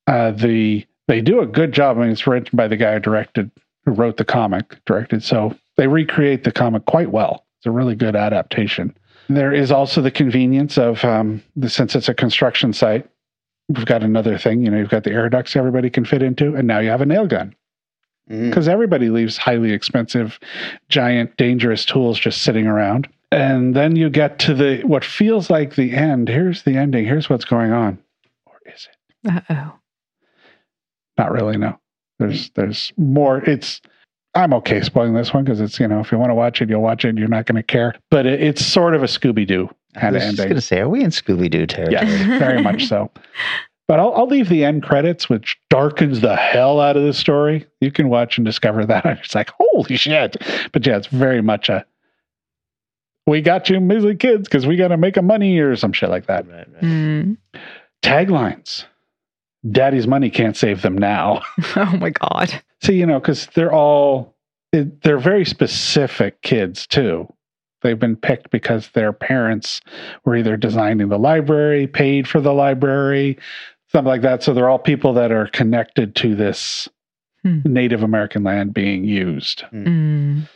[0.06, 3.00] uh the they do a good job i mean it's written by the guy who
[3.00, 3.50] directed
[3.84, 7.94] who wrote the comic directed so they recreate the comic quite well It's a really
[7.94, 8.96] good adaptation.
[9.28, 13.06] There is also the convenience of um, the, since it's a construction site,
[13.68, 14.64] we've got another thing.
[14.64, 17.02] You know, you've got the air ducts everybody can fit into, and now you have
[17.02, 17.54] a nail gun
[18.28, 20.38] because everybody leaves highly expensive,
[20.88, 23.08] giant, dangerous tools just sitting around.
[23.30, 26.28] And then you get to the what feels like the end.
[26.28, 27.04] Here's the ending.
[27.04, 27.98] Here's what's going on.
[28.46, 29.30] Or is it?
[29.32, 29.72] Uh oh.
[31.18, 31.56] Not really.
[31.58, 31.78] No.
[32.18, 33.38] There's there's more.
[33.38, 33.80] It's
[34.34, 36.68] I'm okay spoiling this one because it's you know if you want to watch it,
[36.70, 37.10] you'll watch it.
[37.10, 37.94] and You're not going to care.
[38.10, 40.22] But it, it's sort of a Scooby Doo kind of ending.
[40.22, 41.92] I was just going to say, are we in Scooby Doo territory?
[42.08, 43.10] Yes, very much so.
[43.88, 47.66] But I'll, I'll leave the end credits, which darkens the hell out of the story.
[47.80, 49.04] You can watch and discover that.
[49.24, 50.36] It's like, holy shit.
[50.72, 51.84] But yeah, it's very much a
[53.26, 56.08] we got you measly kids because we got to make a money or some shit
[56.08, 56.46] like that.
[56.80, 57.36] Mm.
[58.02, 58.84] Taglines
[59.70, 61.42] Daddy's money can't save them now.
[61.76, 62.62] Oh my God.
[62.82, 64.34] See, you know, because they're all,
[64.72, 67.32] it, they're very specific kids too.
[67.82, 69.80] They've been picked because their parents
[70.24, 73.38] were either designing the library, paid for the library,
[73.92, 74.42] something like that.
[74.42, 76.88] So they're all people that are connected to this
[77.44, 77.60] Hmm.
[77.64, 79.62] Native American land being used.
[79.72, 80.48] Mm.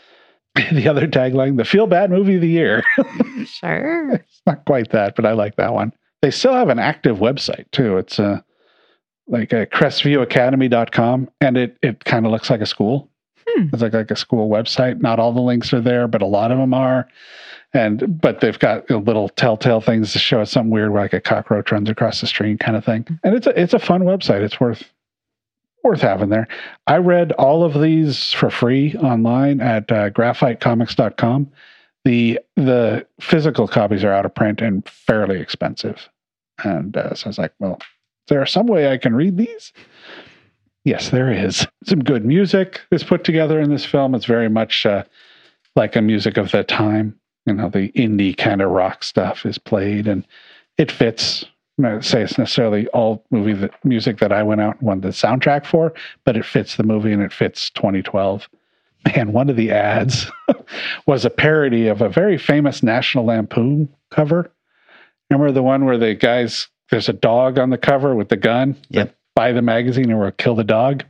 [0.73, 2.83] The other tagline, the feel bad movie of the year.
[3.47, 4.15] Sure.
[4.15, 5.93] it's not quite that, but I like that one.
[6.23, 7.97] They still have an active website too.
[7.99, 8.41] It's uh,
[9.29, 13.09] like a crestviewacademy.com and it, it kind of looks like a school.
[13.49, 13.69] Hmm.
[13.73, 15.01] It's like, like a school website.
[15.01, 17.09] Not all the links are there, but a lot of them are.
[17.75, 21.73] And but they've got little telltale things to show us something weird, like a cockroach
[21.73, 23.07] runs across the street, kind of thing.
[23.25, 24.43] And it's a it's a fun website.
[24.43, 24.91] It's worth
[25.83, 26.49] worth having there.
[26.87, 31.51] I read all of these for free online at uh, graphitecomics.com.
[32.05, 36.09] The the physical copies are out of print and fairly expensive.
[36.65, 39.73] And uh, so I was like, well, is there some way I can read these?
[40.85, 41.67] Yes, there is.
[41.85, 44.15] Some good music is put together in this film.
[44.17, 45.05] It's very much uh,
[45.77, 47.19] like a music of the time.
[47.47, 50.27] You know, the indie kind of rock stuff is played and
[50.79, 51.45] it fits.
[51.79, 55.01] I'm not say it's necessarily all movie that, music that I went out and won
[55.01, 55.93] the soundtrack for,
[56.25, 58.49] but it fits the movie and it fits 2012.
[59.15, 60.31] And one of the ads
[61.07, 64.53] was a parody of a very famous National Lampoon cover.
[65.31, 68.77] Remember the one where the guys, there's a dog on the cover with the gun?
[68.91, 69.17] Yep.
[69.35, 71.05] Buy the magazine or we'll kill the dog.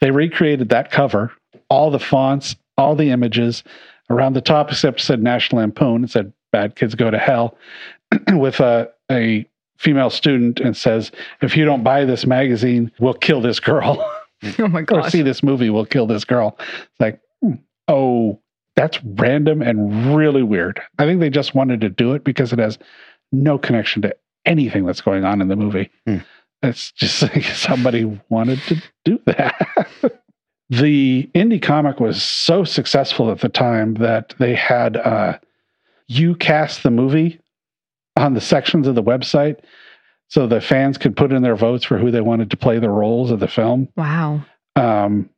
[0.00, 1.30] They recreated that cover,
[1.68, 3.62] all the fonts, all the images
[4.10, 6.04] around the top, except said National Lampoon.
[6.04, 7.56] It said bad kids go to hell
[8.32, 9.46] with a, a
[9.78, 11.10] female student and says,
[11.40, 14.04] if you don't buy this magazine, we'll kill this girl.
[14.58, 16.56] Oh my or see this movie, we'll kill this girl.
[16.58, 17.56] It's like, hmm,
[17.88, 18.40] oh,
[18.74, 20.80] that's random and really weird.
[20.98, 22.78] I think they just wanted to do it because it has
[23.32, 24.16] no connection to
[24.46, 25.90] anything that's going on in the movie.
[26.06, 26.20] Hmm.
[26.62, 29.88] It's just like somebody wanted to do that.
[30.70, 35.36] the indie comic was so successful at the time that they had uh,
[36.06, 37.40] you cast the movie
[38.16, 39.58] on the sections of the website
[40.28, 42.88] so the fans could put in their votes for who they wanted to play the
[42.90, 44.42] roles of the film Wow.
[44.76, 45.28] um,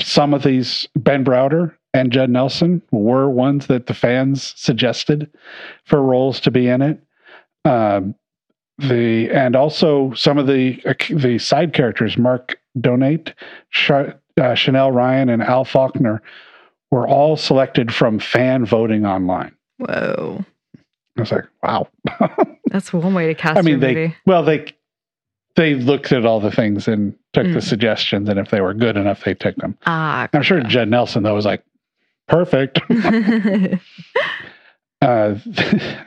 [0.00, 5.30] some of these Ben Browder and Judd Nelson were ones that the fans suggested
[5.84, 6.98] for roles to be in it.
[7.66, 8.14] Um,
[8.78, 13.32] the and also some of the uh, the side characters, Marc Donato,
[13.68, 13.90] Sh-
[14.40, 16.22] uh, Chanel Ryan, and Al Faulkner,
[16.90, 19.54] were all selected from fan voting online.
[19.78, 20.44] Whoa.
[21.16, 21.88] I was like, wow.
[22.66, 24.16] That's one way to cast I mean, they movie.
[24.26, 24.72] well they
[25.56, 27.62] they looked at all the things and took the Mm.
[27.62, 29.76] suggestions, and if they were good enough, they took them.
[29.86, 30.28] Ah.
[30.32, 31.62] I'm sure Judd Nelson though was like,
[32.28, 32.80] perfect.
[35.02, 35.34] uh,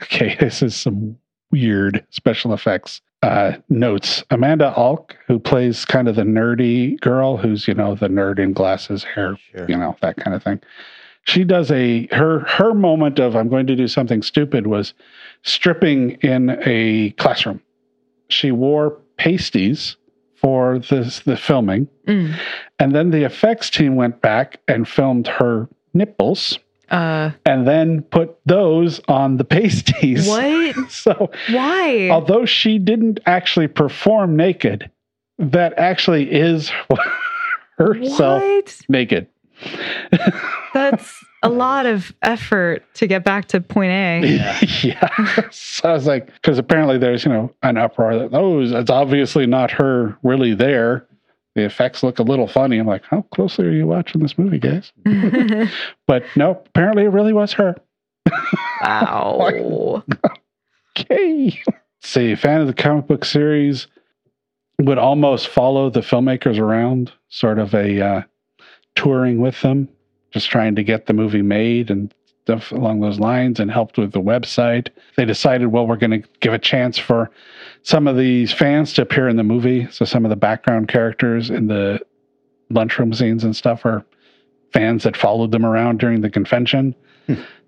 [0.02, 1.16] okay, this is some
[1.52, 4.22] weird special effects uh, notes.
[4.30, 8.52] Amanda Alch, who plays kind of the nerdy girl, who's you know the nerd in
[8.52, 9.36] glasses, hair,
[9.68, 10.60] you know that kind of thing.
[11.24, 14.94] She does a her her moment of I'm going to do something stupid was
[15.42, 17.60] stripping in a classroom.
[18.28, 19.96] She wore pasties
[20.36, 21.88] for this the filming.
[22.06, 22.38] Mm.
[22.78, 28.36] And then the effects team went back and filmed her nipples Uh, and then put
[28.46, 30.28] those on the pasties.
[30.28, 30.90] what?
[30.90, 32.08] So Why?
[32.10, 34.90] although she didn't actually perform naked,
[35.38, 36.70] that actually is
[37.78, 38.80] herself What?
[38.88, 39.26] naked.
[40.74, 44.20] That's a lot of effort to get back to point A.
[44.82, 45.48] yeah.
[45.50, 49.46] so I was like, because apparently there's, you know, an uproar that, oh, it's obviously
[49.46, 51.06] not her really there.
[51.56, 52.76] The effects look a little funny.
[52.76, 54.92] I'm like, how closely are you watching this movie, guys?
[56.06, 57.74] But nope, apparently it really was her.
[58.82, 60.04] wow.
[60.98, 61.60] Okay.
[62.00, 63.86] See, a fan of the comic book series
[64.80, 68.22] would almost follow the filmmakers around, sort of a uh,
[68.94, 69.90] touring with them,
[70.30, 72.14] just trying to get the movie made and
[72.46, 74.88] stuff along those lines and helped with the website.
[75.16, 77.28] They decided, well, we're going to give a chance for
[77.82, 79.88] some of these fans to appear in the movie.
[79.90, 81.98] So some of the background characters in the
[82.70, 84.04] lunchroom scenes and stuff are
[84.72, 86.94] fans that followed them around during the convention.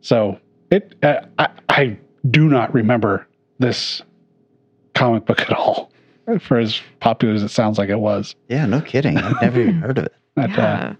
[0.00, 0.38] so
[0.70, 1.98] it, uh, I, I
[2.30, 3.26] do not remember
[3.58, 4.02] this
[4.94, 5.90] comic book at all,
[6.40, 8.36] for as popular as it sounds like it was.
[8.48, 9.16] Yeah, no kidding.
[9.16, 10.14] I've never even heard of it.
[10.36, 10.92] But, uh,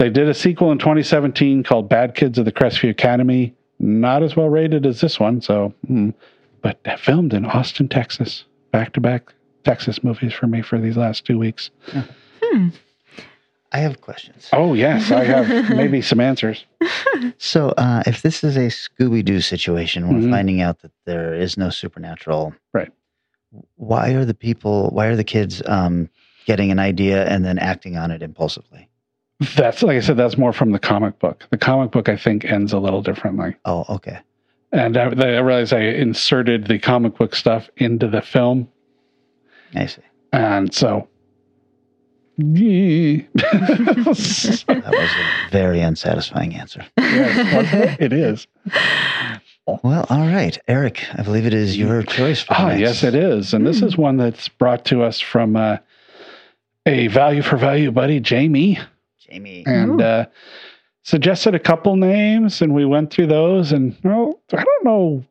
[0.00, 3.54] they did a sequel in 2017 called Bad Kids of the Crestview Academy.
[3.78, 6.10] Not as well rated as this one, so, hmm.
[6.62, 8.44] but filmed in Austin, Texas.
[8.72, 9.32] Back to back
[9.64, 11.70] Texas movies for me for these last two weeks.
[13.72, 14.48] I have questions.
[14.52, 16.64] Oh, yes, I have maybe some answers.
[17.38, 20.30] So, uh, if this is a Scooby Doo situation, we're Mhm.
[20.30, 22.54] finding out that there is no supernatural.
[22.72, 22.90] Right.
[23.76, 24.90] Why are the people?
[24.90, 26.08] Why are the kids um,
[26.46, 28.89] getting an idea and then acting on it impulsively?
[29.56, 31.46] That's like I said, that's more from the comic book.
[31.50, 33.56] The comic book, I think, ends a little differently.
[33.64, 34.18] Oh, okay.
[34.72, 38.68] And I, I realized I inserted the comic book stuff into the film.
[39.74, 40.02] I see.
[40.32, 41.08] And so.
[44.66, 46.86] That was a very unsatisfying answer.
[46.96, 48.46] it is.
[49.66, 51.04] Well, all right, Eric.
[51.14, 52.40] I believe it is your choice.
[52.42, 53.52] For Ah, yes, it is.
[53.52, 55.78] And this is one that's brought to us from uh,
[56.86, 58.78] a value for value buddy, Jamie.
[59.30, 59.64] Jamie.
[59.66, 60.26] And uh,
[61.04, 63.72] suggested a couple names, and we went through those.
[63.72, 65.24] And, well, I don't know.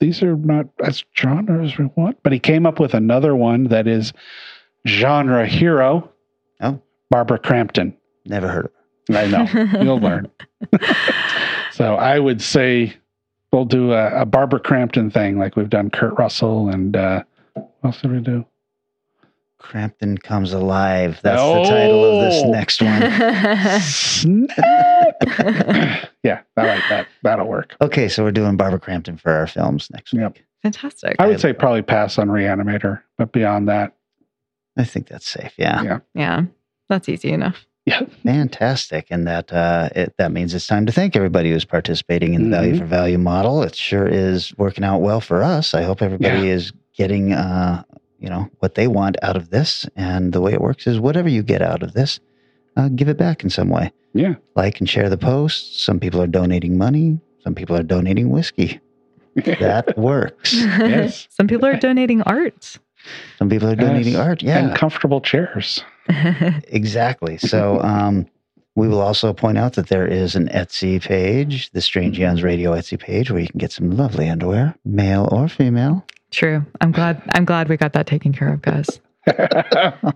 [0.00, 3.64] These are not as genre as we want, but he came up with another one
[3.64, 4.12] that is
[4.86, 6.10] genre hero.
[6.60, 6.80] Oh.
[7.10, 7.96] Barbara Crampton.
[8.24, 8.72] Never heard of
[9.08, 9.16] her.
[9.16, 9.80] I know.
[9.82, 10.30] You'll learn.
[11.72, 12.94] so I would say
[13.52, 17.22] we'll do a, a Barbara Crampton thing like we've done Kurt Russell and uh,
[17.54, 18.44] what else did we do?
[19.62, 21.18] Crampton Comes Alive.
[21.22, 23.00] That's the title of this next one.
[26.22, 27.06] yeah, I like that.
[27.22, 27.76] That'll work.
[27.80, 30.44] Okay, so we're doing Barbara Crampton for our films next week.
[30.62, 31.16] Fantastic.
[31.18, 33.94] I would say probably pass on Reanimator, but beyond that,
[34.76, 35.52] I think that's safe.
[35.56, 35.82] Yeah.
[35.82, 35.98] Yeah.
[36.14, 36.42] Yeah,
[36.88, 37.66] that's easy enough.
[37.84, 38.02] Yeah.
[38.22, 39.08] Fantastic.
[39.10, 42.56] And that uh, it, that means it's time to thank everybody who's participating in the
[42.56, 42.78] value Mhm.
[42.78, 43.62] for value model.
[43.64, 45.74] It sure is working out well for us.
[45.74, 46.54] I hope everybody Yeah.
[46.54, 47.82] is getting uh,
[48.22, 49.86] you know what they want out of this.
[49.96, 52.20] And the way it works is whatever you get out of this,
[52.76, 53.92] uh, give it back in some way.
[54.14, 54.34] Yeah.
[54.56, 55.82] Like and share the post.
[55.82, 57.18] Some people are donating money.
[57.44, 58.80] Some people are donating whiskey.
[59.34, 60.52] That works.
[60.52, 61.26] Yes.
[61.36, 62.78] Some people are donating art.
[63.38, 64.20] Some people are donating Yes.
[64.20, 64.42] art.
[64.42, 64.58] Yeah.
[64.58, 65.82] And comfortable chairs.
[66.68, 67.38] Exactly.
[67.38, 68.26] So um,
[68.74, 72.72] we will also point out that there is an Etsy page, the Strange Eons Radio
[72.72, 76.04] Etsy page, where you can get some lovely underwear, male or female.
[76.32, 76.64] True.
[76.80, 77.22] I'm glad.
[77.34, 79.00] I'm glad we got that taken care of, guys.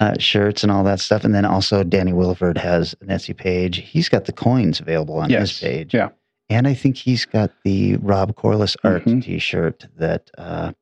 [0.00, 1.24] Uh, shirts and all that stuff.
[1.24, 3.76] And then also Danny Williford has an Etsy page.
[3.86, 5.92] He's got the coins available on his page.
[5.92, 6.08] Yeah.
[6.48, 9.22] And I think he's got the Rob Corliss art Mhm.
[9.22, 10.72] t-shirt that uh,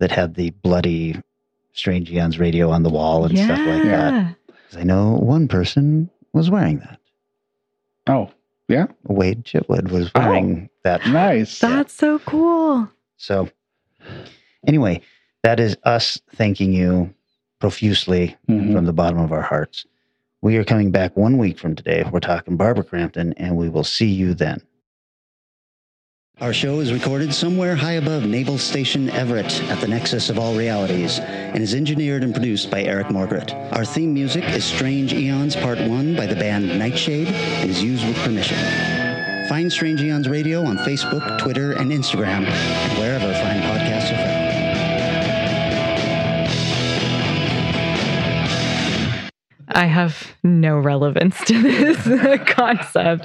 [0.00, 1.20] that had the bloody
[1.74, 3.84] Strange Eons radio on the wall and stuff like that.
[4.14, 4.32] Yeah.
[4.70, 6.98] 'Cause I know one person was wearing that.
[8.06, 8.30] Oh,
[8.68, 8.86] yeah.
[9.08, 11.06] Wade Chitwood was wearing that.
[11.06, 11.58] Nice.
[11.58, 12.88] That's so cool.
[13.16, 13.48] So,
[14.66, 15.00] anyway,
[15.42, 17.14] that is us thanking you
[17.60, 18.72] profusely Mhm.
[18.72, 19.86] from the bottom of our hearts.
[20.42, 22.04] We are coming back one week from today.
[22.10, 24.60] We're talking Barbara Crampton, and we will see you then.
[26.40, 30.54] Our show is recorded somewhere high above Naval Station Everett at the nexus of all
[30.56, 33.54] realities and is engineered and produced by Eric Margaret.
[33.72, 38.04] Our theme music is Strange Eons Part 1 by the band Nightshade and is used
[38.04, 38.58] with permission.
[39.48, 42.44] Find Strange Eons Radio on Facebook, Twitter, and Instagram,
[42.98, 44.44] wherever fine podcasts are found.
[49.68, 53.22] I have no relevance to this concept.